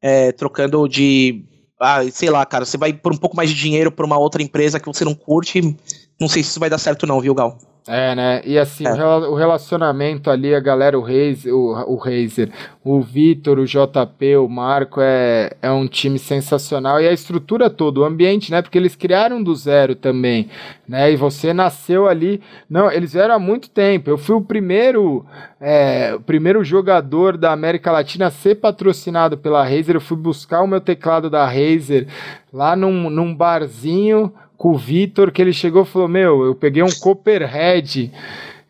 [0.00, 1.44] É, trocando de.
[1.80, 4.42] Ah, sei lá, cara, você vai por um pouco mais de dinheiro pra uma outra
[4.42, 5.60] empresa que você não curte.
[6.20, 7.58] Não sei se isso vai dar certo, não, viu, Gal?
[7.86, 8.42] É, né?
[8.44, 9.04] E assim, é.
[9.04, 12.48] o relacionamento ali, a galera, o Razer, o, o, Razer,
[12.84, 17.00] o Vitor, o JP, o Marco, é, é um time sensacional.
[17.00, 18.62] E a estrutura toda, o ambiente, né?
[18.62, 20.48] Porque eles criaram do zero também,
[20.86, 21.10] né?
[21.10, 22.40] E você nasceu ali.
[22.70, 24.08] Não, eles vieram há muito tempo.
[24.08, 25.26] Eu fui o primeiro,
[25.60, 29.96] é, o primeiro jogador da América Latina a ser patrocinado pela Razer.
[29.96, 32.06] Eu fui buscar o meu teclado da Razer
[32.52, 36.84] lá num, num barzinho com o Vitor, que ele chegou e falou: Meu, eu peguei
[36.84, 38.12] um Copperhead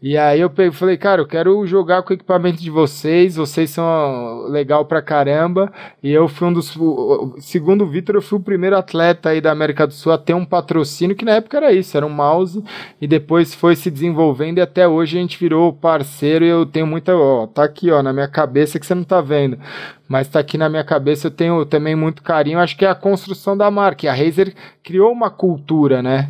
[0.03, 3.71] E aí eu peguei, falei, cara, eu quero jogar com o equipamento de vocês, vocês
[3.71, 5.73] são legal pra caramba.
[6.03, 6.77] E eu fui um dos.
[7.39, 10.35] Segundo o Vitor, eu fui o primeiro atleta aí da América do Sul a ter
[10.35, 12.65] um patrocínio, que na época era isso, era um mouse,
[13.01, 16.87] e depois foi se desenvolvendo, e até hoje a gente virou parceiro, e eu tenho
[16.87, 17.15] muita.
[17.15, 19.57] Ó, tá aqui, ó, na minha cabeça que você não tá vendo.
[20.09, 22.59] Mas tá aqui na minha cabeça, eu tenho também muito carinho.
[22.59, 24.07] Acho que é a construção da marca.
[24.07, 26.29] E a Razer criou uma cultura, né?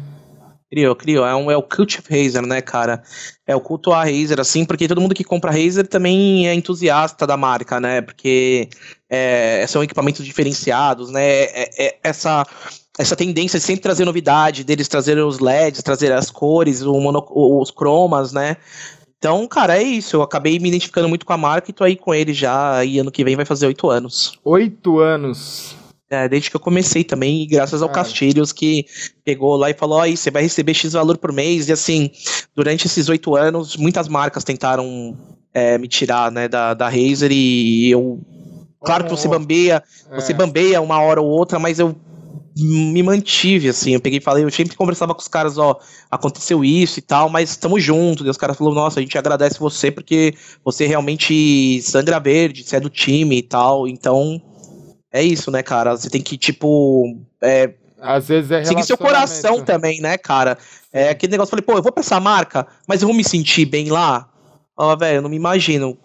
[0.72, 1.26] Criou, criou.
[1.26, 3.02] É, um, é o cult of Razer, né, cara?
[3.46, 7.26] É o culto a Razer, assim, porque todo mundo que compra Razer também é entusiasta
[7.26, 8.00] da marca, né?
[8.00, 8.70] Porque
[9.10, 11.42] é, são equipamentos diferenciados, né?
[11.42, 12.46] É, é, essa,
[12.98, 17.70] essa tendência de sempre trazer novidade, deles trazerem os LEDs, trazer as cores, mono, os
[17.70, 18.56] cromas, né?
[19.18, 20.16] Então, cara, é isso.
[20.16, 22.82] Eu acabei me identificando muito com a marca e tô aí com ele já.
[22.82, 24.38] E ano que vem vai fazer oito anos.
[24.42, 25.76] Oito anos.
[26.12, 28.84] É, desde que eu comecei também, graças ao Castilhos que
[29.24, 31.70] pegou lá e falou: aí, você vai receber X valor por mês.
[31.70, 32.10] E assim,
[32.54, 35.16] durante esses oito anos, muitas marcas tentaram
[35.54, 38.20] é, me tirar né, da, da Razer e eu.
[38.84, 40.20] Claro que você bambeia, é.
[40.20, 41.96] você bambeia uma hora ou outra, mas eu
[42.58, 43.94] me mantive, assim.
[43.94, 47.30] Eu peguei e falei, eu sempre conversava com os caras, ó, aconteceu isso e tal,
[47.30, 48.26] mas estamos juntos.
[48.26, 52.76] E os caras falaram, nossa, a gente agradece você porque você realmente sangra verde, você
[52.76, 53.88] é do time e tal.
[53.88, 54.42] Então,
[55.12, 55.96] é isso, né, cara?
[55.96, 57.16] Você tem que, tipo.
[57.42, 60.56] É, Às vezes é Seguir seu coração também, né, cara?
[60.92, 63.66] É aquele negócio, falei, pô, eu vou pra essa marca, mas eu vou me sentir
[63.66, 64.28] bem lá.
[64.76, 65.98] Ó, velho, eu não me imagino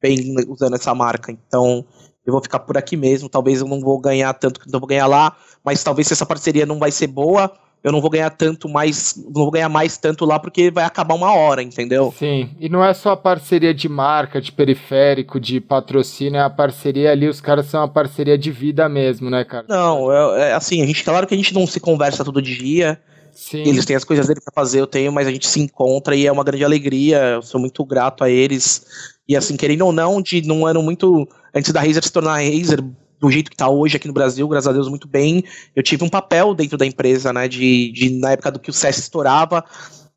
[0.00, 1.30] bem usando essa marca.
[1.30, 1.84] Então,
[2.24, 3.28] eu vou ficar por aqui mesmo.
[3.28, 6.26] Talvez eu não vou ganhar tanto que eu vou ganhar lá, mas talvez se essa
[6.26, 7.52] parceria não vai ser boa,
[7.84, 11.14] eu não vou ganhar tanto mais, não vou ganhar mais tanto lá porque vai acabar
[11.14, 12.12] uma hora, entendeu?
[12.18, 16.50] Sim, e não é só a parceria de marca, de periférico, de patrocínio, é a
[16.50, 19.66] parceria ali, os caras são uma parceria de vida mesmo, né, cara?
[19.68, 23.00] Não, é, é assim, a gente, claro que a gente não se conversa todo dia,
[23.36, 23.64] Sim.
[23.66, 26.26] Eles têm as coisas dele para fazer, eu tenho, mas a gente se encontra e
[26.26, 27.18] é uma grande alegria.
[27.18, 28.86] Eu sou muito grato a eles.
[29.28, 32.82] E assim, querendo ou não, de num ano muito antes da Razer se tornar Razer,
[33.18, 35.44] do jeito que está hoje aqui no Brasil, graças a Deus, muito bem.
[35.74, 37.48] Eu tive um papel dentro da empresa, né?
[37.48, 39.64] De, de na época do que o CS estourava,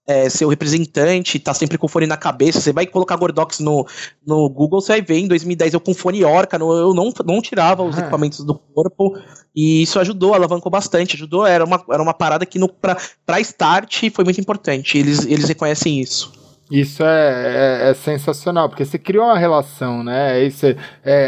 [0.09, 2.59] é, ser o representante, tá sempre com o fone na cabeça.
[2.59, 3.85] Você vai colocar Gordox no,
[4.25, 7.41] no Google, você vai ver em 2010 eu com fone Orca, no, eu não, não
[7.41, 8.01] tirava os ah.
[8.01, 9.15] equipamentos do corpo.
[9.55, 11.45] E isso ajudou, alavancou bastante, ajudou.
[11.45, 14.97] Era uma, era uma parada que no, pra, pra start foi muito importante.
[14.97, 16.38] Eles, eles reconhecem isso.
[16.69, 20.43] Isso é, é, é, sensacional, porque você criou uma relação, né?
[20.43, 20.75] Isso, é,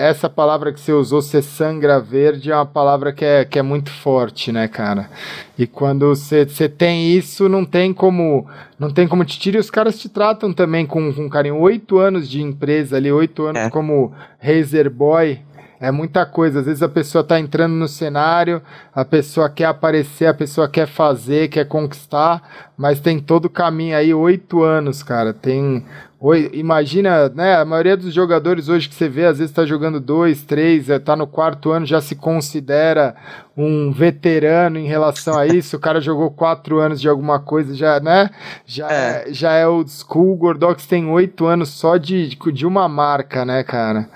[0.08, 3.62] essa palavra que você usou, ser sangra verde, é uma palavra que é, que é
[3.64, 5.10] muito forte, né, cara?
[5.58, 9.58] E quando você, você tem isso, não tem como não tem como te tirar.
[9.58, 11.58] E os caras te tratam também com, com carinho.
[11.58, 13.70] Oito anos de empresa ali, oito anos é.
[13.70, 15.40] como Razer Boy
[15.82, 16.60] é muita coisa.
[16.60, 18.62] Às vezes a pessoa está entrando no cenário,
[18.94, 23.98] a pessoa quer aparecer, a pessoa quer fazer, quer conquistar, mas tem todo o caminho
[23.98, 25.34] aí, oito anos, cara.
[25.34, 25.84] Tem.
[26.20, 27.56] Oi, imagina, né?
[27.56, 31.16] A maioria dos jogadores hoje que você vê, às vezes está jogando dois, três, está
[31.16, 33.16] no quarto ano, já se considera
[33.58, 35.78] um veterano em relação a isso.
[35.78, 38.30] o cara jogou quatro anos de alguma coisa, já, né?
[38.68, 40.34] Já é, é já é old school.
[40.34, 44.08] O Gordox tem oito anos só de, de uma marca, né, cara?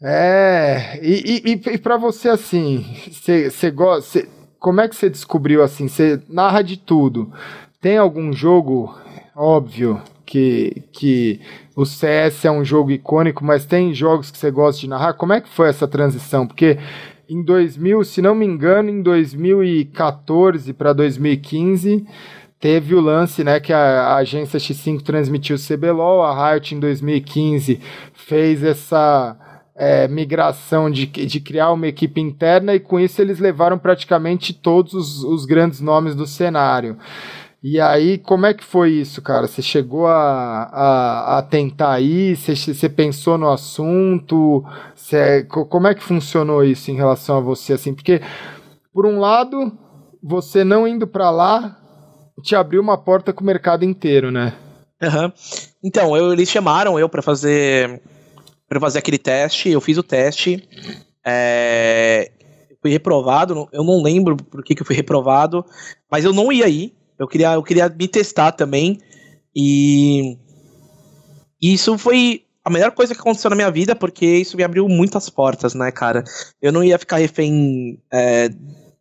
[0.00, 4.24] É, e, e, e para você assim, você gosta,
[4.60, 5.88] como é que você descobriu assim?
[5.88, 7.32] Você narra de tudo.
[7.80, 8.96] Tem algum jogo,
[9.34, 11.40] óbvio, que, que
[11.74, 15.14] o CS é um jogo icônico, mas tem jogos que você gosta de narrar?
[15.14, 16.46] Como é que foi essa transição?
[16.46, 16.78] Porque
[17.28, 22.06] em 2000, se não me engano, em 2014 para 2015
[22.60, 27.80] teve o lance, né, que a, agência X5 transmitiu o CBLOL, a Riot em 2015
[28.12, 29.36] fez essa
[29.78, 34.92] é, migração de, de criar uma equipe interna e com isso eles levaram praticamente todos
[34.92, 36.98] os, os grandes nomes do cenário.
[37.62, 39.46] E aí, como é que foi isso, cara?
[39.46, 42.36] Você chegou a, a, a tentar ir?
[42.36, 44.64] Você, pensou no assunto?
[45.68, 47.72] Como é que funcionou isso em relação a você?
[47.72, 48.20] Assim, porque,
[48.92, 49.72] por um lado,
[50.22, 51.76] você não indo para lá
[52.42, 54.54] te abriu uma porta com o mercado inteiro, né?
[55.02, 55.32] Uhum.
[55.82, 58.00] Então, eu, eles chamaram eu para fazer
[58.68, 60.68] para fazer aquele teste, eu fiz o teste,
[61.24, 62.30] é,
[62.82, 65.64] fui reprovado, eu não lembro por que, que eu fui reprovado,
[66.10, 68.98] mas eu não ia ir, eu queria, eu queria me testar também,
[69.56, 70.36] e,
[71.60, 75.30] isso foi a melhor coisa que aconteceu na minha vida, porque isso me abriu muitas
[75.30, 76.22] portas, né, cara?
[76.60, 78.50] Eu não ia ficar refém é,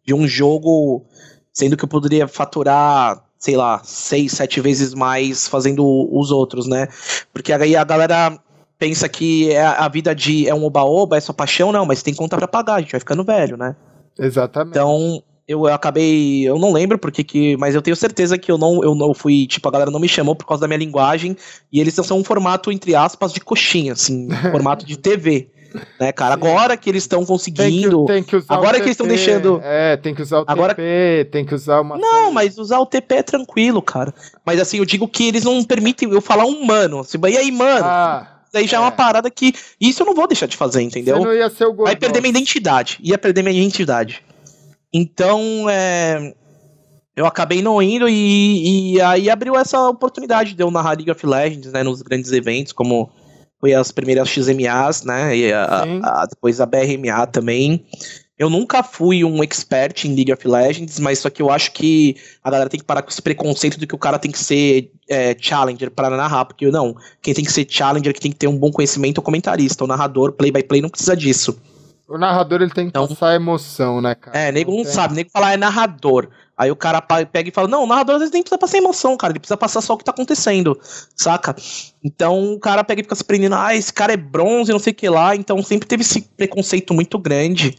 [0.05, 1.05] de um jogo,
[1.51, 6.87] sendo que eu poderia faturar sei lá, seis, sete vezes mais fazendo os outros, né?
[7.31, 8.37] Porque aí a galera
[8.77, 12.13] pensa que é a vida de é um oba-oba, é só paixão, não, mas tem
[12.13, 13.75] conta para pagar, a gente vai ficando velho, né?
[14.19, 14.71] Exatamente.
[14.71, 16.47] Então, eu acabei.
[16.47, 17.55] Eu não lembro porque que.
[17.57, 19.47] Mas eu tenho certeza que eu não, eu não fui.
[19.47, 21.37] Tipo, a galera não me chamou por causa da minha linguagem.
[21.71, 25.49] E eles são um formato, entre aspas, de coxinha, assim, formato de TV.
[25.99, 26.35] Né, cara?
[26.35, 26.41] Sim.
[26.41, 28.05] Agora que eles estão conseguindo.
[28.05, 29.61] Tem que, tem que agora que eles estão deixando.
[29.63, 30.73] É, tem que usar o agora...
[30.73, 31.97] TP, tem que usar uma.
[31.97, 34.13] Não, mas usar o TP é tranquilo, cara.
[34.45, 36.99] Mas assim, eu digo que eles não permitem eu falar um mano.
[36.99, 37.85] Assim, e aí, mano?
[37.85, 38.36] Ah.
[38.53, 38.79] Daí já é.
[38.79, 39.53] é uma parada que.
[39.79, 41.17] Isso eu não vou deixar de fazer, entendeu?
[41.17, 42.99] Você não ia ser o Vai perder minha identidade.
[43.01, 44.23] Ia perder minha identidade.
[44.93, 46.33] Então, é,
[47.15, 51.25] eu acabei não indo e, e, aí abriu essa oportunidade de eu narrar League of
[51.25, 53.09] Legends, né, nos grandes eventos, como
[53.59, 57.85] foi as primeiras XMAs, né, e a, a, depois a BRMA também.
[58.37, 62.15] Eu nunca fui um expert em League of Legends, mas só que eu acho que
[62.43, 64.91] a galera tem que parar com esse preconceito de que o cara tem que ser
[65.09, 68.47] é, challenger para narrar, porque não, quem tem que ser challenger, que tem que ter
[68.47, 71.59] um bom conhecimento é o comentarista, o narrador, play by play não precisa disso.
[72.07, 74.37] O narrador ele tem que então, passar emoção, né, cara?
[74.37, 76.29] É, nego não, não sabe, nego fala é narrador.
[76.57, 79.15] Aí o cara pega e fala: Não, o narrador às vezes nem precisa passar emoção,
[79.15, 79.31] cara.
[79.31, 80.79] Ele precisa passar só o que tá acontecendo,
[81.15, 81.55] saca?
[82.03, 84.91] Então o cara pega e fica se prendendo: Ah, esse cara é bronze, não sei
[84.91, 85.35] o que lá.
[85.35, 87.77] Então sempre teve esse preconceito muito grande.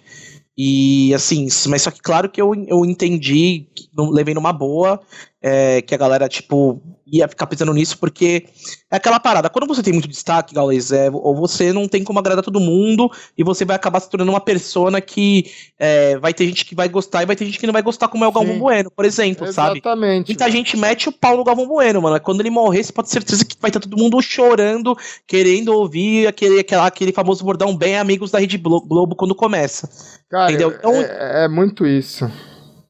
[0.60, 5.00] E assim, mas só que claro que eu, eu entendi, levei numa boa,
[5.42, 8.46] é, que a galera, tipo, ia ficar pensando nisso, porque
[8.90, 12.18] é aquela parada, quando você tem muito destaque, Gaules, é, ou você não tem como
[12.18, 15.46] agradar todo mundo, e você vai acabar se tornando uma persona que
[15.78, 18.08] é, vai ter gente que vai gostar e vai ter gente que não vai gostar,
[18.08, 18.58] como é o Galvão Sim.
[18.58, 20.24] Bueno, por exemplo, Exatamente, sabe?
[20.26, 22.20] Muita gente mete o pau no Galvão Bueno, mano.
[22.20, 26.26] Quando ele morrer, você pode ter certeza que vai estar todo mundo chorando, querendo ouvir
[26.26, 29.88] aquele, aquele, aquele famoso bordão bem amigos da Rede Globo quando começa.
[30.28, 30.74] Cara, entendeu?
[30.76, 32.30] Então, é, é muito isso.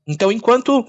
[0.08, 0.86] Então, enquanto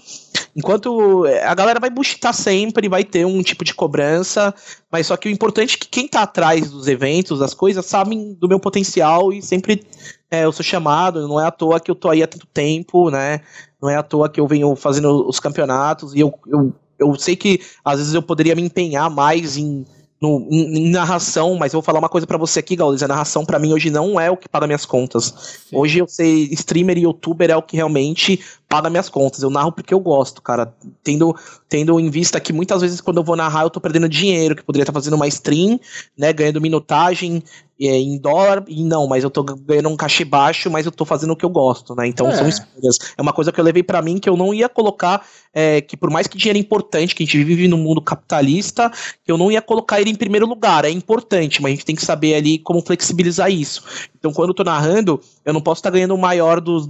[0.55, 4.53] enquanto é, a galera vai buscar sempre, vai ter um tipo de cobrança,
[4.91, 8.33] mas só que o importante é que quem tá atrás dos eventos, das coisas, sabem
[8.33, 9.83] do meu potencial e sempre
[10.31, 13.09] é, eu sou chamado, não é à toa que eu tô aí há tanto tempo,
[13.09, 13.41] né?
[13.81, 17.35] Não é à toa que eu venho fazendo os campeonatos e eu, eu, eu sei
[17.35, 19.85] que às vezes eu poderia me empenhar mais em
[20.21, 23.01] no, em, em, narração, mas eu vou falar uma coisa para você aqui, Gaules.
[23.01, 25.33] A narração para mim hoje não é o que paga minhas contas.
[25.69, 25.77] Sim.
[25.77, 28.39] Hoje eu sei streamer e youtuber é o que realmente
[28.69, 29.41] paga minhas contas.
[29.41, 30.71] Eu narro porque eu gosto, cara.
[31.03, 31.35] Tendo,
[31.67, 34.63] tendo em vista que muitas vezes quando eu vou narrar eu tô perdendo dinheiro, que
[34.63, 35.79] poderia estar fazendo uma stream,
[36.15, 37.43] né, ganhando minutagem
[37.81, 41.05] é, em dólar, e não, mas eu tô ganhando um cachê baixo, mas eu tô
[41.05, 42.05] fazendo o que eu gosto, né?
[42.07, 42.35] Então é.
[42.35, 42.97] são escolhas.
[43.17, 45.97] É uma coisa que eu levei para mim que eu não ia colocar, é, que
[45.97, 48.91] por mais que dinheiro é importante, que a gente vive num mundo capitalista,
[49.25, 50.85] eu não ia colocar ele em primeiro lugar.
[50.85, 53.83] É importante, mas a gente tem que saber ali como flexibilizar isso.
[54.17, 56.87] Então quando eu tô narrando, eu não posso estar tá ganhando o maior dos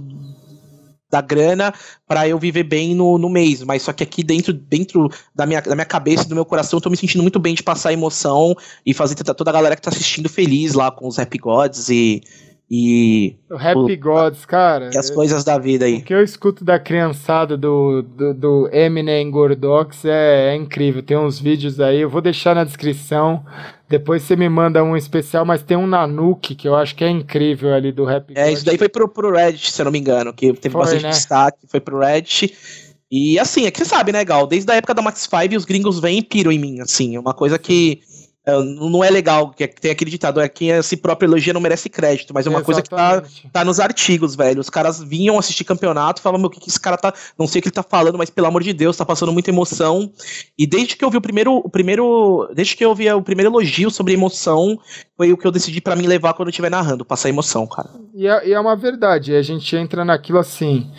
[1.10, 1.74] da grana
[2.06, 3.62] para eu viver bem no, no mês.
[3.62, 6.80] Mas só que aqui dentro, dentro da, minha, da minha cabeça, do meu coração, eu
[6.82, 8.54] tô me sentindo muito bem de passar emoção
[8.84, 12.22] e fazer toda a galera que tá assistindo feliz lá com os Rap Gods e.
[12.70, 13.36] E.
[13.50, 14.90] O Happy o, Gods, cara.
[14.94, 15.96] E as coisas da vida aí.
[15.96, 21.02] O que eu escuto da criançada do, do, do Eminem Gordox é, é incrível.
[21.02, 23.44] Tem uns vídeos aí, eu vou deixar na descrição.
[23.88, 27.10] Depois você me manda um especial, mas tem um Nanuki que eu acho que é
[27.10, 28.32] incrível ali do Rap.
[28.36, 30.82] É, isso daí foi pro, pro Reddit, se eu não me engano, que teve foi,
[30.82, 31.10] bastante né?
[31.10, 32.56] destaque, foi pro Reddit.
[33.10, 34.46] E assim, é que você sabe, né, Gal?
[34.46, 37.18] Desde a época da Max 5, os gringos vêm e piram em mim, assim.
[37.18, 38.09] Uma coisa que é,
[38.46, 41.88] não é legal, que tem aquele ditado, é quem é si próprio elogia não merece
[41.90, 42.88] crédito, mas é uma Exatamente.
[42.88, 44.60] coisa que tá, tá nos artigos, velho.
[44.60, 47.12] Os caras vinham assistir campeonato, falavam, meu, o que, que esse cara tá.
[47.38, 49.50] Não sei o que ele tá falando, mas pelo amor de Deus, tá passando muita
[49.50, 50.10] emoção.
[50.58, 51.56] E desde que eu vi o primeiro.
[51.56, 54.78] O primeiro desde que eu vi o primeiro elogio sobre emoção,
[55.16, 57.90] foi o que eu decidi para mim levar quando eu estiver narrando, passar emoção, cara.
[58.14, 60.90] E é, e é uma verdade, a gente entra naquilo assim.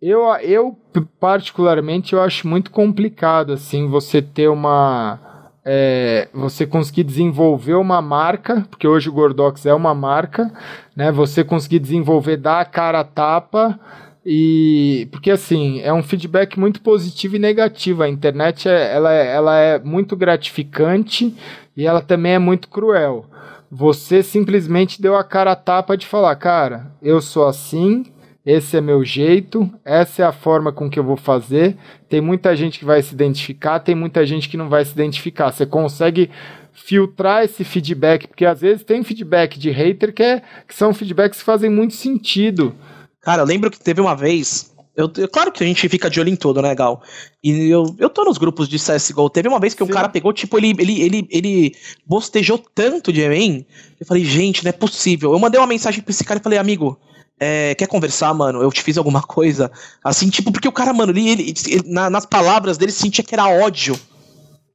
[0.00, 0.76] Eu, eu,
[1.18, 5.25] particularmente, eu acho muito complicado, assim, você ter uma
[5.68, 10.52] é, você conseguir desenvolver uma marca, porque hoje o Gordox é uma marca,
[10.94, 11.10] né?
[11.10, 13.76] Você conseguir desenvolver, dar a cara a tapa
[14.24, 18.04] e porque assim é um feedback muito positivo e negativo.
[18.04, 21.34] A internet é, ela, é, ela é muito gratificante
[21.76, 23.26] e ela também é muito cruel.
[23.68, 28.06] Você simplesmente deu a cara a tapa de falar, cara, eu sou assim,
[28.46, 31.76] esse é meu jeito, essa é a forma com que eu vou fazer.
[32.08, 35.50] Tem muita gente que vai se identificar, tem muita gente que não vai se identificar.
[35.50, 36.30] Você consegue
[36.72, 41.40] filtrar esse feedback, porque às vezes tem feedback de hater que, é, que são feedbacks
[41.40, 42.72] que fazem muito sentido.
[43.20, 44.72] Cara, eu lembro que teve uma vez.
[44.96, 47.02] Eu, claro que a gente fica de olho em tudo, né, Gal?
[47.42, 49.28] E eu, eu tô nos grupos de CSGO.
[49.28, 49.90] Teve uma vez que Sim.
[49.90, 51.72] o cara pegou, tipo, ele, ele, ele, ele
[52.06, 53.66] bostejou tanto de mim.
[53.98, 55.32] Eu falei, gente, não é possível.
[55.32, 56.96] Eu mandei uma mensagem pra esse cara e falei, amigo,
[57.38, 58.62] é, quer conversar, mano?
[58.62, 59.70] Eu te fiz alguma coisa?
[60.02, 63.34] Assim, tipo, porque o cara, mano, ele, ele, ele na, nas palavras dele sentia que
[63.34, 63.98] era ódio.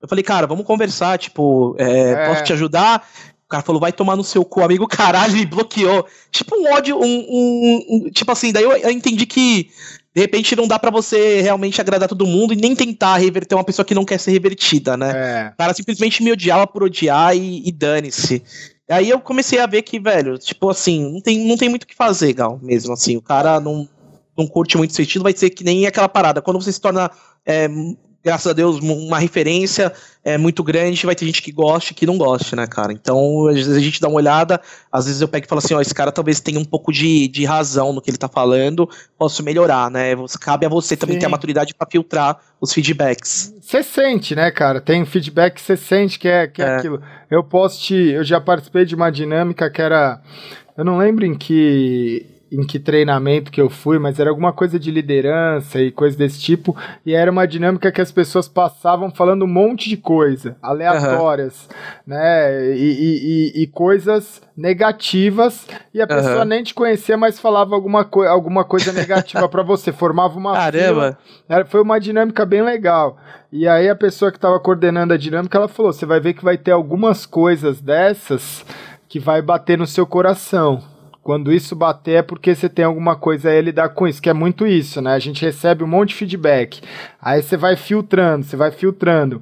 [0.01, 2.27] Eu falei, cara, vamos conversar, tipo, é, é.
[2.27, 3.07] posso te ajudar?
[3.45, 6.05] O cara falou, vai tomar no seu cu, amigo, caralho, e bloqueou.
[6.31, 9.69] Tipo um ódio, um, um, um, Tipo assim, daí eu, eu entendi que
[10.13, 13.63] de repente não dá para você realmente agradar todo mundo e nem tentar reverter uma
[13.63, 15.11] pessoa que não quer ser revertida, né?
[15.15, 15.53] É.
[15.53, 18.43] O cara simplesmente me odiava por odiar e, e dane-se.
[18.91, 21.87] Aí eu comecei a ver que, velho, tipo assim, não tem, não tem muito o
[21.87, 23.15] que fazer, Gal, mesmo assim.
[23.17, 23.87] O cara não,
[24.37, 26.41] não curte muito seu estilo, vai ser que nem aquela parada.
[26.41, 27.09] Quando você se torna
[27.45, 27.67] é,
[28.23, 29.91] graças a Deus, uma referência
[30.23, 32.93] é muito grande, vai ter gente que goste e que não goste, né, cara?
[32.93, 34.61] Então, às vezes a gente dá uma olhada,
[34.91, 37.27] às vezes eu pego e falo assim, ó, esse cara talvez tenha um pouco de,
[37.27, 40.11] de razão no que ele tá falando, posso melhorar, né?
[40.39, 41.21] Cabe a você também Sim.
[41.21, 43.55] ter a maturidade para filtrar os feedbacks.
[43.59, 44.79] Você sente, né, cara?
[44.79, 47.01] Tem feedback que você sente que é, que é, é aquilo.
[47.29, 47.95] Eu posso te...
[47.95, 50.21] Eu já participei de uma dinâmica que era...
[50.77, 54.77] Eu não lembro em que em que treinamento que eu fui, mas era alguma coisa
[54.77, 56.75] de liderança e coisa desse tipo,
[57.05, 62.13] e era uma dinâmica que as pessoas passavam falando um monte de coisa, aleatórias, uhum.
[62.13, 66.45] né, e, e, e, coisas negativas, e a pessoa uhum.
[66.45, 71.17] nem te conhecia, mas falava alguma, co alguma coisa negativa para você, formava uma Caramba!
[71.47, 73.17] Fila, foi uma dinâmica bem legal.
[73.49, 76.43] E aí a pessoa que estava coordenando a dinâmica, ela falou, você vai ver que
[76.43, 78.65] vai ter algumas coisas dessas
[79.09, 80.90] que vai bater no seu coração.
[81.23, 84.33] Quando isso bater é porque você tem alguma coisa a lidar com isso, que é
[84.33, 85.13] muito isso, né?
[85.13, 86.81] A gente recebe um monte de feedback.
[87.21, 89.41] Aí você vai filtrando, você vai filtrando.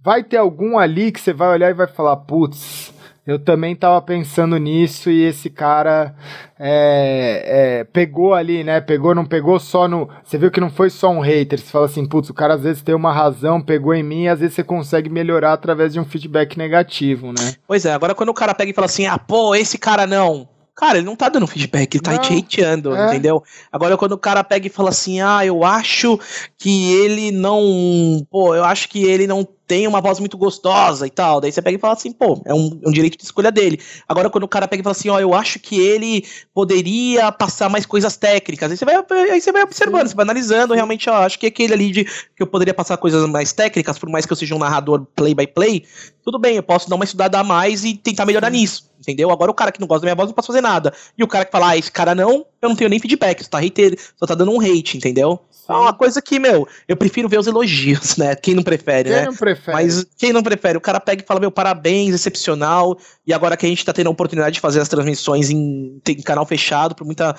[0.00, 2.92] Vai ter algum ali que você vai olhar e vai falar, putz,
[3.28, 6.14] eu também tava pensando nisso e esse cara
[6.58, 8.80] é, é, pegou ali, né?
[8.80, 10.08] Pegou, não pegou só no.
[10.24, 11.58] Você viu que não foi só um hater.
[11.58, 14.28] Você fala assim, putz, o cara às vezes tem uma razão, pegou em mim, e
[14.28, 17.54] às vezes você consegue melhorar através de um feedback negativo, né?
[17.66, 20.48] Pois é, agora quando o cara pega e fala assim, ah, pô, esse cara não.
[20.78, 23.08] Cara, ele não tá dando feedback, ele tá não, te hateando, é.
[23.08, 23.42] entendeu?
[23.72, 26.20] Agora, quando o cara pega e fala assim, ah, eu acho
[26.56, 28.24] que ele não.
[28.30, 31.40] Pô, eu acho que ele não tem uma voz muito gostosa e tal.
[31.40, 33.78] Daí você pega e fala assim, pô, é um, é um, direito de escolha dele.
[34.08, 37.68] Agora, quando o cara pega e fala assim, ó, eu acho que ele poderia passar
[37.68, 38.70] mais coisas técnicas.
[38.70, 38.96] Aí você vai,
[39.30, 40.08] aí você vai observando, Sim.
[40.08, 43.28] você vai analisando, realmente, ó, acho que aquele ali de que eu poderia passar coisas
[43.28, 45.84] mais técnicas, por mais que eu seja um narrador play by play,
[46.24, 48.58] tudo bem, eu posso dar uma estudada a mais e tentar melhorar Sim.
[48.58, 48.88] nisso.
[49.00, 49.30] Entendeu?
[49.30, 50.92] Agora o cara que não gosta da minha voz não posso fazer nada.
[51.16, 53.50] E o cara que fala, ah, esse cara não, eu não tenho nem feedback, só
[53.50, 55.40] tá, hater, só tá dando um hate, entendeu?
[55.68, 58.34] É uma coisa que, meu, eu prefiro ver os elogios, né?
[58.34, 59.18] Quem não prefere, quem né?
[59.18, 59.72] Quem não prefere?
[59.72, 60.78] Mas quem não prefere?
[60.78, 62.98] O cara pega e fala, meu, parabéns, excepcional.
[63.26, 66.22] E agora que a gente tá tendo a oportunidade de fazer as transmissões em, em
[66.22, 67.36] canal fechado, por muita,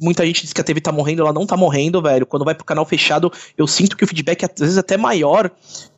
[0.00, 2.24] muita gente diz que a TV tá morrendo, ela não tá morrendo, velho.
[2.24, 5.50] Quando vai pro canal fechado, eu sinto que o feedback é às vezes até maior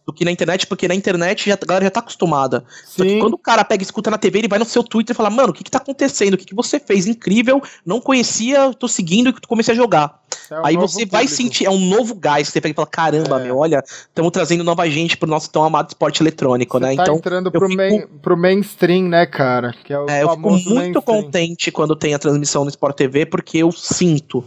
[0.06, 2.64] do que na internet, porque na internet já, a galera já tá acostumada.
[2.96, 5.30] Quando o cara pega e escuta na TV, ele vai no seu Twitter e fala,
[5.30, 6.34] mano, o que que tá acontecendo?
[6.34, 7.06] O que que você fez?
[7.06, 10.20] Incrível, não conhecia, tô seguindo e comecei a jogar.
[10.50, 11.12] É um Aí você público.
[11.12, 13.44] vai sentir, é um novo gás, você pega e fala, caramba, é.
[13.44, 16.96] meu, olha, estamos trazendo nova gente pro nosso tão amado esporte eletrônico, você né?
[16.96, 19.74] Tá então, entrando pro, fico, main, pro mainstream, né, cara?
[19.84, 21.02] Que é o é, eu fico muito mainstream.
[21.02, 24.44] contente quando tem a transmissão no Sport TV, porque eu sinto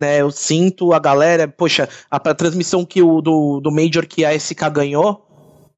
[0.00, 0.20] né?
[0.20, 4.38] Eu sinto a galera, poxa, a, a transmissão que o do, do Major que a
[4.38, 5.26] SK ganhou,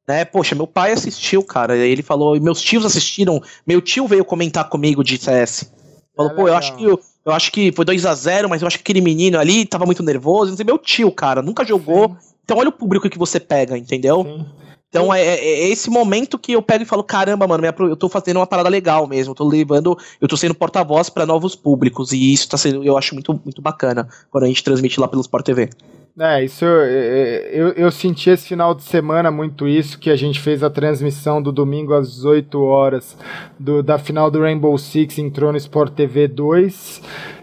[0.06, 0.24] né?
[0.24, 1.76] Poxa, meu pai assistiu, cara.
[1.76, 3.42] Ele falou, e meus tios assistiram.
[3.66, 5.72] Meu tio veio comentar comigo de CS.
[6.16, 8.62] Falou, é pô, eu acho que eu, eu acho que foi 2 a 0 mas
[8.62, 10.50] eu acho que aquele menino ali tava muito nervoso.
[10.50, 12.08] Não sei, meu tio, cara, nunca jogou.
[12.08, 12.32] Sim.
[12.44, 14.24] Então olha o público que você pega, entendeu?
[14.24, 14.46] Sim.
[14.92, 18.10] Então é, é, é, esse momento que eu pego e falo, caramba, mano, eu tô
[18.10, 22.12] fazendo uma parada legal mesmo, eu tô levando, eu tô sendo porta-voz para novos públicos,
[22.12, 25.22] e isso tá sendo, eu acho muito, muito bacana quando a gente transmite lá pelo
[25.22, 25.70] Sport TV.
[26.20, 30.38] É, isso eu, eu, eu, senti esse final de semana muito isso, que a gente
[30.38, 33.16] fez a transmissão do domingo às 18 horas
[33.58, 37.00] do, da final do Rainbow Six, entrou no Sport TV 2.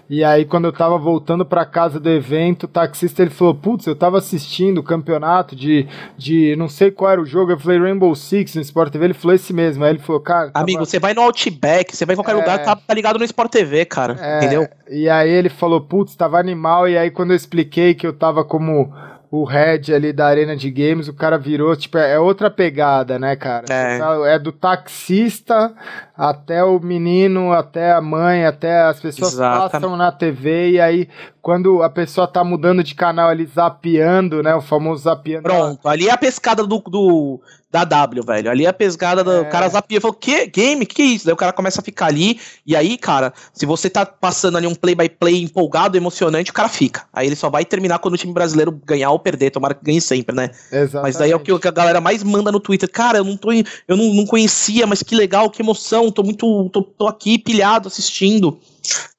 [0.10, 3.86] E aí, quando eu tava voltando pra casa do evento, o taxista ele falou: Putz,
[3.86, 5.88] eu tava assistindo o campeonato de,
[6.18, 7.52] de não sei qual era o jogo.
[7.52, 9.06] Eu falei Rainbow Six no Sport TV.
[9.06, 9.84] Ele falou esse mesmo.
[9.84, 10.50] Aí ele falou: Cara.
[10.56, 12.40] Amigo, você vai no Outback, você vai em qualquer é...
[12.40, 14.18] lugar, tá, tá, ligado no Sport TV, cara.
[14.20, 14.38] É...
[14.38, 14.68] Entendeu?
[14.90, 16.90] E aí ele falou: Putz, tava animal.
[16.90, 18.92] E aí, quando eu expliquei que eu tava como
[19.32, 23.20] o head ali da arena de games, o cara virou, tipo, é, é outra pegada,
[23.20, 23.66] né, cara?
[23.70, 24.00] É.
[24.00, 25.72] Tá, é do taxista
[26.20, 31.08] até o menino, até a mãe, até as pessoas passam na TV e aí
[31.42, 34.54] quando a pessoa tá mudando de canal ali, zapeando, né?
[34.54, 35.44] O famoso zapeando.
[35.44, 37.40] Pronto, ali é a pescada do, do
[37.72, 38.50] da W, velho.
[38.50, 39.44] Ali é a pescada do é.
[39.46, 40.86] cara zapia, falou, que game?
[40.86, 41.26] Que, que é isso?
[41.26, 44.66] Daí o cara começa a ficar ali, e aí, cara, se você tá passando ali
[44.66, 47.04] um play by play empolgado, emocionante, o cara fica.
[47.14, 50.02] Aí ele só vai terminar quando o time brasileiro ganhar ou perder, tomara que ganhe
[50.02, 50.50] sempre, né?
[50.72, 51.02] Exatamente.
[51.04, 52.90] Mas daí é o que a galera mais manda no Twitter.
[52.90, 56.70] Cara, eu não tô eu não, não conhecia, mas que legal, que emoção, tô muito
[56.70, 58.60] tô, tô aqui pilhado assistindo.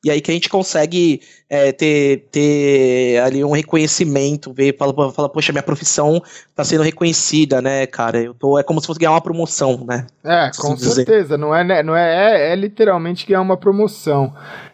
[0.04, 1.20] E aí que a gente consegue
[1.50, 6.22] é, ter, ter ali um reconhecimento, ver, fala, fala, poxa, minha profissão
[6.54, 8.22] tá sendo reconhecida, né, cara?
[8.22, 10.06] Eu tô, é como se fosse ganhar uma promoção, né?
[10.22, 14.32] É, com certeza, não é, né, não é, é, é literalmente ganhar uma promoção.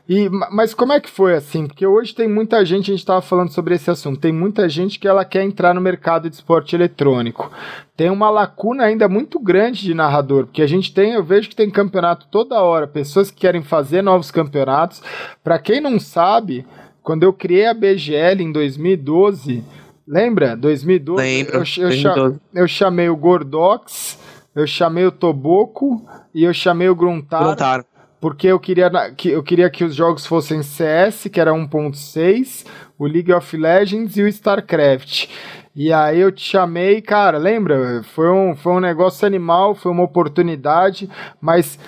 [0.09, 1.67] E, mas como é que foi assim?
[1.67, 5.01] Porque hoje tem muita gente, a gente estava falando sobre esse assunto, tem muita gente
[5.01, 7.51] que ela quer entrar no mercado de esporte eletrônico.
[7.97, 11.57] Tem uma lacuna ainda muito grande de narrador, porque a gente tem, eu vejo que
[11.57, 15.03] tem campeonato toda hora, pessoas que querem fazer novos campeonatos.
[15.43, 16.66] Para quem não sabe,
[17.07, 19.63] quando eu criei a BGL em 2012,
[20.09, 20.57] lembra?
[20.57, 21.23] 2012?
[21.23, 21.63] Lembro.
[21.77, 24.19] Eu, eu, eu chamei o Gordox,
[24.53, 26.05] eu chamei o Toboco
[26.35, 27.45] e eu chamei o Gruntar.
[27.45, 27.87] Gruntar
[28.21, 32.67] porque eu queria, que, eu queria que os jogos fossem CS, que era 1.6,
[32.99, 35.29] o League of Legends e o StarCraft.
[35.77, 38.03] E aí eu te chamei, cara, lembra?
[38.15, 41.09] Foi um, foi um negócio animal, foi uma oportunidade,
[41.41, 41.79] mas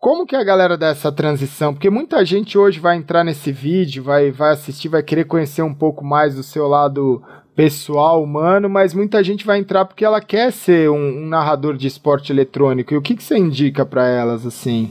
[0.00, 1.74] como que a galera dá essa transição?
[1.74, 5.74] Porque muita gente hoje vai entrar nesse vídeo, vai, vai assistir, vai querer conhecer um
[5.74, 7.22] pouco mais do seu lado
[7.54, 11.86] pessoal, humano, mas muita gente vai entrar porque ela quer ser um, um narrador de
[11.86, 12.94] esporte eletrônico.
[12.94, 14.90] E o que, que você indica para elas, assim?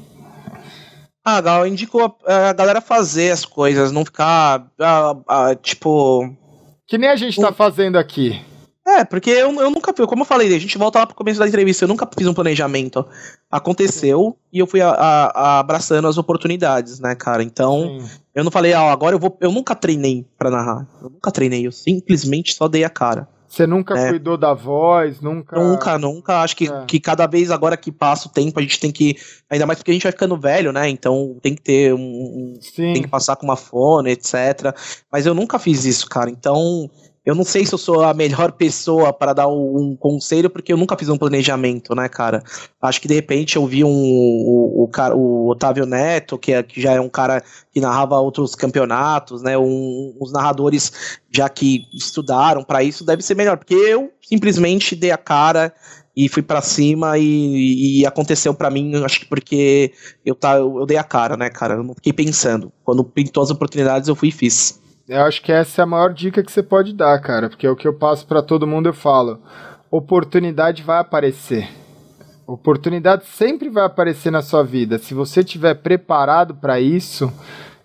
[1.25, 6.31] Ah, eu indico a, a, galera fazer as coisas, não ficar, ah, ah, tipo...
[6.87, 8.39] Que nem a gente tá fazendo aqui.
[8.89, 11.47] É, porque eu, eu nunca, como eu falei, a gente volta lá pro começo da
[11.47, 13.05] entrevista, eu nunca fiz um planejamento.
[13.51, 17.43] Aconteceu e eu fui a, a, abraçando as oportunidades, né, cara?
[17.43, 18.09] Então, Sim.
[18.33, 19.37] eu não falei, ah, agora eu vou.
[19.39, 20.87] Eu nunca treinei pra narrar.
[21.03, 23.27] Eu nunca treinei, eu simplesmente só dei a cara.
[23.47, 24.09] Você nunca é.
[24.09, 25.59] cuidou da voz, nunca.
[25.59, 26.41] Nunca, nunca.
[26.41, 26.85] Acho que, é.
[26.85, 29.15] que cada vez agora que passa o tempo, a gente tem que.
[29.49, 30.87] Ainda mais porque a gente vai ficando velho, né?
[30.87, 32.57] Então tem que ter um.
[32.61, 32.93] Sim.
[32.93, 34.75] Tem que passar com uma fone, etc.
[35.11, 36.29] Mas eu nunca fiz isso, cara.
[36.29, 36.89] Então
[37.29, 40.77] eu não sei se eu sou a melhor pessoa para dar um conselho, porque eu
[40.77, 42.43] nunca fiz um planejamento, né, cara?
[42.81, 46.81] Acho que de repente eu vi um, o, o, o Otávio Neto, que, é, que
[46.81, 49.55] já é um cara que narrava outros campeonatos, né?
[49.55, 55.11] Um, uns narradores já que estudaram para isso, deve ser melhor, porque eu simplesmente dei
[55.11, 55.71] a cara
[56.15, 59.93] e fui para cima e, e aconteceu para mim, acho que porque
[60.25, 61.75] eu, tá, eu dei a cara, né, cara?
[61.75, 62.73] Eu não fiquei pensando.
[62.83, 64.81] Quando pintou as oportunidades, eu fui e fiz.
[65.09, 67.69] Eu acho que essa é a maior dica que você pode dar, cara, porque é
[67.71, 69.41] o que eu passo para todo mundo, eu falo.
[69.89, 71.67] Oportunidade vai aparecer.
[72.45, 74.99] Oportunidade sempre vai aparecer na sua vida.
[74.99, 77.33] Se você estiver preparado para isso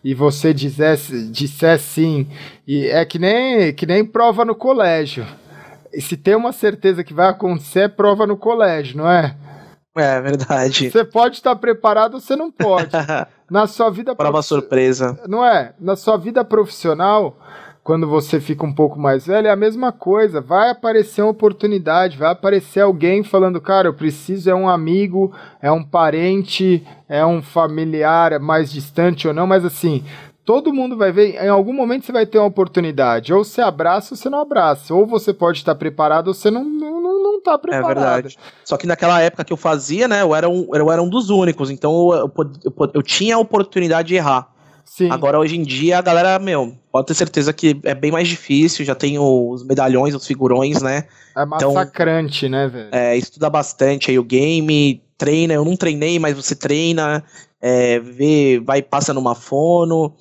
[0.04, 2.26] e você dissesse, disser sim,
[2.68, 5.26] e é que nem, que nem prova no colégio.
[5.94, 9.34] E se tem uma certeza que vai acontecer, é prova no colégio, não é?
[9.96, 10.90] É verdade.
[10.90, 12.90] Você pode estar preparado ou você não pode.
[13.48, 14.46] Na sua vida Prova prof...
[14.46, 15.20] surpresa.
[15.28, 15.74] Não é?
[15.78, 17.38] Na sua vida profissional,
[17.84, 20.40] quando você fica um pouco mais velho, é a mesma coisa.
[20.40, 25.70] Vai aparecer uma oportunidade, vai aparecer alguém falando, cara, eu preciso, é um amigo, é
[25.70, 30.02] um parente, é um familiar mais distante ou não, mas assim,
[30.44, 33.32] todo mundo vai ver, em algum momento você vai ter uma oportunidade.
[33.32, 34.94] Ou você abraça ou você não abraça.
[34.94, 37.90] Ou você pode estar preparado ou você não, não, não tá é preparado.
[37.90, 38.38] É verdade.
[38.64, 41.30] Só que naquela época que eu fazia, né, eu era um, eu era um dos
[41.30, 41.70] únicos.
[41.70, 42.32] Então eu,
[42.64, 44.50] eu, eu, tinha a oportunidade de errar.
[44.84, 45.10] Sim.
[45.10, 48.84] Agora, hoje em dia, a galera, meu, pode ter certeza que é bem mais difícil,
[48.84, 51.04] já tem os medalhões, os figurões, né?
[51.36, 52.88] É então, massacrante, então, né, velho?
[52.92, 57.24] É, estuda bastante aí o game, treina, eu não treinei, mas você treina,
[57.66, 60.14] é, vê, vai, passa numa fono,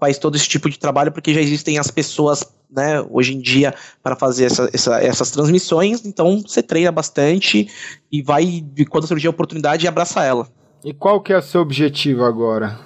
[0.00, 3.74] faz todo esse tipo de trabalho, porque já existem as pessoas, né, hoje em dia,
[4.02, 7.68] para fazer essa, essa, essas transmissões, então você treina bastante
[8.10, 10.48] e vai, quando surgir a oportunidade, abraça ela.
[10.82, 12.78] E qual que é o seu objetivo agora?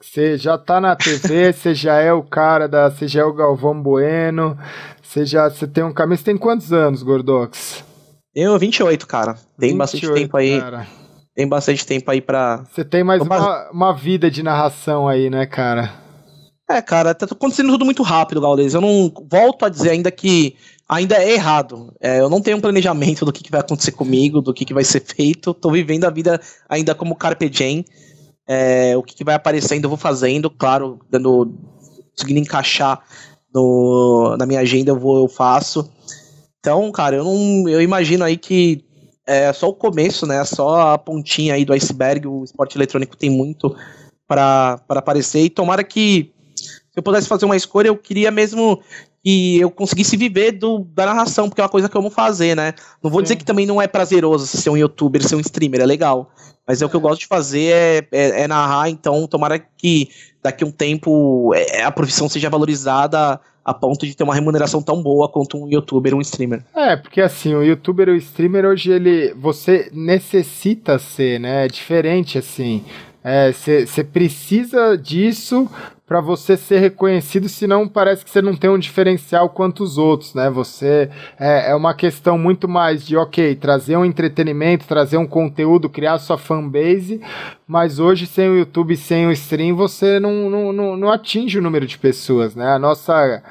[0.00, 2.88] Você já tá na TV, você já é o cara da.
[2.88, 4.56] Você já é o Galvão Bueno,
[5.02, 6.18] você já você tem um caminho.
[6.18, 7.82] Você tem quantos anos, Gordox?
[8.32, 9.34] Eu, 28, cara.
[9.58, 10.60] Tem 28, bastante tempo aí.
[10.60, 11.07] Cara
[11.38, 12.64] tem bastante tempo aí pra.
[12.68, 15.94] Você tem mais uma, uma vida de narração aí, né, cara?
[16.68, 18.74] É, cara, tá acontecendo tudo muito rápido, Gaules.
[18.74, 20.56] Eu não volto a dizer ainda que
[20.88, 21.94] ainda é errado.
[22.00, 24.74] É, eu não tenho um planejamento do que, que vai acontecer comigo, do que, que
[24.74, 25.54] vai ser feito.
[25.54, 27.84] Tô vivendo a vida ainda como Carpe Diem.
[28.44, 31.54] É, o que, que vai aparecendo, eu vou fazendo, claro, dando,
[32.16, 33.00] conseguindo encaixar
[33.54, 35.88] no, na minha agenda, eu vou, eu faço.
[36.58, 37.68] Então, cara, eu não.
[37.68, 38.87] Eu imagino aí que
[39.28, 40.42] é só o começo, né?
[40.44, 42.26] Só a pontinha aí do iceberg.
[42.26, 43.76] O esporte eletrônico tem muito
[44.26, 45.44] para aparecer.
[45.44, 48.82] E tomara que, se eu pudesse fazer uma escolha, eu queria mesmo
[49.22, 52.56] que eu conseguisse viver do, da narração, porque é uma coisa que eu amo fazer,
[52.56, 52.72] né?
[53.02, 53.24] Não vou Sim.
[53.24, 56.30] dizer que também não é prazeroso ser um youtuber, ser um streamer, é legal.
[56.66, 60.08] Mas é, o que eu gosto de fazer é, é, é narrar, então tomara que
[60.42, 64.80] daqui a um tempo é, a profissão seja valorizada a ponto de ter uma remuneração
[64.80, 66.64] tão boa quanto um youtuber, um streamer.
[66.74, 71.66] É, porque assim, o youtuber e o streamer hoje ele você necessita ser, né?
[71.66, 72.82] É diferente assim.
[73.52, 75.68] Você é, precisa disso
[76.08, 80.32] para você ser reconhecido, senão parece que você não tem um diferencial quanto os outros,
[80.32, 80.48] né?
[80.48, 85.90] Você é, é, uma questão muito mais de, ok, trazer um entretenimento, trazer um conteúdo,
[85.90, 87.20] criar sua fanbase,
[87.66, 91.62] mas hoje sem o YouTube, sem o stream, você não, não, não, não atinge o
[91.62, 92.72] número de pessoas, né?
[92.72, 93.42] A nossa,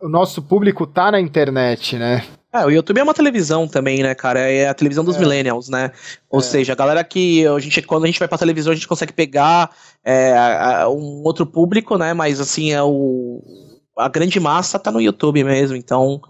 [0.00, 2.24] o nosso público tá na internet, né?
[2.54, 4.38] É, o YouTube é uma televisão também, né, cara?
[4.38, 5.18] É a televisão dos é.
[5.18, 5.90] millennials, né?
[6.30, 6.42] Ou é.
[6.42, 9.12] seja, a galera que a gente, quando a gente vai pra televisão, a gente consegue
[9.12, 9.74] pegar
[10.04, 12.14] é, um outro público, né?
[12.14, 13.42] Mas assim, é o,
[13.98, 15.76] a grande massa tá no YouTube mesmo.
[15.76, 16.20] Então,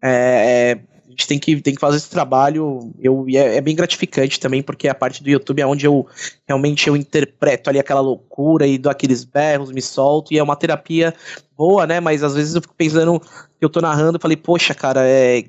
[0.00, 2.92] é, é, a gente tem que, tem que fazer esse trabalho.
[3.00, 6.06] Eu, e é, é, bem gratificante também, porque a parte do YouTube é onde eu
[6.46, 10.54] realmente eu interpreto ali aquela loucura e dou aqueles berros, me solto, e é uma
[10.54, 11.12] terapia
[11.56, 11.98] boa, né?
[11.98, 15.42] Mas às vezes eu fico pensando que eu tô narrando e falei, poxa, cara, é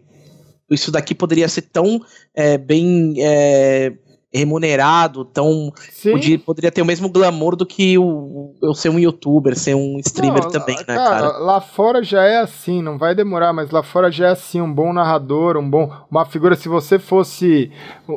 [0.69, 2.01] isso daqui poderia ser tão
[2.33, 3.93] é, bem é,
[4.35, 5.71] remunerado, tão
[6.03, 9.97] podia, poderia ter o mesmo glamour do que o, eu ser um youtuber, ser um
[9.99, 11.37] streamer não, também, cara, né, cara?
[11.37, 14.71] Lá fora já é assim, não vai demorar, mas lá fora já é assim, um
[14.71, 17.71] bom narrador, um bom, uma figura, se você fosse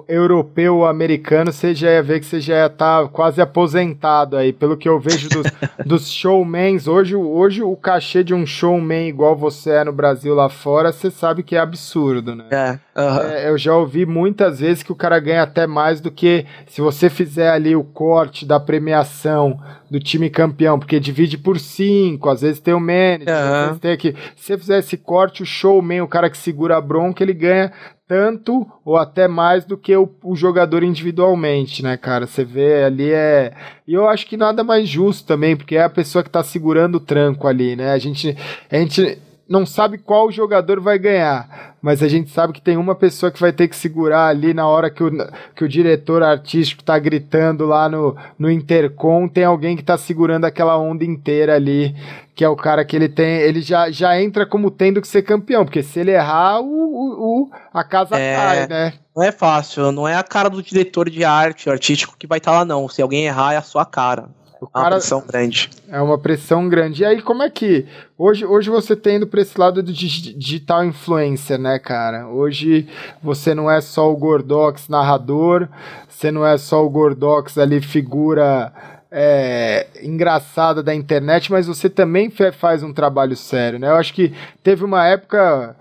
[0.08, 4.36] europeu ou americano, você já ia ver que você já ia estar tá quase aposentado
[4.36, 5.46] aí, pelo que eu vejo dos,
[5.86, 10.48] dos showmans, hoje, hoje o cachê de um showman igual você é no Brasil lá
[10.48, 12.46] fora, você sabe que é absurdo, né?
[12.50, 13.30] É, uh -huh.
[13.30, 16.46] é, eu já ouvi muitas vezes que o cara ganha até mais do do que
[16.66, 22.30] se você fizer ali o corte da premiação do time campeão, porque divide por cinco,
[22.30, 23.54] às vezes tem o manager, uhum.
[23.54, 24.14] às vezes tem aqui.
[24.34, 27.72] Se você fizer esse corte, o showman, o cara que segura a bronca, ele ganha
[28.06, 32.26] tanto ou até mais do que o, o, jogador individualmente, né, cara?
[32.26, 33.52] Você vê ali é.
[33.86, 36.94] E eu acho que nada mais justo também, porque é a pessoa que tá segurando
[36.94, 37.92] o tranco ali, né?
[37.92, 38.34] A gente.
[38.70, 39.18] A gente
[39.48, 43.40] não sabe qual jogador vai ganhar, mas a gente sabe que tem uma pessoa que
[43.40, 45.10] vai ter que segurar ali na hora que o,
[45.54, 50.44] que o diretor artístico tá gritando lá no, no intercom, tem alguém que tá segurando
[50.44, 51.96] aquela onda inteira ali,
[52.34, 55.22] que é o cara que ele tem, ele já, já entra como tendo que ser
[55.22, 58.92] campeão, porque se ele errar, o, o, o a casa é, cai, né?
[59.16, 62.52] Não é fácil, não é a cara do diretor de arte artístico que vai estar
[62.52, 64.28] tá lá não, se alguém errar é a sua cara.
[64.60, 65.70] O é uma pressão grande.
[65.88, 67.02] É uma pressão grande.
[67.02, 67.86] E aí, como é que.
[68.16, 72.26] Hoje, hoje você tá indo para esse lado do digital influencer, né, cara?
[72.28, 72.88] Hoje
[73.22, 75.68] você não é só o Gordox narrador,
[76.08, 78.72] você não é só o Gordox ali, figura
[79.10, 83.88] é, engraçada da internet, mas você também faz um trabalho sério, né?
[83.88, 85.76] Eu acho que teve uma época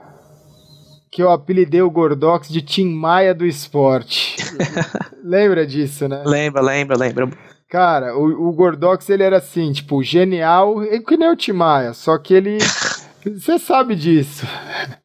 [1.09, 4.35] que eu apelidei o Gordox de Tim Maia do esporte.
[5.23, 6.21] lembra disso, né?
[6.25, 7.29] Lembra, lembra, lembra.
[7.69, 12.33] Cara, o, o Gordox, ele era assim, tipo, genial, que nem o Timaya, só que
[12.33, 12.57] ele...
[13.25, 14.45] Você sabe disso.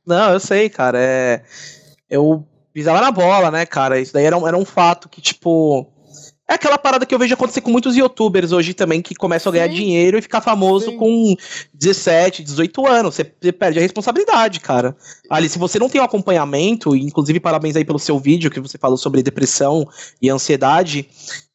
[0.07, 1.43] Não, eu sei, cara, é...
[2.09, 5.89] Eu pisava na bola, né, cara, isso daí era um, era um fato que, tipo...
[6.49, 9.55] É aquela parada que eu vejo acontecer com muitos youtubers hoje também, que começam a
[9.55, 9.75] ganhar Sim.
[9.75, 10.99] dinheiro e ficar famoso Sim.
[10.99, 11.35] com
[11.73, 13.15] 17, 18 anos.
[13.15, 14.95] Você, você perde a responsabilidade, cara.
[15.31, 18.77] Ali, se você não tem um acompanhamento, inclusive parabéns aí pelo seu vídeo que você
[18.77, 19.89] falou sobre depressão
[20.21, 21.09] e ansiedade,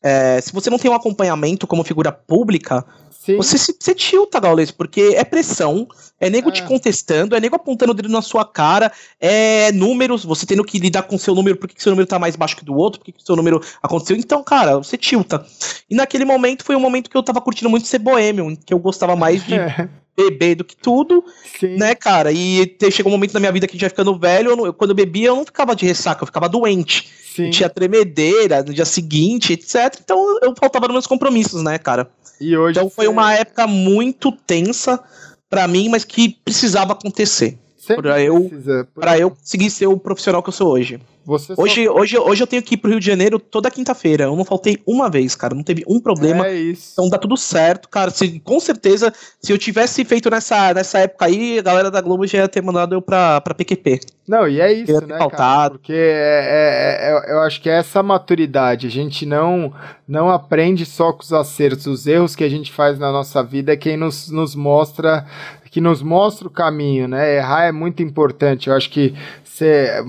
[0.08, 2.86] é, se você não tem um acompanhamento como figura pública,
[3.28, 3.36] Sim.
[3.36, 5.86] Você se você tilta, Gaules, porque é pressão,
[6.18, 6.52] é nego é.
[6.54, 8.90] te contestando, é nego apontando o dedo na sua cara,
[9.20, 12.18] é números, você tendo que lidar com o seu número, por que seu número tá
[12.18, 14.16] mais baixo que do outro, por que seu número aconteceu.
[14.16, 15.46] Então, cara, você tilta.
[15.90, 18.80] E naquele momento foi um momento que eu tava curtindo muito ser boêmio, que eu
[18.80, 19.56] gostava mais de
[20.18, 21.24] beber do que tudo,
[21.60, 21.78] Sim.
[21.78, 22.32] né, cara?
[22.32, 24.90] E chegou um momento na minha vida que a gente vai ficando velho, eu, quando
[24.90, 27.08] eu bebia eu não ficava de ressaca, eu ficava doente.
[27.36, 27.52] Sim.
[27.52, 30.00] Tinha tremedeira no dia seguinte, etc.
[30.04, 32.10] Então eu faltava nos meus compromissos, né, cara?
[32.42, 35.00] E hoje então foi uma época muito tensa
[35.48, 37.58] para mim, mas que precisava acontecer.
[37.96, 38.52] Para eu,
[38.94, 41.00] pra eu conseguir ser o profissional que eu sou hoje.
[41.28, 41.92] Você hoje, só...
[41.92, 44.24] hoje, hoje eu tenho que ir pro Rio de Janeiro toda quinta-feira.
[44.24, 45.54] Eu não faltei uma vez, cara.
[45.54, 46.48] Não teve um problema.
[46.48, 46.92] É isso.
[46.94, 48.10] Então dá tudo certo, cara.
[48.10, 52.26] Se, com certeza, se eu tivesse feito nessa, nessa época aí, a galera da Globo
[52.26, 54.00] já ia ter mandado eu pra, pra PQP.
[54.26, 55.72] Não, e é isso, né, cara?
[55.72, 58.88] Porque é, é, é, eu acho que é essa maturidade.
[58.88, 59.74] A gente não,
[60.08, 61.88] não aprende só com os acertos.
[61.88, 65.26] Os erros que a gente faz na nossa vida é quem nos, nos mostra
[65.70, 67.36] que nos mostra o caminho, né?
[67.36, 68.68] Errar é muito importante.
[68.68, 69.14] Eu acho que
[69.58, 70.04] você,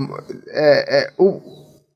[0.48, 1.40] é, é, o,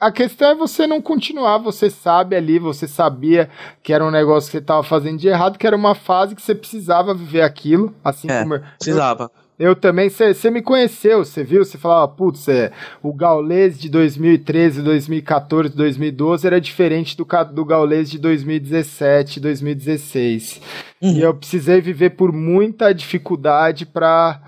[0.00, 3.48] a questão é você não continuar, você sabe ali, você sabia
[3.82, 6.42] que era um negócio que você estava fazendo de errado, que era uma fase que
[6.42, 9.30] você precisava viver aquilo, assim é, como precisava.
[9.58, 12.72] Eu, eu também, você me conheceu, você viu, você falava, putz, é,
[13.02, 20.60] o Gaules de 2013, 2014, 2012 era diferente do, do Gaules de 2017, 2016.
[21.00, 21.12] Uhum.
[21.12, 24.40] E eu precisei viver por muita dificuldade para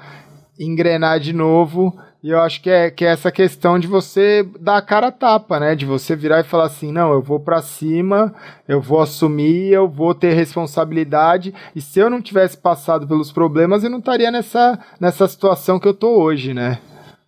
[0.58, 4.78] engrenar de novo E eu acho que é, que é essa questão de você dar
[4.78, 5.74] a cara a tapa, né?
[5.74, 8.34] De você virar e falar assim: não, eu vou para cima,
[8.66, 11.52] eu vou assumir, eu vou ter responsabilidade.
[11.76, 15.86] E se eu não tivesse passado pelos problemas, eu não estaria nessa, nessa situação que
[15.86, 16.78] eu tô hoje, né?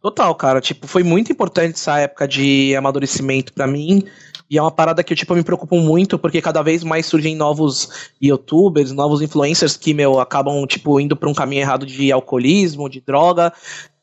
[0.01, 0.63] Total, cara.
[0.63, 4.03] Tipo, foi muito importante essa época de amadurecimento para mim.
[4.49, 7.37] E é uma parada que eu, tipo, me preocupo muito, porque cada vez mais surgem
[7.37, 12.89] novos youtubers, novos influencers que, meu, acabam, tipo, indo pra um caminho errado de alcoolismo,
[12.89, 13.53] de droga.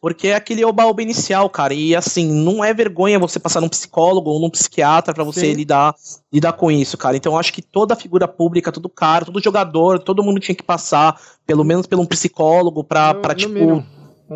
[0.04, 1.74] Porque é aquele oba-oba inicial, cara.
[1.74, 5.96] E assim, não é vergonha você passar num psicólogo ou num psiquiatra para você lidar,
[6.30, 7.16] lidar com isso, cara.
[7.16, 10.62] Então eu acho que toda figura pública, todo cara, todo jogador, todo mundo tinha que
[10.62, 11.18] passar,
[11.48, 13.54] pelo menos por um psicólogo, pra, no, pra tipo.
[13.54, 13.88] Mínimo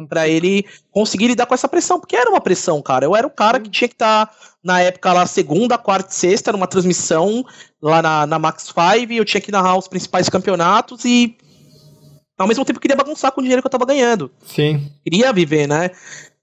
[0.09, 3.05] para ele conseguir lidar com essa pressão, porque era uma pressão, cara.
[3.05, 4.33] Eu era o cara que tinha que estar, tá,
[4.63, 7.43] na época, lá, segunda, quarta e sexta, numa transmissão
[7.81, 11.35] lá na, na Max 5, eu tinha que narrar os principais campeonatos e
[12.37, 14.31] ao mesmo tempo queria bagunçar com o dinheiro que eu tava ganhando.
[14.45, 14.91] Sim.
[15.03, 15.91] Queria viver, né?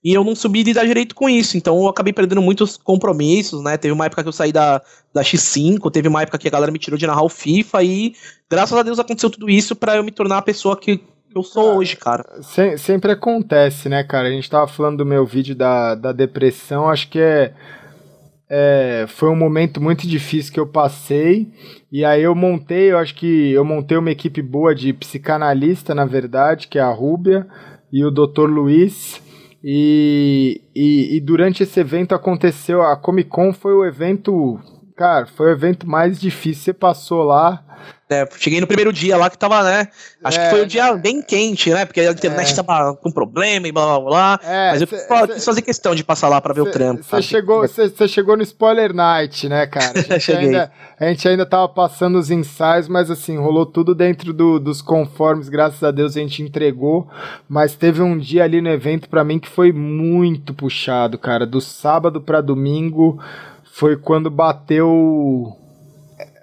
[0.02, 3.78] E eu não subi lidar direito com isso, então eu acabei perdendo muitos compromissos, né?
[3.78, 4.82] Teve uma época que eu saí da,
[5.14, 8.14] da X5, teve uma época que a galera me tirou de narrar o FIFA e
[8.50, 11.02] graças a Deus aconteceu tudo isso para eu me tornar a pessoa que
[11.34, 12.24] eu sou cara, hoje, cara.
[12.42, 14.28] Se, sempre acontece, né, cara?
[14.28, 17.54] A gente tava falando do meu vídeo da, da depressão, acho que é,
[18.48, 21.50] é, foi um momento muito difícil que eu passei.
[21.90, 26.04] E aí eu montei, eu acho que eu montei uma equipe boa de psicanalista, na
[26.04, 27.46] verdade, que é a Rúbia
[27.92, 28.48] e o Dr.
[28.48, 29.22] Luiz.
[29.62, 34.60] E, e, e durante esse evento aconteceu, a Comic Con foi o evento,
[34.96, 36.64] cara, foi o evento mais difícil.
[36.64, 37.64] Você passou lá,
[38.10, 39.88] é, cheguei no primeiro dia lá que tava, né?
[40.22, 41.86] Acho é, que foi um dia bem quente, né?
[41.86, 42.62] Porque a internet é.
[42.62, 44.40] tava com problema e blá blá blá.
[44.42, 47.02] É, mas eu cê, quis fazer questão de passar lá pra ver cê, o trampo.
[47.02, 47.64] Você chegou,
[48.06, 49.94] chegou no Spoiler Night, né, cara?
[50.14, 54.32] A gente, ainda, a gente ainda tava passando os ensaios, mas assim, rolou tudo dentro
[54.32, 57.08] do, dos conformes, graças a Deus a gente entregou.
[57.48, 61.46] Mas teve um dia ali no evento para mim que foi muito puxado, cara.
[61.46, 63.18] Do sábado para domingo
[63.74, 65.52] foi quando bateu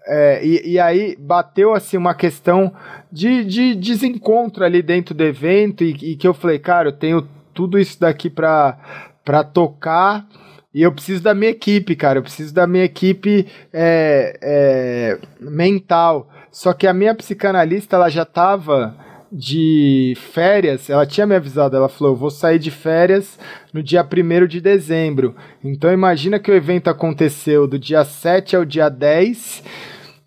[0.05, 2.73] é, e, e, aí bateu assim uma questão
[3.09, 7.25] de, de desencontro ali dentro do evento e, e que eu falei, cara, eu tenho
[7.53, 10.27] tudo isso daqui para tocar
[10.73, 16.29] e eu preciso da minha equipe, cara, eu preciso da minha equipe é, é, mental.
[16.51, 18.93] Só que a minha psicanalista ela já estava
[19.31, 23.39] de férias, ela tinha me avisado, ela falou, eu vou sair de férias
[23.71, 25.35] no dia 1 de dezembro.
[25.63, 29.63] Então imagina que o evento aconteceu do dia 7 ao dia 10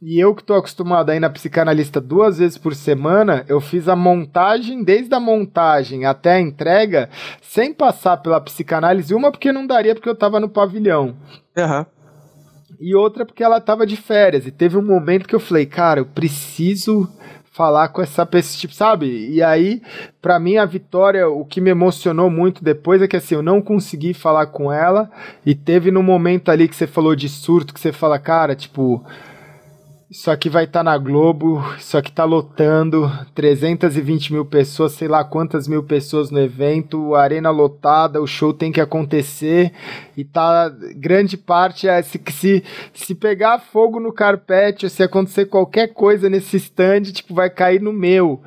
[0.07, 3.89] e eu que estou acostumado a ir na psicanalista duas vezes por semana, eu fiz
[3.89, 7.09] a montagem, desde a montagem até a entrega,
[7.41, 9.15] sem passar pela psicanálise.
[9.15, 11.17] Uma porque não daria porque eu estava no pavilhão.
[11.57, 11.87] Uhum.
[12.79, 14.47] E outra porque ela estava de férias.
[14.47, 17.09] E teve um momento que eu falei, cara, eu preciso
[17.55, 19.31] falar com essa pessoa, tipo, sabe?
[19.31, 19.81] E aí,
[20.21, 23.63] para mim, a vitória, o que me emocionou muito depois é que assim, eu não
[23.63, 25.09] consegui falar com ela.
[25.47, 29.05] E teve no momento ali que você falou de surto, que você fala, cara, tipo
[30.15, 35.09] isso aqui vai estar tá na Globo, isso aqui tá lotando, 320 mil pessoas, sei
[35.09, 39.73] lá quantas mil pessoas no evento, arena lotada, o show tem que acontecer
[40.17, 42.63] e tá grande parte é se, se,
[42.95, 47.93] se pegar fogo no carpete, se acontecer qualquer coisa nesse stand, tipo, vai cair no
[47.93, 48.41] meu.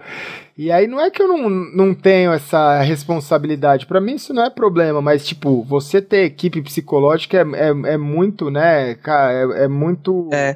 [0.57, 3.85] E aí não é que eu não, não tenho essa responsabilidade.
[3.85, 7.97] Para mim isso não é problema, mas tipo, você ter equipe psicológica é, é, é
[7.97, 10.29] muito, né, cara, é, é muito.
[10.31, 10.55] É.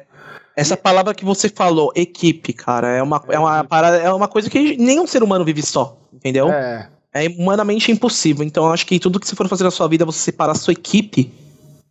[0.56, 4.50] Essa palavra que você falou, equipe, cara, é uma, é uma, parada, é uma coisa
[4.50, 6.50] que nenhum ser humano vive só, entendeu?
[6.50, 6.88] É.
[7.14, 8.44] É humanamente impossível.
[8.44, 10.56] Então, eu acho que tudo que você for fazer na sua vida, você separar a
[10.56, 11.32] sua equipe,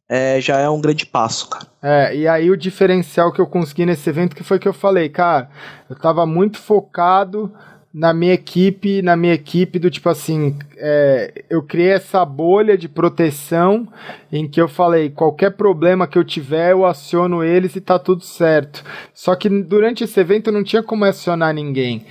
[0.09, 1.67] é, já é um grande passo, cara.
[1.81, 5.09] É, e aí o diferencial que eu consegui nesse evento que foi que eu falei,
[5.09, 5.49] cara,
[5.89, 7.53] eu tava muito focado
[7.93, 12.87] na minha equipe, na minha equipe do tipo assim, é, eu criei essa bolha de
[12.87, 13.87] proteção
[14.31, 18.23] em que eu falei, qualquer problema que eu tiver, eu aciono eles e tá tudo
[18.23, 18.83] certo.
[19.13, 22.05] Só que durante esse evento eu não tinha como acionar ninguém.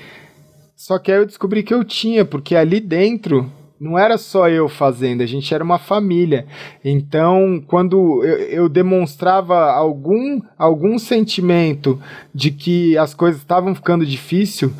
[0.76, 3.50] Só que aí eu descobri que eu tinha, porque ali dentro
[3.80, 6.46] não era só eu fazendo, a gente era uma família.
[6.84, 11.98] Então, quando eu, eu, demonstrava algum, algum sentimento
[12.34, 14.70] de que as coisas estavam ficando difícil,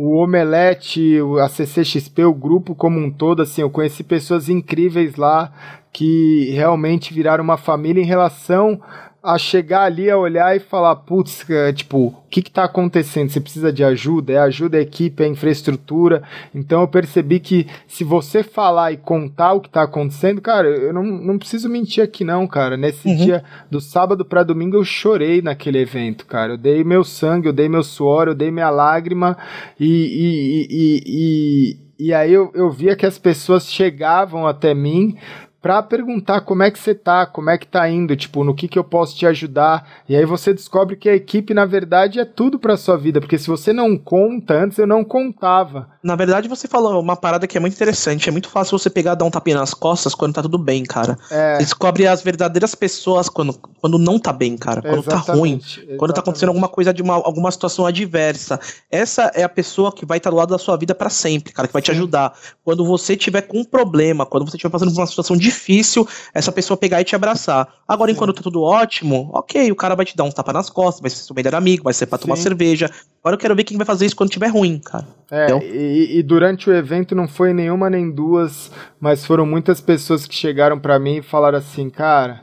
[0.00, 5.52] o Omelete, a CCXP, o grupo como um todo, assim, eu conheci pessoas incríveis lá
[5.92, 8.80] que realmente viraram uma família em relação
[9.28, 13.28] a chegar ali a olhar e falar, putz, é, tipo, o que que tá acontecendo?
[13.28, 14.32] Você precisa de ajuda?
[14.32, 16.22] É ajuda a equipe, é infraestrutura.
[16.54, 20.94] Então eu percebi que se você falar e contar o que tá acontecendo, cara, eu
[20.94, 22.74] não, não preciso mentir aqui não, cara.
[22.74, 23.16] Nesse uhum.
[23.16, 26.54] dia do sábado para domingo eu chorei naquele evento, cara.
[26.54, 29.36] Eu dei meu sangue, eu dei meu suor, eu dei minha lágrima
[29.78, 35.16] e, e, e, e e aí eu, eu via que as pessoas chegavam até mim
[35.60, 38.68] para perguntar como é que você tá, como é que tá indo, tipo, no que
[38.68, 39.86] que eu posso te ajudar.
[40.08, 43.38] E aí você descobre que a equipe, na verdade, é tudo pra sua vida, porque
[43.38, 45.88] se você não conta, antes eu não contava.
[46.02, 48.28] Na verdade, você falou uma parada que é muito interessante.
[48.28, 50.84] É muito fácil você pegar e dar um tapinha nas costas quando tá tudo bem,
[50.84, 51.18] cara.
[51.30, 51.56] É.
[51.56, 54.82] Você descobre as verdadeiras pessoas quando, quando não tá bem, cara.
[54.82, 55.60] Quando exatamente, tá ruim.
[55.62, 55.96] Exatamente.
[55.96, 58.60] Quando tá acontecendo alguma coisa de uma, alguma situação adversa.
[58.90, 61.52] Essa é a pessoa que vai estar tá do lado da sua vida para sempre,
[61.52, 61.86] cara, que vai Sim.
[61.86, 62.32] te ajudar.
[62.64, 66.52] Quando você tiver com um problema, quando você estiver passando por uma situação difícil, essa
[66.52, 67.68] pessoa pegar e te abraçar.
[67.86, 68.16] Agora, Sim.
[68.16, 71.10] enquanto tá tudo ótimo, ok, o cara vai te dar um tapa nas costas, vai
[71.10, 72.22] ser seu melhor amigo, vai ser pra Sim.
[72.22, 72.90] tomar cerveja.
[73.20, 75.06] Agora eu quero ver quem vai fazer isso quando tiver ruim, cara.
[75.30, 80.26] É, e, e, durante o evento não foi nenhuma nem duas, mas foram muitas pessoas
[80.26, 82.42] que chegaram para mim e falaram assim, cara,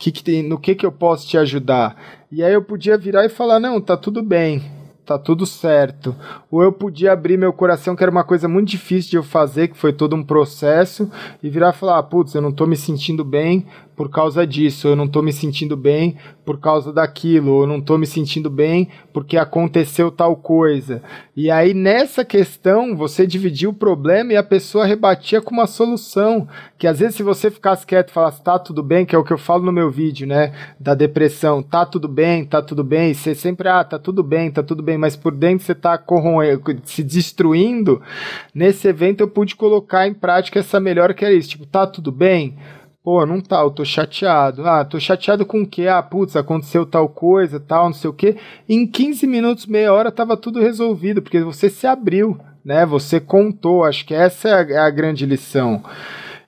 [0.00, 1.94] que que tem, no que que eu posso te ajudar?
[2.32, 6.14] E aí eu podia virar e falar, não, tá tudo bem tá tudo certo.
[6.48, 9.66] Ou eu podia abrir meu coração, que era uma coisa muito difícil de eu fazer,
[9.66, 11.10] que foi todo um processo,
[11.42, 13.66] e virar e falar: ah, putz, eu não tô me sentindo bem,
[14.00, 17.98] por causa disso, eu não tô me sentindo bem por causa daquilo, eu não tô
[17.98, 21.02] me sentindo bem porque aconteceu tal coisa.
[21.36, 26.48] E aí nessa questão, você dividia o problema e a pessoa rebatia com uma solução,
[26.78, 29.22] que às vezes se você ficasse quieto e falasse tá tudo bem, que é o
[29.22, 33.10] que eu falo no meu vídeo, né, da depressão, tá tudo bem, tá tudo bem,
[33.10, 36.02] e você sempre ah, tá tudo bem, tá tudo bem, mas por dentro você tá
[36.84, 38.00] se destruindo.
[38.54, 42.10] Nesse evento eu pude colocar em prática essa melhora que era isso, tipo, tá tudo
[42.10, 42.56] bem?
[43.10, 44.64] Pô, não tá, eu tô chateado.
[44.64, 45.88] Ah, tô chateado com o quê?
[45.88, 48.36] Ah, putz, aconteceu tal coisa, tal, não sei o quê.
[48.68, 52.86] Em 15 minutos, meia hora, tava tudo resolvido, porque você se abriu, né?
[52.86, 53.82] Você contou.
[53.82, 55.82] Acho que essa é a, é a grande lição.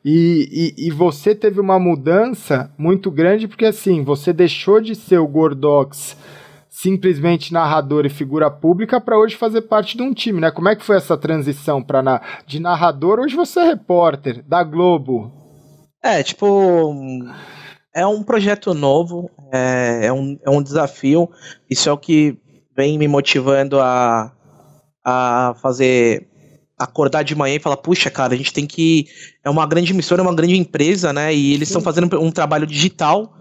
[0.05, 5.19] E, e, e, você teve uma mudança muito grande, porque assim, você deixou de ser
[5.19, 6.17] o Gordox
[6.71, 10.53] simplesmente narrador e figura pública para hoje fazer parte de um time, né?
[10.53, 13.19] Como é que foi essa transição para na, de narrador?
[13.19, 15.42] Hoje você é repórter da Globo,
[16.03, 17.25] é, tipo.
[17.95, 21.29] É um projeto novo, é, é, um, é um desafio.
[21.69, 22.39] Isso é o que
[22.75, 24.33] vem me motivando a,
[25.05, 26.29] a fazer.
[26.79, 29.07] Acordar de manhã e falar, puxa, cara, a gente tem que.
[29.45, 31.33] É uma grande emissora, é uma grande empresa, né?
[31.33, 33.33] E eles estão fazendo um trabalho digital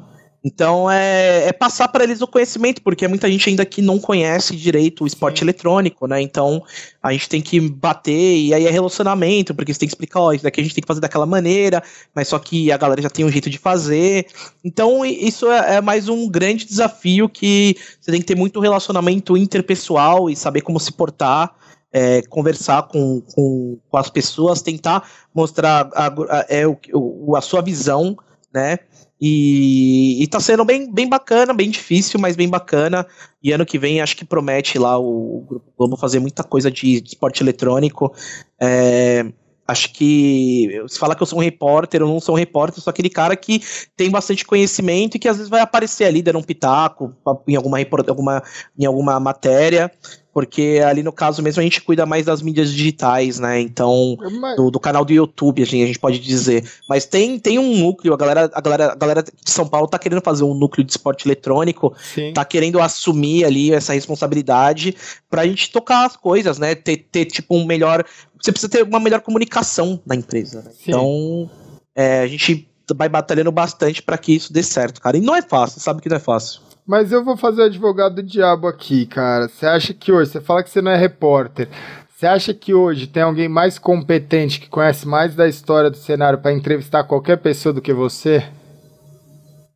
[0.44, 4.56] então é, é passar para eles o conhecimento, porque muita gente ainda que não conhece
[4.56, 5.46] direito o esporte Sim.
[5.46, 6.20] eletrônico, né?
[6.20, 6.64] Então
[7.02, 10.34] a gente tem que bater, e aí é relacionamento, porque você tem que explicar, ó,
[10.34, 13.10] isso daqui a gente tem que fazer daquela maneira, mas só que a galera já
[13.10, 14.26] tem um jeito de fazer.
[14.64, 19.38] Então isso é, é mais um grande desafio que você tem que ter muito relacionamento
[19.38, 21.56] interpessoal e saber como se portar.
[21.94, 25.06] É, conversar com, com, com, as pessoas, tentar
[25.36, 28.16] mostrar a, a, é, o, a sua visão,
[28.54, 28.80] né?
[29.20, 33.06] E, e tá sendo bem, bem bacana, bem difícil, mas bem bacana.
[33.42, 36.72] E ano que vem acho que promete lá o, o Grupo Globo fazer muita coisa
[36.72, 38.12] de, de esporte eletrônico.
[38.60, 39.26] É,
[39.68, 42.84] acho que se fala que eu sou um repórter, eu não sou um repórter, eu
[42.84, 43.62] sou aquele cara que
[43.96, 47.16] tem bastante conhecimento e que às vezes vai aparecer ali dando um pitaco
[47.48, 48.44] em alguma, alguma,
[48.78, 49.92] em alguma matéria
[50.34, 53.60] porque ali no caso mesmo a gente cuida mais das mídias digitais, né?
[53.60, 54.18] Então,
[54.56, 56.70] do, do, canal do YouTube, assim, a gente pode dizer.
[56.88, 60.00] Mas tem, tem um núcleo, a galera, a, galera, a galera de São Paulo tá
[60.00, 62.34] querendo fazer um núcleo de esporte eletrônico, Sim.
[62.34, 64.96] tá querendo assumir ali essa responsabilidade
[65.30, 66.76] pra gente tocar as coisas, né?
[66.76, 68.06] Ter, ter tipo um melhor.
[68.42, 70.62] Você precisa ter uma melhor comunicação na empresa.
[70.62, 70.72] Né?
[70.88, 71.50] Então,
[71.96, 75.18] é, a gente vai batalhando bastante para que isso dê certo, cara.
[75.18, 76.62] E não é fácil, sabe que não é fácil.
[76.92, 79.48] Mas eu vou fazer o advogado do diabo aqui, cara.
[79.48, 81.70] Você acha que hoje, você fala que você não é repórter.
[82.14, 86.40] Você acha que hoje tem alguém mais competente que conhece mais da história do cenário
[86.40, 88.44] para entrevistar qualquer pessoa do que você?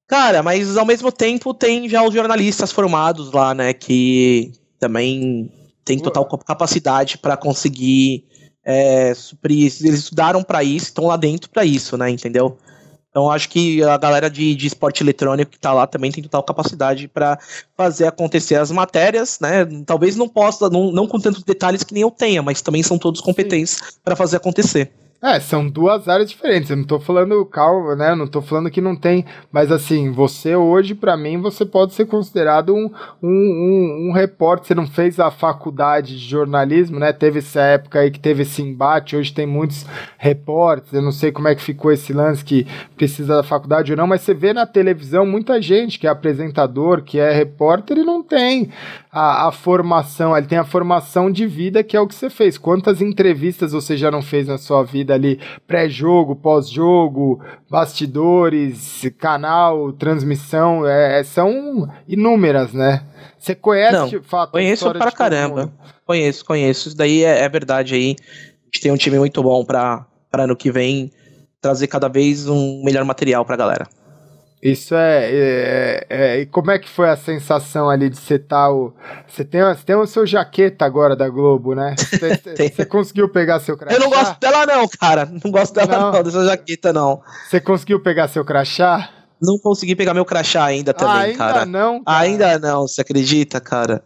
[0.06, 5.50] Cara, mas ao mesmo tempo tem já os jornalistas formados lá, né, que também
[5.86, 8.26] tem total capacidade para conseguir
[8.66, 9.72] é, suprir.
[9.80, 12.58] Eles estudaram para isso, estão lá dentro para isso, né, entendeu?
[13.16, 16.44] Então acho que a galera de, de esporte eletrônico que está lá também tem total
[16.44, 17.40] capacidade para
[17.78, 19.66] fazer acontecer as matérias, né?
[19.86, 22.98] Talvez não possa, não, não com tantos detalhes que nem eu tenha, mas também são
[22.98, 24.92] todos competentes para fazer acontecer.
[25.22, 26.70] É, são duas áreas diferentes.
[26.70, 28.12] Eu não tô falando calma, né?
[28.12, 29.26] Eu não tô falando que não tem.
[29.52, 32.92] Mas assim, você hoje, para mim, você pode ser considerado um,
[33.24, 34.68] um, um, um, repórter.
[34.68, 37.12] Você não fez a faculdade de jornalismo, né?
[37.12, 39.16] Teve essa época aí que teve esse embate.
[39.16, 39.86] Hoje tem muitos
[40.18, 40.94] repórteres.
[40.94, 44.06] Eu não sei como é que ficou esse lance que precisa da faculdade ou não,
[44.06, 48.22] mas você vê na televisão muita gente que é apresentador, que é repórter e não
[48.22, 48.70] tem
[49.16, 50.38] a, a formação.
[50.38, 52.58] Ele tem a formação de vida, que é o que você fez.
[52.58, 55.14] Quantas entrevistas você já não fez na sua vida?
[55.14, 63.06] ali pré-jogo, pós-jogo, bastidores, canal, transmissão, é, é são inúmeras, né?
[63.40, 64.52] Você conhece Não, de fato?
[64.52, 65.72] Conheço para caramba.
[66.06, 66.90] Conheço, conheço.
[66.90, 68.18] Isso daí é, é verdade aí.
[68.66, 71.10] gente tem um time muito bom para ano que vem
[71.62, 73.88] trazer cada vez um melhor material pra galera.
[74.66, 78.66] Isso é, é, é, E como é que foi a sensação ali de você estar
[78.66, 78.96] tá o.
[79.28, 81.94] Você tem, você tem o seu jaqueta agora da Globo, né?
[81.96, 82.42] Você,
[82.74, 83.96] você conseguiu pegar seu crachá?
[83.96, 85.30] Eu não gosto dela, não, cara.
[85.44, 87.22] Não gosto dela, não, não dessa jaqueta, não.
[87.48, 89.12] Você conseguiu pegar seu crachá?
[89.40, 91.66] Não consegui pegar meu crachá ainda também, ah, ainda cara.
[91.68, 92.20] Não, cara.
[92.20, 94.04] Ainda não, você acredita, cara?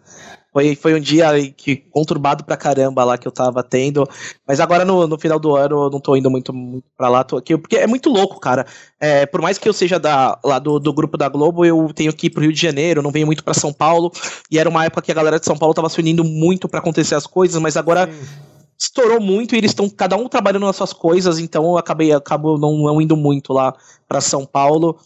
[0.59, 4.05] Foi, foi um dia que conturbado pra caramba lá que eu tava tendo.
[4.45, 7.23] Mas agora no, no final do ano eu não tô indo muito, muito pra lá.
[7.23, 8.65] Tô aqui, porque é muito louco, cara.
[8.99, 12.11] É, por mais que eu seja da, lá do, do grupo da Globo, eu tenho
[12.11, 14.11] que ir pro Rio de Janeiro, não venho muito para São Paulo.
[14.51, 16.79] E era uma época que a galera de São Paulo tava se unindo muito para
[16.79, 18.11] acontecer as coisas, mas agora.
[18.11, 18.49] Sim
[18.81, 22.57] estourou muito e eles estão cada um trabalhando nas suas coisas, então eu acabei acabo
[22.57, 23.75] não, não indo muito lá
[24.07, 24.97] para São Paulo.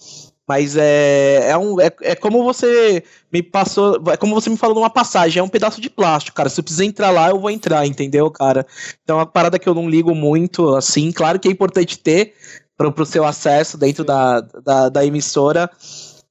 [0.48, 4.02] Mas é, é, um, é, é como você me passou.
[4.12, 6.50] É como você me falou numa passagem, é um pedaço de plástico, cara.
[6.50, 8.66] Se eu precisar entrar lá, eu vou entrar, entendeu, cara?
[9.04, 11.12] Então é uma parada que eu não ligo muito, assim.
[11.12, 12.34] Claro que é importante ter
[12.78, 15.70] pro, pro seu acesso dentro da, da, da, emissora.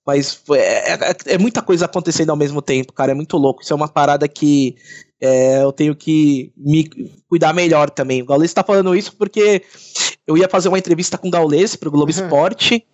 [0.06, 3.12] Mas é, é, é, muita coisa acontecendo ao mesmo tempo, cara.
[3.12, 3.62] É muito louco.
[3.62, 4.76] Isso é uma parada que
[5.20, 6.90] é, eu tenho que me
[7.28, 8.20] cuidar melhor também.
[8.20, 9.62] O Gaules está falando isso porque
[10.26, 12.24] eu ia fazer uma entrevista com o Gaules pro Globo uhum.
[12.24, 12.84] Esporte.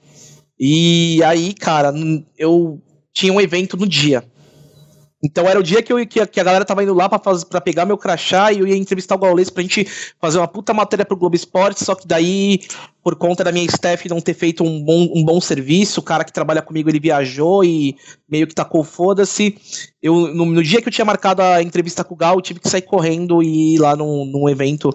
[0.58, 1.92] E aí, cara,
[2.36, 2.80] eu
[3.12, 4.24] tinha um evento no dia.
[5.22, 7.44] Então era o dia que, eu, que, que a galera tava indo lá pra, fazer,
[7.46, 9.84] pra pegar meu crachá e eu ia entrevistar o Gaules pra gente
[10.20, 12.60] fazer uma puta matéria pro Globo Esporte, só que daí,
[13.02, 16.22] por conta da minha staff não ter feito um bom, um bom serviço, o cara
[16.22, 17.96] que trabalha comigo ele viajou e
[18.28, 19.56] meio que tacou foda-se.
[20.00, 22.60] Eu, no, no, dia que eu tinha marcado a entrevista com o Gal, eu tive
[22.60, 24.90] que sair correndo e ir lá num, num evento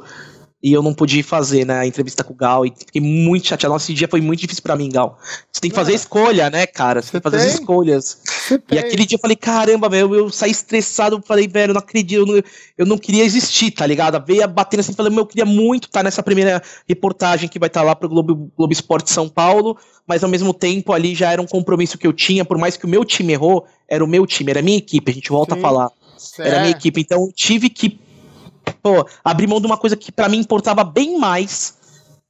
[0.63, 3.73] e eu não pude fazer, né, a entrevista com o Gal e fiquei muito chateado.
[3.73, 5.19] Nossa, esse dia foi muito difícil para mim, Gal.
[5.51, 7.01] Você tem que fazer ah, escolha, né, cara?
[7.01, 8.17] Você, tem que fazer as escolhas.
[8.23, 8.79] Você e tem.
[8.79, 12.25] aquele dia eu falei, caramba, meu, eu saí estressado, falei, velho, eu não acredito, eu
[12.25, 12.43] não,
[12.77, 14.23] eu não queria existir, tá ligado?
[14.25, 17.83] Veio batendo assim, falei, meu, eu queria muito estar nessa primeira reportagem que vai estar
[17.83, 19.77] lá pro Globo, Globo Esporte São Paulo,
[20.07, 22.85] mas ao mesmo tempo ali já era um compromisso que eu tinha, por mais que
[22.85, 25.55] o meu time errou, era o meu time, era a minha equipe, a gente volta
[25.55, 25.59] Sim.
[25.59, 25.89] a falar.
[26.39, 27.99] Era a minha equipe, então eu tive que
[28.81, 31.81] pô, abrir mão de uma coisa que para mim importava bem mais.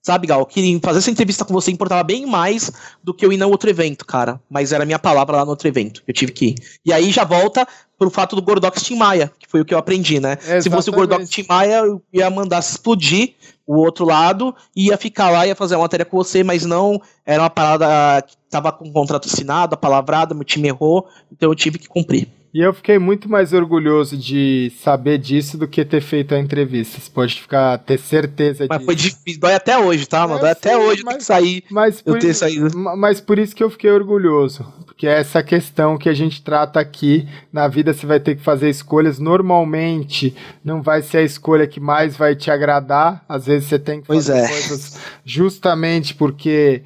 [0.01, 0.45] Sabe, Gal?
[0.45, 2.69] Que fazer essa entrevista com você importava bem mais
[3.01, 4.39] do que eu ir no outro evento, cara.
[4.49, 6.03] Mas era a minha palavra lá no outro evento.
[6.05, 6.55] Eu tive que ir.
[6.85, 7.65] E aí já volta
[7.97, 10.33] pro fato do Gordox Tim Maia, que foi o que eu aprendi, né?
[10.33, 10.63] Exatamente.
[10.63, 13.35] Se fosse o Gordox Tim Maia, eu ia mandar se explodir
[13.65, 17.41] o outro lado ia ficar lá, ia fazer uma matéria com você, mas não era
[17.41, 21.79] uma parada que tava com um contrato assinado, palavrado, meu time errou, então eu tive
[21.79, 22.27] que cumprir.
[22.53, 27.01] E eu fiquei muito mais orgulhoso de saber disso do que ter feito a entrevista.
[27.01, 28.85] Você pode ficar, ter certeza mas disso.
[28.85, 30.39] Mas foi difícil, dói até hoje, tá, mano?
[30.39, 31.63] Dói até hoje mas, sair.
[31.71, 32.77] Mas por, ter saído.
[32.77, 34.71] mas por isso que eu fiquei orgulhoso.
[34.85, 37.27] Porque é essa questão que a gente trata aqui.
[37.51, 39.17] Na vida você vai ter que fazer escolhas.
[39.17, 43.25] Normalmente não vai ser a escolha que mais vai te agradar.
[43.27, 44.47] Às vezes você tem que fazer é.
[44.47, 46.83] coisas justamente porque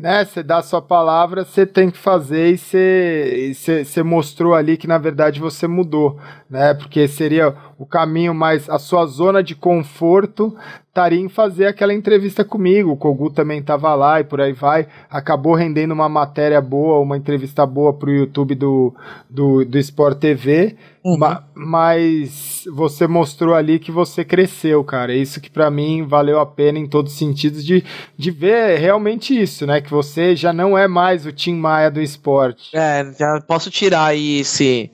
[0.00, 4.76] né, você dá a sua palavra, você tem que fazer e você, você mostrou ali
[4.76, 6.18] que na verdade você mudou,
[6.48, 6.74] né?
[6.74, 10.56] Porque seria o caminho mais a sua zona de conforto
[10.94, 12.92] estaria em fazer aquela entrevista comigo.
[12.92, 14.86] O Kogu também estava lá e por aí vai.
[15.10, 18.94] Acabou rendendo uma matéria boa, uma entrevista boa para o YouTube do,
[19.28, 20.76] do, do Sport TV.
[21.04, 21.18] Uhum.
[21.18, 25.12] Ma mas você mostrou ali que você cresceu, cara.
[25.12, 27.84] É isso que para mim valeu a pena em todos os sentidos de,
[28.16, 29.80] de ver realmente isso, né?
[29.80, 32.70] Que você já não é mais o Tim Maia do esporte.
[32.74, 34.90] É, já posso tirar aí esse,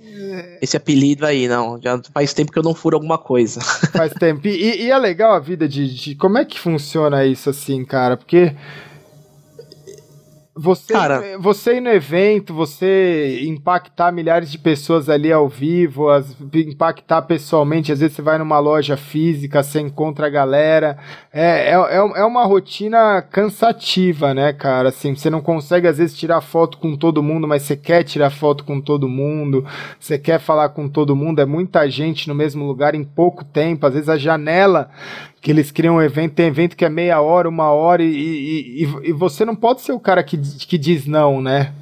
[0.61, 1.81] esse apelido aí, não.
[1.81, 3.61] Já faz tempo que eu não furo alguma coisa.
[3.61, 4.47] Faz tempo.
[4.47, 6.15] E, e é legal a vida de, de.
[6.15, 8.17] Como é que funciona isso assim, cara?
[8.17, 8.55] Porque
[10.63, 16.37] você, Cara, você ir no evento, você impactar milhares de pessoas ali ao vivo, as,
[16.53, 20.99] impactar pessoalmente, às vezes você vai numa loja física, você encontra a galera.
[21.33, 24.91] É, é, é, é uma rotina cansativa, né, cara?
[24.91, 28.29] Assim, você não consegue, às vezes, tirar foto com todo mundo, mas você quer tirar
[28.29, 29.65] foto com todo mundo,
[29.99, 33.87] você quer falar com todo mundo, é muita gente no mesmo lugar em pouco tempo,
[33.87, 34.91] às vezes a janela
[35.41, 38.83] que eles criam um evento, tem evento que é meia hora, uma hora, e, e,
[39.05, 41.73] e, você não pode ser o cara que, que diz não, né?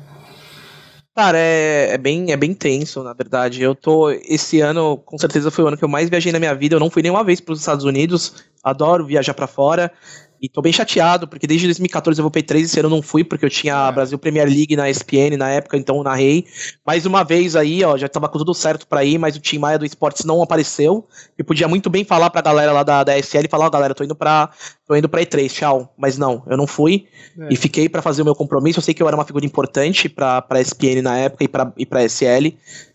[1.15, 3.61] Cara, é, é, bem, é bem tenso, na verdade.
[3.61, 4.09] Eu tô.
[4.11, 6.77] Esse ano, com certeza, foi o ano que eu mais viajei na minha vida.
[6.77, 8.45] Eu não fui nenhuma vez para os Estados Unidos.
[8.63, 9.93] Adoro viajar para fora.
[10.41, 13.25] E tô bem chateado, porque desde 2014 eu vou P3 esse ano eu não fui,
[13.25, 13.93] porque eu tinha a é.
[13.93, 16.47] Brasil Premier League na ESPN na época, então na narrei.
[16.85, 19.59] Mais uma vez aí, ó, já tava com tudo certo para ir, mas o Tim
[19.59, 21.07] Maia do Esportes não apareceu.
[21.39, 23.71] E podia muito bem falar pra galera lá da, da SL e falar, ó, oh,
[23.71, 24.51] galera, tô indo pra.
[24.87, 25.95] tô indo pra E3, tchau.
[25.97, 27.07] Mas não, eu não fui.
[27.39, 27.53] É.
[27.53, 28.79] E fiquei para fazer o meu compromisso.
[28.79, 31.73] Eu sei que eu era uma figura importante pra, pra ESPN na época e pra,
[31.77, 32.49] e pra SL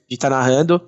[0.10, 0.82] de estar tá narrando.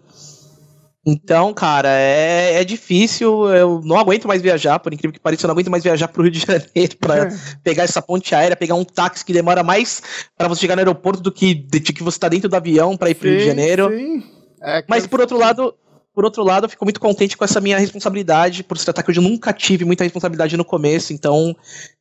[1.05, 3.47] Então, cara, é, é difícil.
[3.53, 6.23] Eu não aguento mais viajar, por incrível que pareça, eu não aguento mais viajar pro
[6.23, 7.29] Rio de Janeiro pra
[7.63, 10.01] pegar essa ponte aérea, pegar um táxi que demora mais
[10.35, 12.97] para você chegar no aeroporto do que de, de que você tá dentro do avião
[12.97, 13.89] para ir pro sim, Rio de Janeiro.
[13.89, 14.23] Sim.
[14.61, 15.75] É Mas por outro lado,
[16.15, 19.11] por outro lado, eu fico muito contente com essa minha responsabilidade, por se tratar que
[19.11, 21.55] eu nunca tive muita responsabilidade no começo, então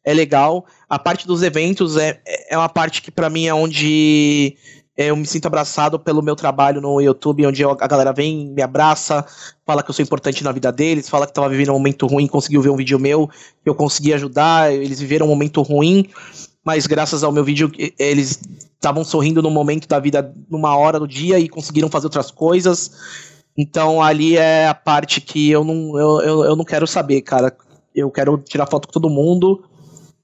[0.04, 0.64] é legal.
[0.88, 4.56] A parte dos eventos é, é uma parte que para mim é onde
[4.96, 8.62] eu me sinto abraçado pelo meu trabalho no YouTube, onde eu, a galera vem, me
[8.62, 9.24] abraça,
[9.66, 12.26] fala que eu sou importante na vida deles, fala que estava vivendo um momento ruim,
[12.26, 13.28] conseguiu ver um vídeo meu,
[13.64, 16.08] eu consegui ajudar, eles viveram um momento ruim,
[16.64, 18.40] mas graças ao meu vídeo eles
[18.74, 22.92] estavam sorrindo num momento da vida, numa hora do dia e conseguiram fazer outras coisas.
[23.56, 27.56] Então ali é a parte que eu não, eu, eu, eu não quero saber, cara.
[27.94, 29.64] Eu quero tirar foto com todo mundo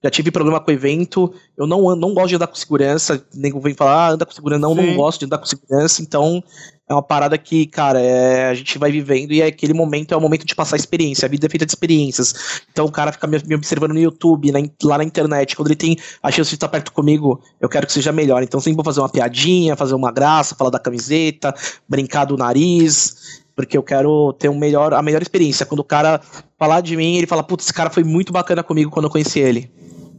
[0.02, 3.60] já tive problema com o evento, eu não, não gosto de andar com segurança, nego
[3.60, 4.86] vem falar, ah, anda com segurança, não, Sim.
[4.86, 6.42] não gosto de andar com segurança, então
[6.88, 10.16] é uma parada que, cara, é, a gente vai vivendo e é aquele momento é
[10.16, 13.26] o momento de passar experiência, a vida é feita de experiências, então o cara fica
[13.26, 16.56] me, me observando no YouTube, na, lá na internet, quando ele tem a chance de
[16.56, 19.94] estar perto comigo, eu quero que seja melhor, então sempre vou fazer uma piadinha, fazer
[19.94, 21.54] uma graça, falar da camiseta,
[21.86, 25.66] brincar do nariz, porque eu quero ter um melhor, a melhor experiência.
[25.66, 26.18] Quando o cara
[26.58, 29.38] falar de mim, ele fala, putz, esse cara foi muito bacana comigo quando eu conheci
[29.38, 29.70] ele.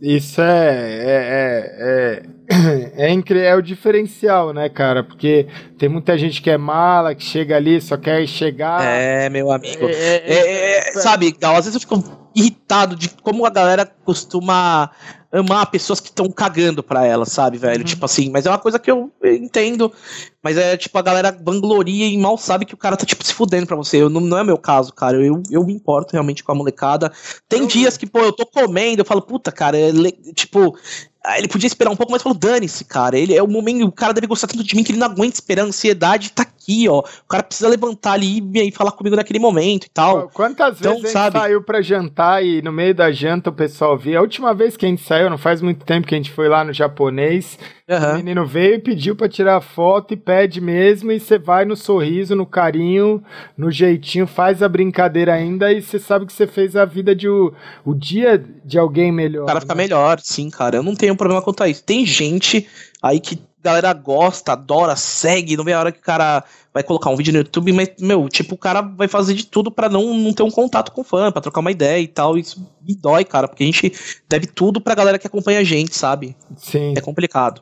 [0.02, 3.14] Isso é, é, é, é,
[3.46, 5.04] é, é o diferencial, né, cara?
[5.04, 5.48] Porque
[5.78, 8.84] tem muita gente que é mala, que chega ali, só quer chegar.
[8.84, 9.88] É, meu amigo.
[9.88, 14.90] É, sabe, às vezes eu fico irritado de como a galera costuma
[15.32, 17.80] amar pessoas que estão cagando pra ela, sabe, velho?
[17.80, 17.86] Uhum.
[17.86, 19.94] Tipo assim, mas é uma coisa que eu entendo.
[20.44, 23.34] Mas é tipo, a galera vangloria e mal sabe que o cara tá, tipo, se
[23.34, 23.98] fudendo pra você.
[23.98, 25.18] Eu, não, não é meu caso, cara.
[25.18, 27.12] Eu, eu me importo realmente com a molecada.
[27.48, 27.68] Tem eu...
[27.68, 29.92] dias que, pô, eu tô comendo, eu falo, puta, cara, é,
[30.34, 30.76] tipo,
[31.24, 33.18] ah, ele podia esperar um pouco, mas falou: dane-se, cara.
[33.18, 33.86] Ele é o momento.
[33.86, 35.62] O cara deve gostar tanto de mim que ele não aguenta esperar.
[35.62, 37.00] A ansiedade tá aqui, ó.
[37.00, 40.30] O cara precisa levantar ali e falar comigo naquele momento e tal.
[40.30, 43.96] Quantas então, vezes a gente saiu pra jantar e no meio da janta o pessoal
[43.98, 44.18] via?
[44.18, 46.50] A última vez que a gente saiu, não faz muito tempo que a gente foi
[46.50, 47.60] lá no japonês.
[47.92, 48.14] Uhum.
[48.14, 51.12] O menino veio e pediu pra tirar foto e pede mesmo.
[51.12, 53.22] E você vai no sorriso, no carinho,
[53.58, 55.74] no jeitinho, faz a brincadeira ainda.
[55.74, 57.54] E você sabe que você fez a vida de o,
[57.84, 59.44] o dia de alguém melhor.
[59.44, 59.62] O cara né?
[59.62, 60.78] fica melhor, sim, cara.
[60.78, 61.84] Eu não tenho problema quanto a isso.
[61.84, 62.66] Tem gente
[63.04, 66.44] aí que galera gosta, adora, segue, não vê a hora que o cara
[66.74, 69.70] vai colocar um vídeo no YouTube, mas, meu, tipo, o cara vai fazer de tudo
[69.70, 72.38] para não, não ter um contato com o fã, pra trocar uma ideia e tal.
[72.38, 73.94] Isso me dói, cara, porque a gente
[74.28, 76.36] deve tudo pra galera que acompanha a gente, sabe?
[76.58, 76.94] Sim.
[76.98, 77.62] É complicado.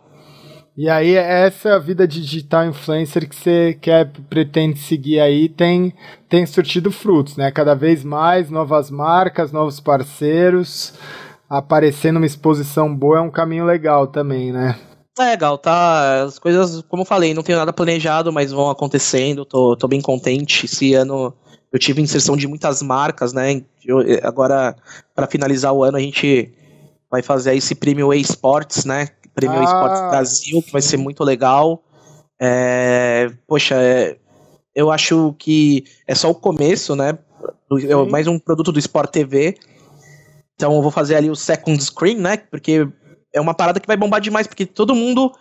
[0.81, 5.93] E aí, essa vida digital influencer que você quer, pretende seguir aí, tem,
[6.29, 7.51] tem surtido frutos, né?
[7.51, 10.93] Cada vez mais, novas marcas, novos parceiros,
[11.49, 14.79] aparecendo uma exposição boa é um caminho legal também, né?
[15.19, 16.23] É legal, tá?
[16.23, 19.99] As coisas, como eu falei, não tenho nada planejado, mas vão acontecendo, tô, tô bem
[19.99, 20.65] contente.
[20.65, 21.33] Esse ano
[21.73, 23.63] eu tive inserção de muitas marcas, né?
[23.83, 24.77] Eu, agora,
[25.13, 26.53] para finalizar o ano, a gente
[27.11, 29.09] vai fazer esse prêmio eSports, né?
[29.33, 31.83] Prêmio ah, Esportes Brasil, que vai ser muito legal.
[32.39, 34.17] É, poxa, é,
[34.73, 37.17] eu acho que é só o começo, né?
[37.87, 39.57] É mais um produto do Sport TV.
[40.55, 42.37] Então eu vou fazer ali o second screen, né?
[42.37, 42.87] Porque
[43.33, 45.31] é uma parada que vai bombar demais, porque todo mundo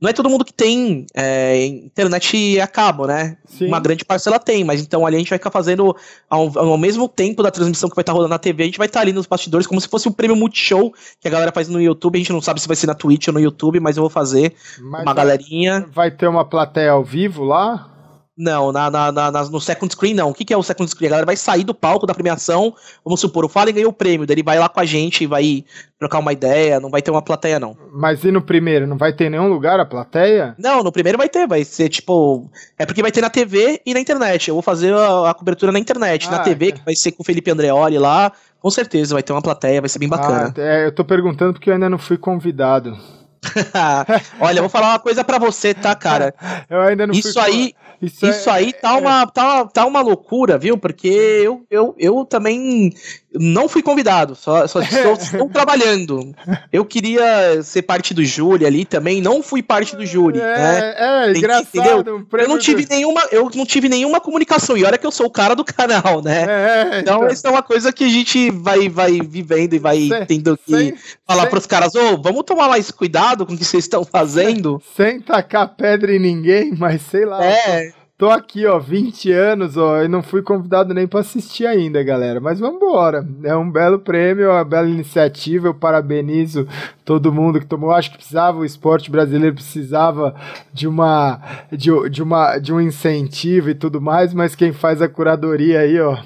[0.00, 3.38] não é todo mundo que tem é, internet a cabo, né?
[3.46, 3.66] Sim.
[3.66, 5.96] Uma grande parcela tem, mas então ali a gente vai ficar fazendo
[6.28, 8.78] ao, ao mesmo tempo da transmissão que vai estar tá rolando na TV, a gente
[8.78, 11.50] vai estar tá ali nos bastidores como se fosse um prêmio Multishow que a galera
[11.50, 12.16] faz no YouTube.
[12.16, 14.10] A gente não sabe se vai ser na Twitch ou no YouTube, mas eu vou
[14.10, 15.86] fazer mas uma galerinha.
[15.92, 17.95] Vai ter uma plateia ao vivo lá?
[18.36, 20.28] Não, na, na, na, no second screen não.
[20.28, 21.08] O que, que é o second screen?
[21.08, 24.26] A galera vai sair do palco da premiação, vamos supor, o Fallen ganhou o prêmio,
[24.26, 25.64] daí ele vai lá com a gente e vai
[25.98, 27.74] trocar uma ideia, não vai ter uma plateia não.
[27.92, 30.54] Mas e no primeiro, não vai ter nenhum lugar a plateia?
[30.58, 32.50] Não, no primeiro vai ter, vai ser tipo...
[32.78, 35.72] É porque vai ter na TV e na internet, eu vou fazer a, a cobertura
[35.72, 36.28] na internet.
[36.28, 36.72] Ah, na TV, é.
[36.72, 38.30] que vai ser com o Felipe Andreoli lá,
[38.60, 40.52] com certeza vai ter uma plateia, vai ser bem bacana.
[40.54, 42.98] Ah, é, eu tô perguntando porque eu ainda não fui convidado.
[44.40, 46.34] Olha, eu vou falar uma coisa para você, tá, cara?
[46.68, 47.42] eu ainda não Isso fui...
[47.42, 50.76] aí isso, Isso é, aí tá, é, uma, tá, tá uma loucura, viu?
[50.78, 52.92] Porque eu, eu, eu também
[53.40, 56.34] não fui convidado, só, só estou, estou trabalhando.
[56.72, 60.38] Eu queria ser parte do júri ali também, não fui parte do júri.
[60.38, 60.94] É, né?
[60.98, 62.26] é engraçado.
[62.32, 64.76] Eu não tive nenhuma, eu não tive nenhuma comunicação.
[64.76, 66.44] E olha que eu sou o cara do canal, né?
[66.48, 70.08] É, então, então, isso é uma coisa que a gente vai, vai vivendo e vai
[70.08, 70.94] sem, tendo que sem,
[71.26, 74.04] falar sem, pros caras, ô, oh, vamos tomar mais cuidado com o que vocês estão
[74.04, 74.82] fazendo.
[74.94, 77.44] Sem, sem tacar pedra em ninguém, mas sei lá.
[77.44, 82.02] É, tô aqui, ó, 20 anos, ó, e não fui convidado nem para assistir ainda,
[82.02, 82.40] galera.
[82.40, 83.26] Mas vamos embora.
[83.44, 85.68] É um belo prêmio, uma bela iniciativa.
[85.68, 86.66] Eu parabenizo
[87.04, 87.92] todo mundo que tomou.
[87.92, 90.34] Acho que precisava, o esporte brasileiro precisava
[90.72, 91.40] de uma
[91.70, 96.00] de, de uma de um incentivo e tudo mais, mas quem faz a curadoria aí,
[96.00, 96.16] ó.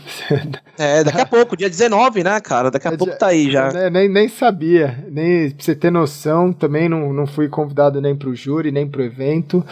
[0.78, 2.70] É, daqui a pouco, dia 19, né, cara?
[2.70, 3.68] Daqui a é, pouco tá aí já.
[3.68, 8.14] É, nem, nem sabia, nem pra você ter noção, também não, não fui convidado nem
[8.14, 9.64] pro júri, nem pro evento.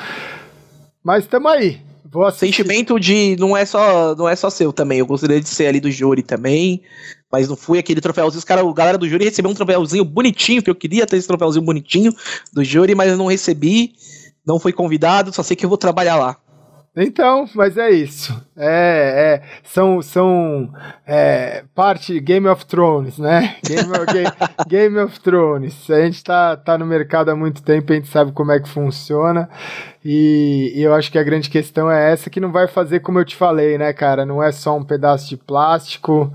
[1.03, 1.88] Mas estamos aí.
[2.33, 4.99] Sentimento de não é só não é só seu também.
[4.99, 6.83] Eu gostaria de ser ali do júri também,
[7.31, 8.39] mas não fui aquele troféuzinho.
[8.39, 11.29] Os cara, a galera do júri recebeu um troféuzinho bonitinho, que eu queria ter esse
[11.29, 12.15] troféuzinho bonitinho
[12.53, 13.93] do júri, mas eu não recebi.
[14.47, 16.37] Não fui convidado, só sei que eu vou trabalhar lá.
[17.01, 18.45] Então, mas é isso.
[18.57, 20.69] É, é são são
[21.07, 23.57] é, parte Game of Thrones, né?
[23.65, 24.31] Game of, Game,
[24.67, 25.89] Game of Thrones.
[25.89, 28.69] A gente tá, tá no mercado há muito tempo, a gente sabe como é que
[28.69, 29.49] funciona.
[30.05, 33.21] E, e, eu acho que a grande questão é essa que não vai fazer como
[33.21, 34.27] eu te falei, né, cara?
[34.27, 36.33] Não é só um pedaço de plástico,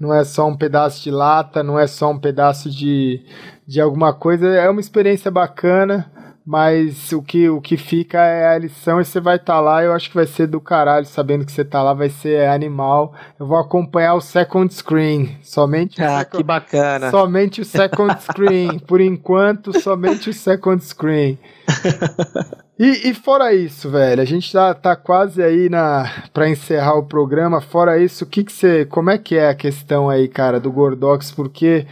[0.00, 3.22] não é só um pedaço de lata, não é só um pedaço de,
[3.66, 4.46] de alguma coisa.
[4.48, 6.10] É uma experiência bacana
[6.46, 9.82] mas o que, o que fica é a lição e você vai estar tá lá.
[9.82, 13.12] Eu acho que vai ser do caralho, sabendo que você tá lá, vai ser animal.
[13.38, 16.00] Eu vou acompanhar o second screen, somente.
[16.00, 17.10] Ah, second, que bacana.
[17.10, 21.36] Somente o second screen, por enquanto, somente o second screen.
[22.78, 27.06] E, e, fora isso, velho, a gente já tá quase aí na para encerrar o
[27.06, 27.58] programa.
[27.58, 30.70] Fora isso, o que que você, como é que é a questão aí, cara, do
[30.70, 31.30] Gordox?
[31.30, 31.86] Porque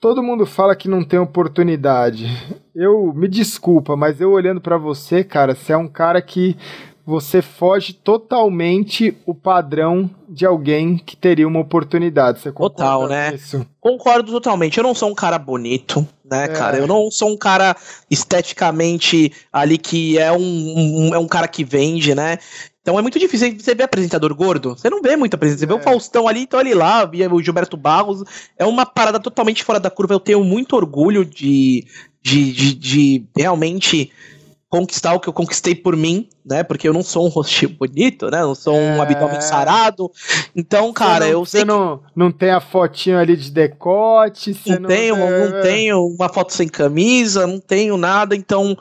[0.00, 2.26] Todo mundo fala que não tem oportunidade.
[2.72, 6.56] Eu me desculpa, mas eu olhando para você, cara, você é um cara que
[7.04, 12.38] você foge totalmente o padrão de alguém que teria uma oportunidade.
[12.38, 13.34] Você Total, né?
[13.34, 13.66] Isso?
[13.80, 14.76] Concordo totalmente.
[14.76, 16.48] Eu não sou um cara bonito, né, é.
[16.48, 16.76] cara?
[16.76, 17.74] Eu não sou um cara
[18.10, 22.38] esteticamente ali que é um, um, é um cara que vende, né?
[22.88, 23.54] Então é muito difícil.
[23.60, 25.58] Você vê apresentador gordo, você não vê muito apresentador.
[25.58, 25.68] Você é.
[25.68, 25.92] vê o é.
[25.92, 28.24] Faustão ali, então ali lá, via o Gilberto Barros.
[28.56, 30.14] É uma parada totalmente fora da curva.
[30.14, 31.84] Eu tenho muito orgulho de,
[32.22, 34.10] de, de, de realmente
[34.70, 36.62] conquistar o que eu conquistei por mim, né?
[36.62, 38.40] Porque eu não sou um rostinho bonito, né?
[38.40, 39.00] Eu não sou um é...
[39.00, 40.10] abdômen sarado.
[40.56, 41.60] Então, cara, não, eu sei.
[41.60, 44.58] Você não, não tem a fotinho ali de decote.
[44.66, 48.34] Não, não tenho, não tenho uma foto sem camisa, não tenho nada.
[48.34, 48.78] Então,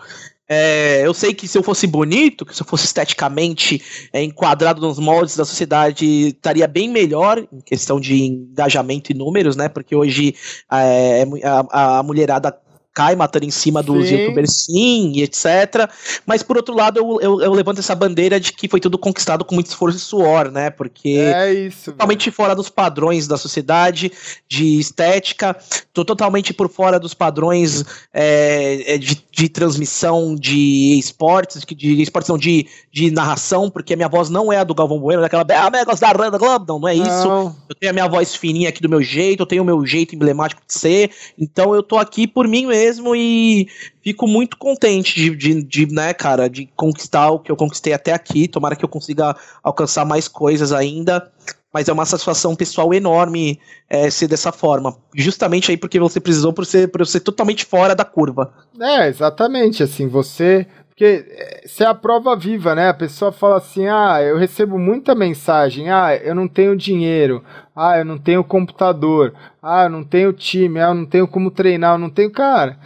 [0.50, 3.82] é, eu sei que se eu fosse bonito, que se eu fosse esteticamente
[4.14, 9.56] é, enquadrado nos moldes da sociedade, estaria bem melhor em questão de engajamento e números,
[9.56, 9.68] né?
[9.68, 10.36] Porque hoje
[10.72, 12.58] é, a, a mulherada
[12.98, 14.16] cai matando em cima dos sim.
[14.16, 15.88] youtubers sim, e etc.
[16.26, 19.46] Mas por outro lado, eu, eu, eu, levanto essa bandeira de que foi tudo conquistado
[19.46, 20.72] com muito esforço e suor, né?
[20.72, 24.12] Porque é isso, totalmente fora dos padrões da sociedade,
[24.50, 25.56] de estética,
[25.94, 32.02] tô totalmente por fora dos padrões é, é de, de, transmissão de esportes, de, de
[32.02, 35.22] esportes não, de, de narração, porque a minha voz não é a do Galvão Bueno,
[35.22, 37.28] daquela ah, negócio da Randa Globo, não, não é isso.
[37.28, 37.56] Não.
[37.70, 40.16] Eu tenho a minha voz fininha aqui do meu jeito, eu tenho o meu jeito
[40.16, 43.68] emblemático de ser, então eu tô aqui por mim mesmo mesmo e
[44.02, 48.14] fico muito contente de, de, de, né, cara, de conquistar o que eu conquistei até
[48.14, 48.48] aqui.
[48.48, 51.32] Tomara que eu consiga alcançar mais coisas ainda.
[51.74, 53.60] Mas é uma satisfação pessoal enorme
[53.90, 54.96] é, ser dessa forma.
[55.14, 58.54] Justamente aí porque você precisou por ser, por ser totalmente fora da curva.
[58.80, 59.84] É, exatamente.
[59.84, 60.66] Assim, você
[60.98, 62.90] porque se é a prova viva, né?
[62.90, 67.44] A pessoa fala assim: ah, eu recebo muita mensagem, ah, eu não tenho dinheiro,
[67.76, 71.52] ah, eu não tenho computador, ah, eu não tenho time, ah, eu não tenho como
[71.52, 72.32] treinar, eu não tenho.
[72.32, 72.80] Cara,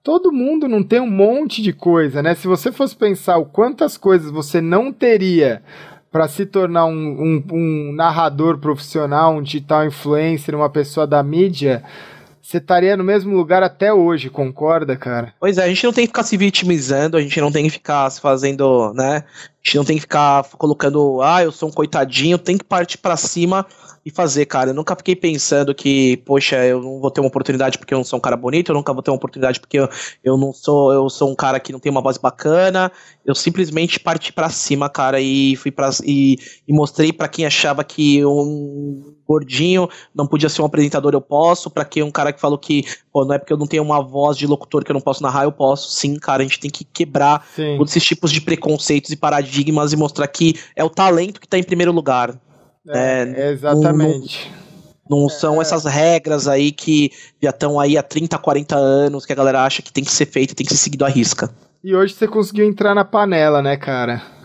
[0.00, 2.36] todo mundo não tem um monte de coisa, né?
[2.36, 5.60] Se você fosse pensar o quantas coisas você não teria
[6.12, 11.82] para se tornar um, um, um narrador profissional, um digital influencer, uma pessoa da mídia
[12.46, 15.34] você estaria no mesmo lugar até hoje, concorda, cara?
[15.40, 17.70] Pois é, a gente não tem que ficar se vitimizando, a gente não tem que
[17.70, 19.24] ficar se fazendo, né?
[19.66, 23.16] Gente não tem que ficar colocando, ah, eu sou um coitadinho, tem que partir para
[23.16, 23.66] cima
[24.04, 24.70] e fazer, cara.
[24.70, 28.04] Eu nunca fiquei pensando que, poxa, eu não vou ter uma oportunidade porque eu não
[28.04, 29.88] sou um cara bonito, eu nunca vou ter uma oportunidade porque eu,
[30.22, 32.92] eu não sou, eu sou um cara que não tem uma voz bacana.
[33.24, 36.38] Eu simplesmente parti para cima, cara, e fui para e,
[36.68, 41.68] e mostrei para quem achava que um gordinho não podia ser um apresentador, eu posso.
[41.68, 42.84] Para quem um cara que falou que,
[43.24, 45.44] não é porque eu não tenho uma voz de locutor que eu não posso narrar,
[45.44, 45.90] eu posso.
[45.90, 47.76] Sim, cara, a gente tem que quebrar Sim.
[47.76, 51.58] todos esses tipos de preconceitos e paradigmas e mostrar que é o talento que tá
[51.58, 52.38] em primeiro lugar.
[52.88, 54.50] É, é, exatamente.
[55.08, 55.62] Não, não são é.
[55.62, 57.10] essas regras aí que
[57.42, 60.26] já estão aí há 30, 40 anos que a galera acha que tem que ser
[60.26, 61.50] feito, tem que ser seguido à risca.
[61.82, 64.35] E hoje você conseguiu entrar na panela, né, cara?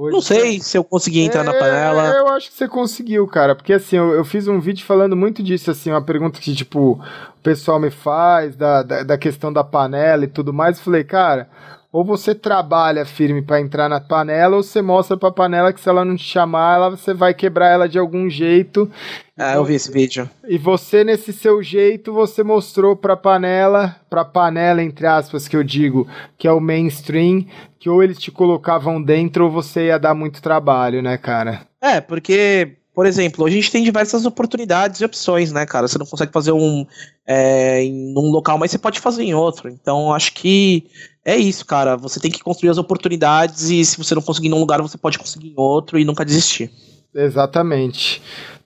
[0.00, 0.64] Hoje não sei você...
[0.64, 2.08] se eu consegui entrar é, na panela.
[2.08, 3.54] Eu acho que você conseguiu, cara.
[3.54, 6.92] Porque assim, eu, eu, fiz um vídeo falando muito disso, assim, uma pergunta que, tipo,
[6.92, 10.78] o pessoal me faz, da, da, da questão da panela e tudo mais.
[10.78, 11.50] Eu falei, cara,
[11.92, 15.88] ou você trabalha firme para entrar na panela, ou você mostra pra panela que se
[15.88, 18.90] ela não te chamar, ela, você vai quebrar ela de algum jeito.
[19.36, 20.28] Ah, eu vi esse vídeo.
[20.46, 25.64] E você, nesse seu jeito, você mostrou pra panela, pra panela, entre aspas, que eu
[25.64, 26.06] digo,
[26.38, 27.44] que é o mainstream,
[27.78, 31.62] que ou eles te colocavam dentro ou você ia dar muito trabalho, né, cara?
[31.82, 35.86] É, porque por exemplo, a gente tem diversas oportunidades e opções, né, cara?
[35.86, 36.84] Você não consegue fazer um
[37.26, 39.68] é, em um local, mas você pode fazer em outro.
[39.68, 40.84] Então, acho que
[41.24, 41.96] é isso, cara.
[41.96, 44.98] Você tem que construir as oportunidades e se você não conseguir em um lugar, você
[44.98, 46.70] pode conseguir em outro e nunca desistir.
[47.14, 48.20] Exatamente.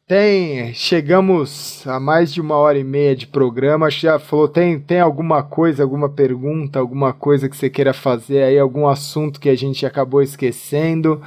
[0.06, 3.90] Tem, chegamos a mais de uma hora e meia de programa.
[3.90, 8.58] Já falou, tem, tem alguma coisa, alguma pergunta, alguma coisa que você queira fazer aí,
[8.58, 11.22] algum assunto que a gente acabou esquecendo?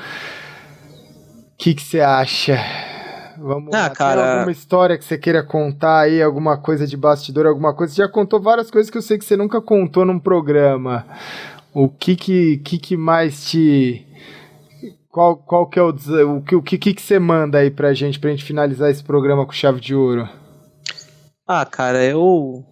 [1.57, 2.55] O que você acha?
[3.39, 3.89] Vamos ah, lá.
[3.89, 4.21] cara...
[4.21, 7.95] Tem alguma história que você queira contar aí, alguma coisa de bastidor, alguma coisa?
[7.95, 11.03] Você já contou várias coisas que eu sei que você nunca contou num programa.
[11.73, 14.05] O que que, que, que mais te...
[15.09, 18.19] Qual, qual que é o, o, que, o que, que você manda aí pra gente,
[18.19, 20.29] pra gente finalizar esse programa com chave de ouro?
[21.47, 22.63] Ah, cara, eu...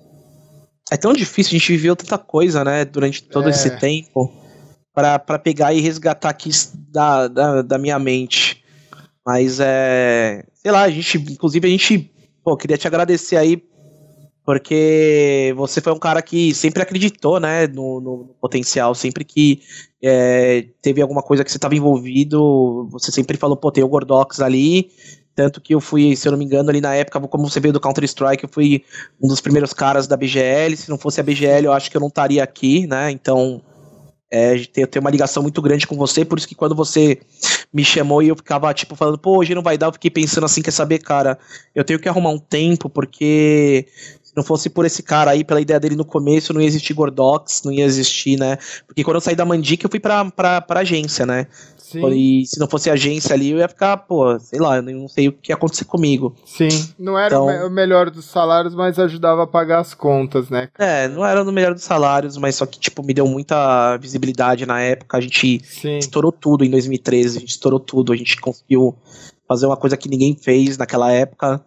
[0.91, 3.49] É tão difícil, a gente viveu tanta coisa, né, durante todo é.
[3.49, 4.32] esse tempo,
[4.94, 6.52] para pegar e resgatar aqui
[6.91, 8.45] da, da, da minha mente.
[9.26, 10.45] Mas é.
[10.53, 11.18] Sei lá, a gente.
[11.18, 12.11] Inclusive, a gente.
[12.43, 13.64] Pô, queria te agradecer aí.
[14.45, 18.93] Porque você foi um cara que sempre acreditou, né, no, no potencial.
[18.93, 19.60] Sempre que
[20.03, 24.39] é, teve alguma coisa que você estava envolvido, você sempre falou, pô, tem o Gordox
[24.39, 24.91] ali.
[25.34, 27.73] Tanto que eu fui, se eu não me engano, ali na época, como você veio
[27.73, 28.85] do Counter-Strike, eu fui
[29.19, 30.77] um dos primeiros caras da BGL.
[30.77, 33.10] Se não fosse a BGL, eu acho que eu não estaria aqui, né?
[33.10, 33.61] Então,
[34.31, 37.19] é, eu tenho uma ligação muito grande com você, por isso que quando você
[37.76, 40.45] me chamou e eu ficava, tipo, falando, pô, hoje não vai dar, eu fiquei pensando
[40.45, 41.38] assim, quer saber, cara,
[41.76, 43.85] eu tenho que arrumar um tempo, porque
[44.36, 47.62] não fosse por esse cara aí, pela ideia dele no começo, não ia existir Gordox,
[47.64, 48.57] não ia existir, né?
[48.86, 51.48] Porque quando eu saí da Mandic, eu fui pra, pra, pra agência, né?
[51.78, 52.07] Sim.
[52.14, 55.28] E se não fosse agência ali, eu ia ficar, pô, sei lá, eu não sei
[55.28, 56.36] o que ia acontecer comigo.
[56.44, 56.68] Sim,
[56.98, 60.70] não era então, o, me melhor dos salários, mas ajudava a pagar as contas, né?
[60.80, 64.66] É, não era no melhor dos salários, mas só que, tipo, me deu muita visibilidade
[64.66, 65.18] na época.
[65.18, 65.99] A gente Sim.
[65.99, 68.95] estourou tudo em 2013, a gente estourou tudo, a gente conseguiu
[69.48, 71.64] fazer uma coisa que ninguém fez naquela época.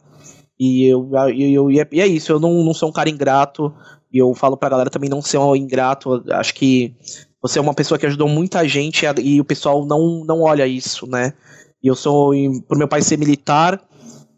[0.59, 3.73] E eu, eu, eu, e é isso, eu não, não sou um cara ingrato,
[4.13, 6.25] e eu falo pra galera também não ser um ingrato.
[6.31, 6.95] Acho que
[7.41, 11.07] você é uma pessoa que ajudou muita gente e o pessoal não, não olha isso,
[11.07, 11.33] né?
[11.83, 12.33] E eu sou,
[12.67, 13.81] por meu pai ser militar,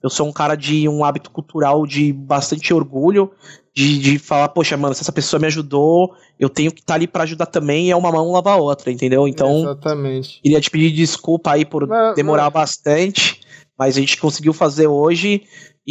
[0.03, 3.31] eu sou um cara de um hábito cultural de bastante orgulho,
[3.75, 6.97] de, de falar, poxa, mano, se essa pessoa me ajudou, eu tenho que estar tá
[6.97, 9.29] ali para ajudar também, e é uma mão lavar a outra, entendeu?
[9.29, 10.41] Então, Exatamente.
[10.43, 12.53] queria te pedir desculpa aí por mas, demorar mas...
[12.53, 13.41] bastante,
[13.79, 15.43] mas a gente conseguiu fazer hoje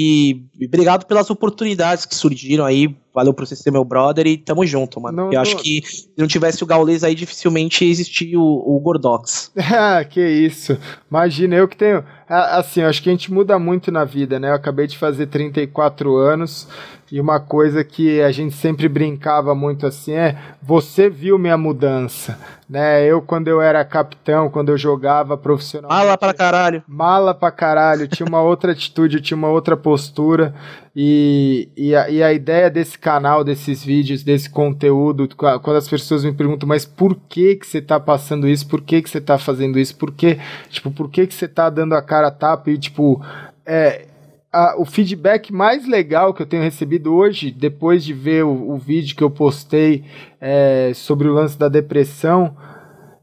[0.01, 2.95] e obrigado pelas oportunidades que surgiram aí.
[3.13, 5.17] Valeu por você ser meu brother e tamo junto, mano.
[5.17, 5.41] Não, eu não...
[5.41, 9.51] acho que se não tivesse o Gaules aí, dificilmente existia o, o Gordox.
[9.59, 10.77] Ah, que isso.
[11.11, 12.01] Imagina, eu que tenho.
[12.29, 14.51] Assim, eu acho que a gente muda muito na vida, né?
[14.51, 16.65] Eu acabei de fazer 34 anos.
[17.11, 22.37] E uma coisa que a gente sempre brincava muito assim é: você viu minha mudança,
[22.69, 23.03] né?
[23.03, 25.89] Eu, quando eu era capitão, quando eu jogava profissional.
[25.89, 26.83] Mala pra caralho.
[26.87, 28.07] Mala pra caralho.
[28.07, 30.53] Tinha uma outra atitude, tinha uma outra postura.
[30.95, 36.25] E, e, a, e a ideia desse canal, desses vídeos, desse conteúdo, quando as pessoas
[36.25, 38.67] me perguntam, mas por que que você tá passando isso?
[38.67, 39.95] Por que que você tá fazendo isso?
[39.95, 40.37] Por que,
[40.69, 42.69] tipo, por que que você tá dando a cara a tapa?
[42.69, 43.23] E, tipo,
[43.65, 44.07] é,
[44.51, 48.77] a, o feedback mais legal que eu tenho recebido hoje, depois de ver o, o
[48.77, 50.03] vídeo que eu postei
[50.41, 52.55] é, sobre o lance da depressão,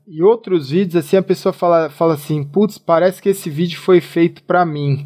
[0.07, 4.01] e outros vídeos, assim, a pessoa fala, fala assim, putz, parece que esse vídeo foi
[4.01, 5.05] feito para mim.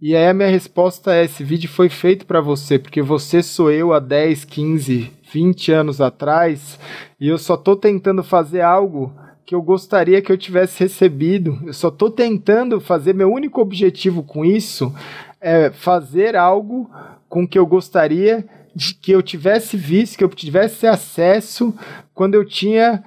[0.00, 3.68] E aí a minha resposta é, esse vídeo foi feito para você, porque você sou
[3.72, 6.78] eu há 10, 15, 20 anos atrás,
[7.20, 9.12] e eu só tô tentando fazer algo
[9.44, 11.58] que eu gostaria que eu tivesse recebido.
[11.66, 14.94] Eu só tô tentando fazer meu único objetivo com isso
[15.40, 16.90] é fazer algo
[17.28, 18.44] com que eu gostaria
[18.74, 21.74] de que eu tivesse visto, que eu tivesse acesso
[22.14, 23.02] quando eu tinha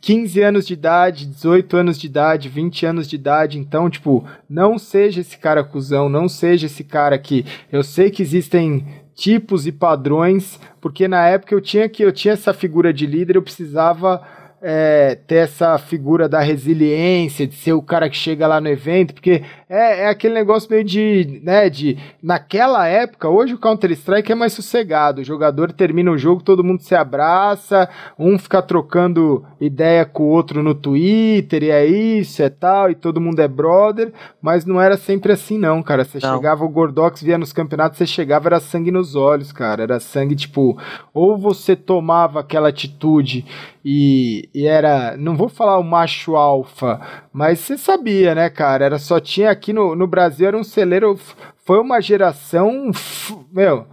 [0.00, 3.58] 15 anos de idade, 18 anos de idade, 20 anos de idade.
[3.58, 8.22] Então, tipo, não seja esse cara cuzão, não seja esse cara que eu sei que
[8.22, 13.06] existem tipos e padrões, porque na época eu tinha que eu tinha essa figura de
[13.06, 14.22] líder, eu precisava
[14.62, 19.14] é, ter essa figura da resiliência, de ser o cara que chega lá no evento,
[19.14, 24.34] porque é, é aquele negócio meio de, né, de, naquela época, hoje o Counter-Strike é
[24.34, 27.88] mais sossegado, o jogador termina o jogo, todo mundo se abraça,
[28.18, 32.94] um fica trocando ideia com o outro no Twitter, e é isso, é tal, e
[32.94, 34.12] todo mundo é brother,
[34.42, 36.36] mas não era sempre assim não, cara, você não.
[36.36, 40.36] chegava, o Gordox via nos campeonatos, você chegava, era sangue nos olhos, cara, era sangue,
[40.36, 40.76] tipo,
[41.14, 43.46] ou você tomava aquela atitude
[43.84, 47.00] e, e, era, não vou falar o macho alfa,
[47.32, 48.84] mas você sabia, né, cara?
[48.84, 51.18] Era só tinha aqui no, no Brasil era um celeiro,
[51.64, 52.90] foi uma geração,
[53.52, 53.86] meu.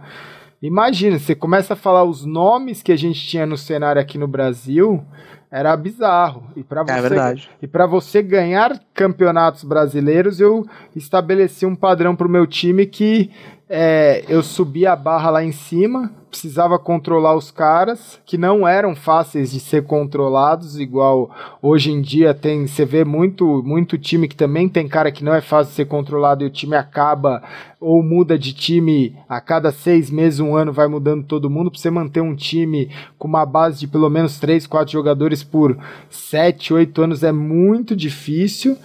[0.60, 4.26] Imagina, você começa a falar os nomes que a gente tinha no cenário aqui no
[4.26, 5.04] Brasil,
[5.50, 6.44] era bizarro.
[6.56, 12.16] E para é você, é e para você ganhar campeonatos brasileiros, eu estabeleci um padrão
[12.16, 13.30] pro meu time que
[13.68, 18.94] é, eu subia a barra lá em cima, precisava controlar os caras, que não eram
[18.94, 21.30] fáceis de ser controlados, igual
[21.62, 25.34] hoje em dia tem, você vê muito, muito time que também tem cara que não
[25.34, 27.42] é fácil de ser controlado e o time acaba
[27.80, 31.80] ou muda de time a cada seis meses, um ano vai mudando todo mundo, para
[31.80, 35.78] você manter um time com uma base de pelo menos três, quatro jogadores por
[36.10, 38.76] sete, oito anos é muito difícil.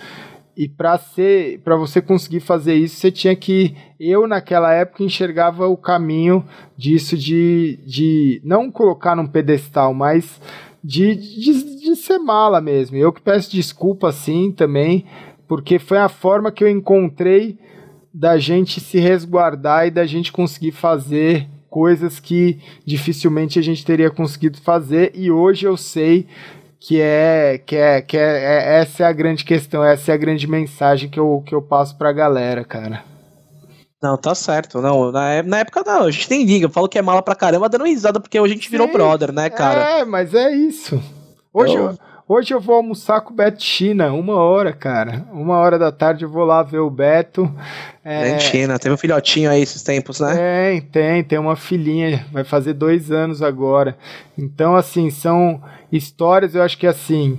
[0.56, 5.68] E para ser, para você conseguir fazer isso, você tinha que eu naquela época enxergava
[5.68, 6.46] o caminho
[6.78, 10.40] disso de, de não colocar num pedestal, mas
[10.84, 12.98] de, de, de ser mala mesmo.
[12.98, 15.06] Eu que peço desculpa assim também,
[15.48, 17.58] porque foi a forma que eu encontrei
[18.14, 24.12] da gente se resguardar e da gente conseguir fazer coisas que dificilmente a gente teria
[24.12, 26.28] conseguido fazer e hoje eu sei
[26.86, 30.18] que é que é que é, é, essa é a grande questão, essa é a
[30.18, 33.04] grande mensagem que eu, que eu passo pra galera, cara.
[34.02, 34.82] Não, tá certo.
[34.82, 36.66] Não, na, na época não, a gente nem liga.
[36.66, 38.92] Eu falo que é mala pra caramba, dando risada porque hoje a gente Sim, virou
[38.92, 40.00] brother, né, cara?
[40.00, 41.02] É, mas é isso.
[41.54, 41.98] Hoje eu...
[42.26, 45.28] Hoje eu vou almoçar com o Beto China, uma hora, cara.
[45.34, 47.54] Uma hora da tarde eu vou lá ver o Beto.
[48.02, 48.40] É...
[48.40, 50.34] China, teve um filhotinho aí esses tempos, né?
[50.34, 53.98] Tem, tem, tem uma filhinha, vai fazer dois anos agora.
[54.38, 57.38] Então, assim, são histórias, eu acho que assim,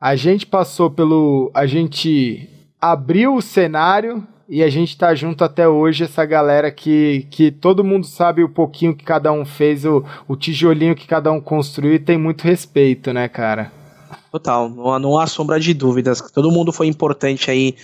[0.00, 1.50] a gente passou pelo.
[1.52, 2.48] A gente
[2.80, 7.84] abriu o cenário e a gente tá junto até hoje, essa galera que, que todo
[7.84, 11.94] mundo sabe o pouquinho que cada um fez, o, o tijolinho que cada um construiu
[11.94, 13.81] e tem muito respeito, né, cara?
[14.30, 16.20] Total, não, não há sombra de dúvidas.
[16.32, 17.76] Todo mundo foi importante aí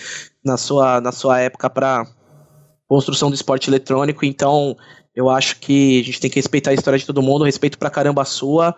[0.45, 2.07] na sua, na sua época para
[2.89, 4.77] construção do esporte eletrônico, então
[5.15, 7.91] eu acho que a gente tem que respeitar a história de todo mundo, respeito pra
[7.91, 8.75] caramba a sua.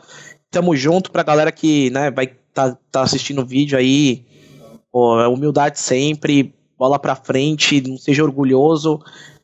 [0.50, 4.24] Tamo junto pra galera que né, vai tá, tá assistindo o vídeo aí.
[4.90, 9.00] Pô, é humildade sempre, bola pra frente, não seja orgulhoso.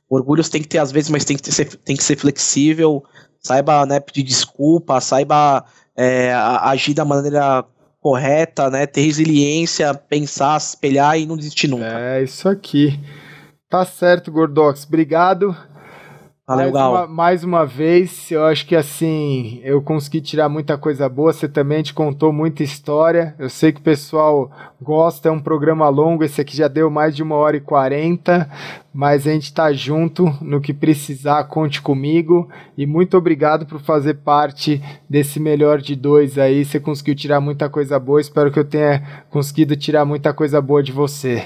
[0.08, 3.04] Orgulhos tem que ter às vezes, mas tem que, ser, tem que ser flexível.
[3.40, 5.64] Saiba né, pedir desculpa, saiba
[5.96, 7.64] é, agir da maneira
[8.06, 8.86] correta, né?
[8.86, 11.98] Ter resiliência, pensar, espelhar e não desistir nunca.
[11.98, 13.00] É isso aqui.
[13.68, 14.84] Tá certo, Gordox.
[14.86, 15.56] Obrigado.
[16.48, 21.08] Valeu, mais, uma, mais uma vez, eu acho que assim, eu consegui tirar muita coisa
[21.08, 21.32] boa.
[21.32, 23.34] Você também te contou muita história.
[23.36, 24.48] Eu sei que o pessoal
[24.80, 26.22] gosta, é um programa longo.
[26.22, 28.48] Esse aqui já deu mais de uma hora e quarenta.
[28.94, 32.48] Mas a gente tá junto no que precisar, conte comigo.
[32.78, 36.64] E muito obrigado por fazer parte desse melhor de dois aí.
[36.64, 38.20] Você conseguiu tirar muita coisa boa.
[38.20, 41.44] Espero que eu tenha conseguido tirar muita coisa boa de você.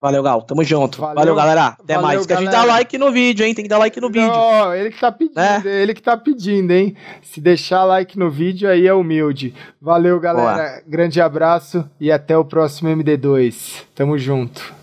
[0.00, 0.42] Valeu, Gal.
[0.42, 1.00] Tamo junto.
[1.00, 1.66] Valeu, Valeu galera.
[1.68, 2.26] Até Valeu, mais.
[2.26, 3.52] Que a gente dá like no vídeo, hein?
[3.52, 4.28] Tem que dar like no vídeo.
[4.28, 5.62] Não, ele que tá pedindo, é?
[5.64, 6.94] ele que tá pedindo, hein?
[7.20, 9.52] Se deixar like no vídeo aí é humilde.
[9.82, 10.70] Valeu, galera.
[10.70, 10.82] Boa.
[10.86, 13.82] Grande abraço e até o próximo MD2.
[13.94, 14.77] Tamo junto.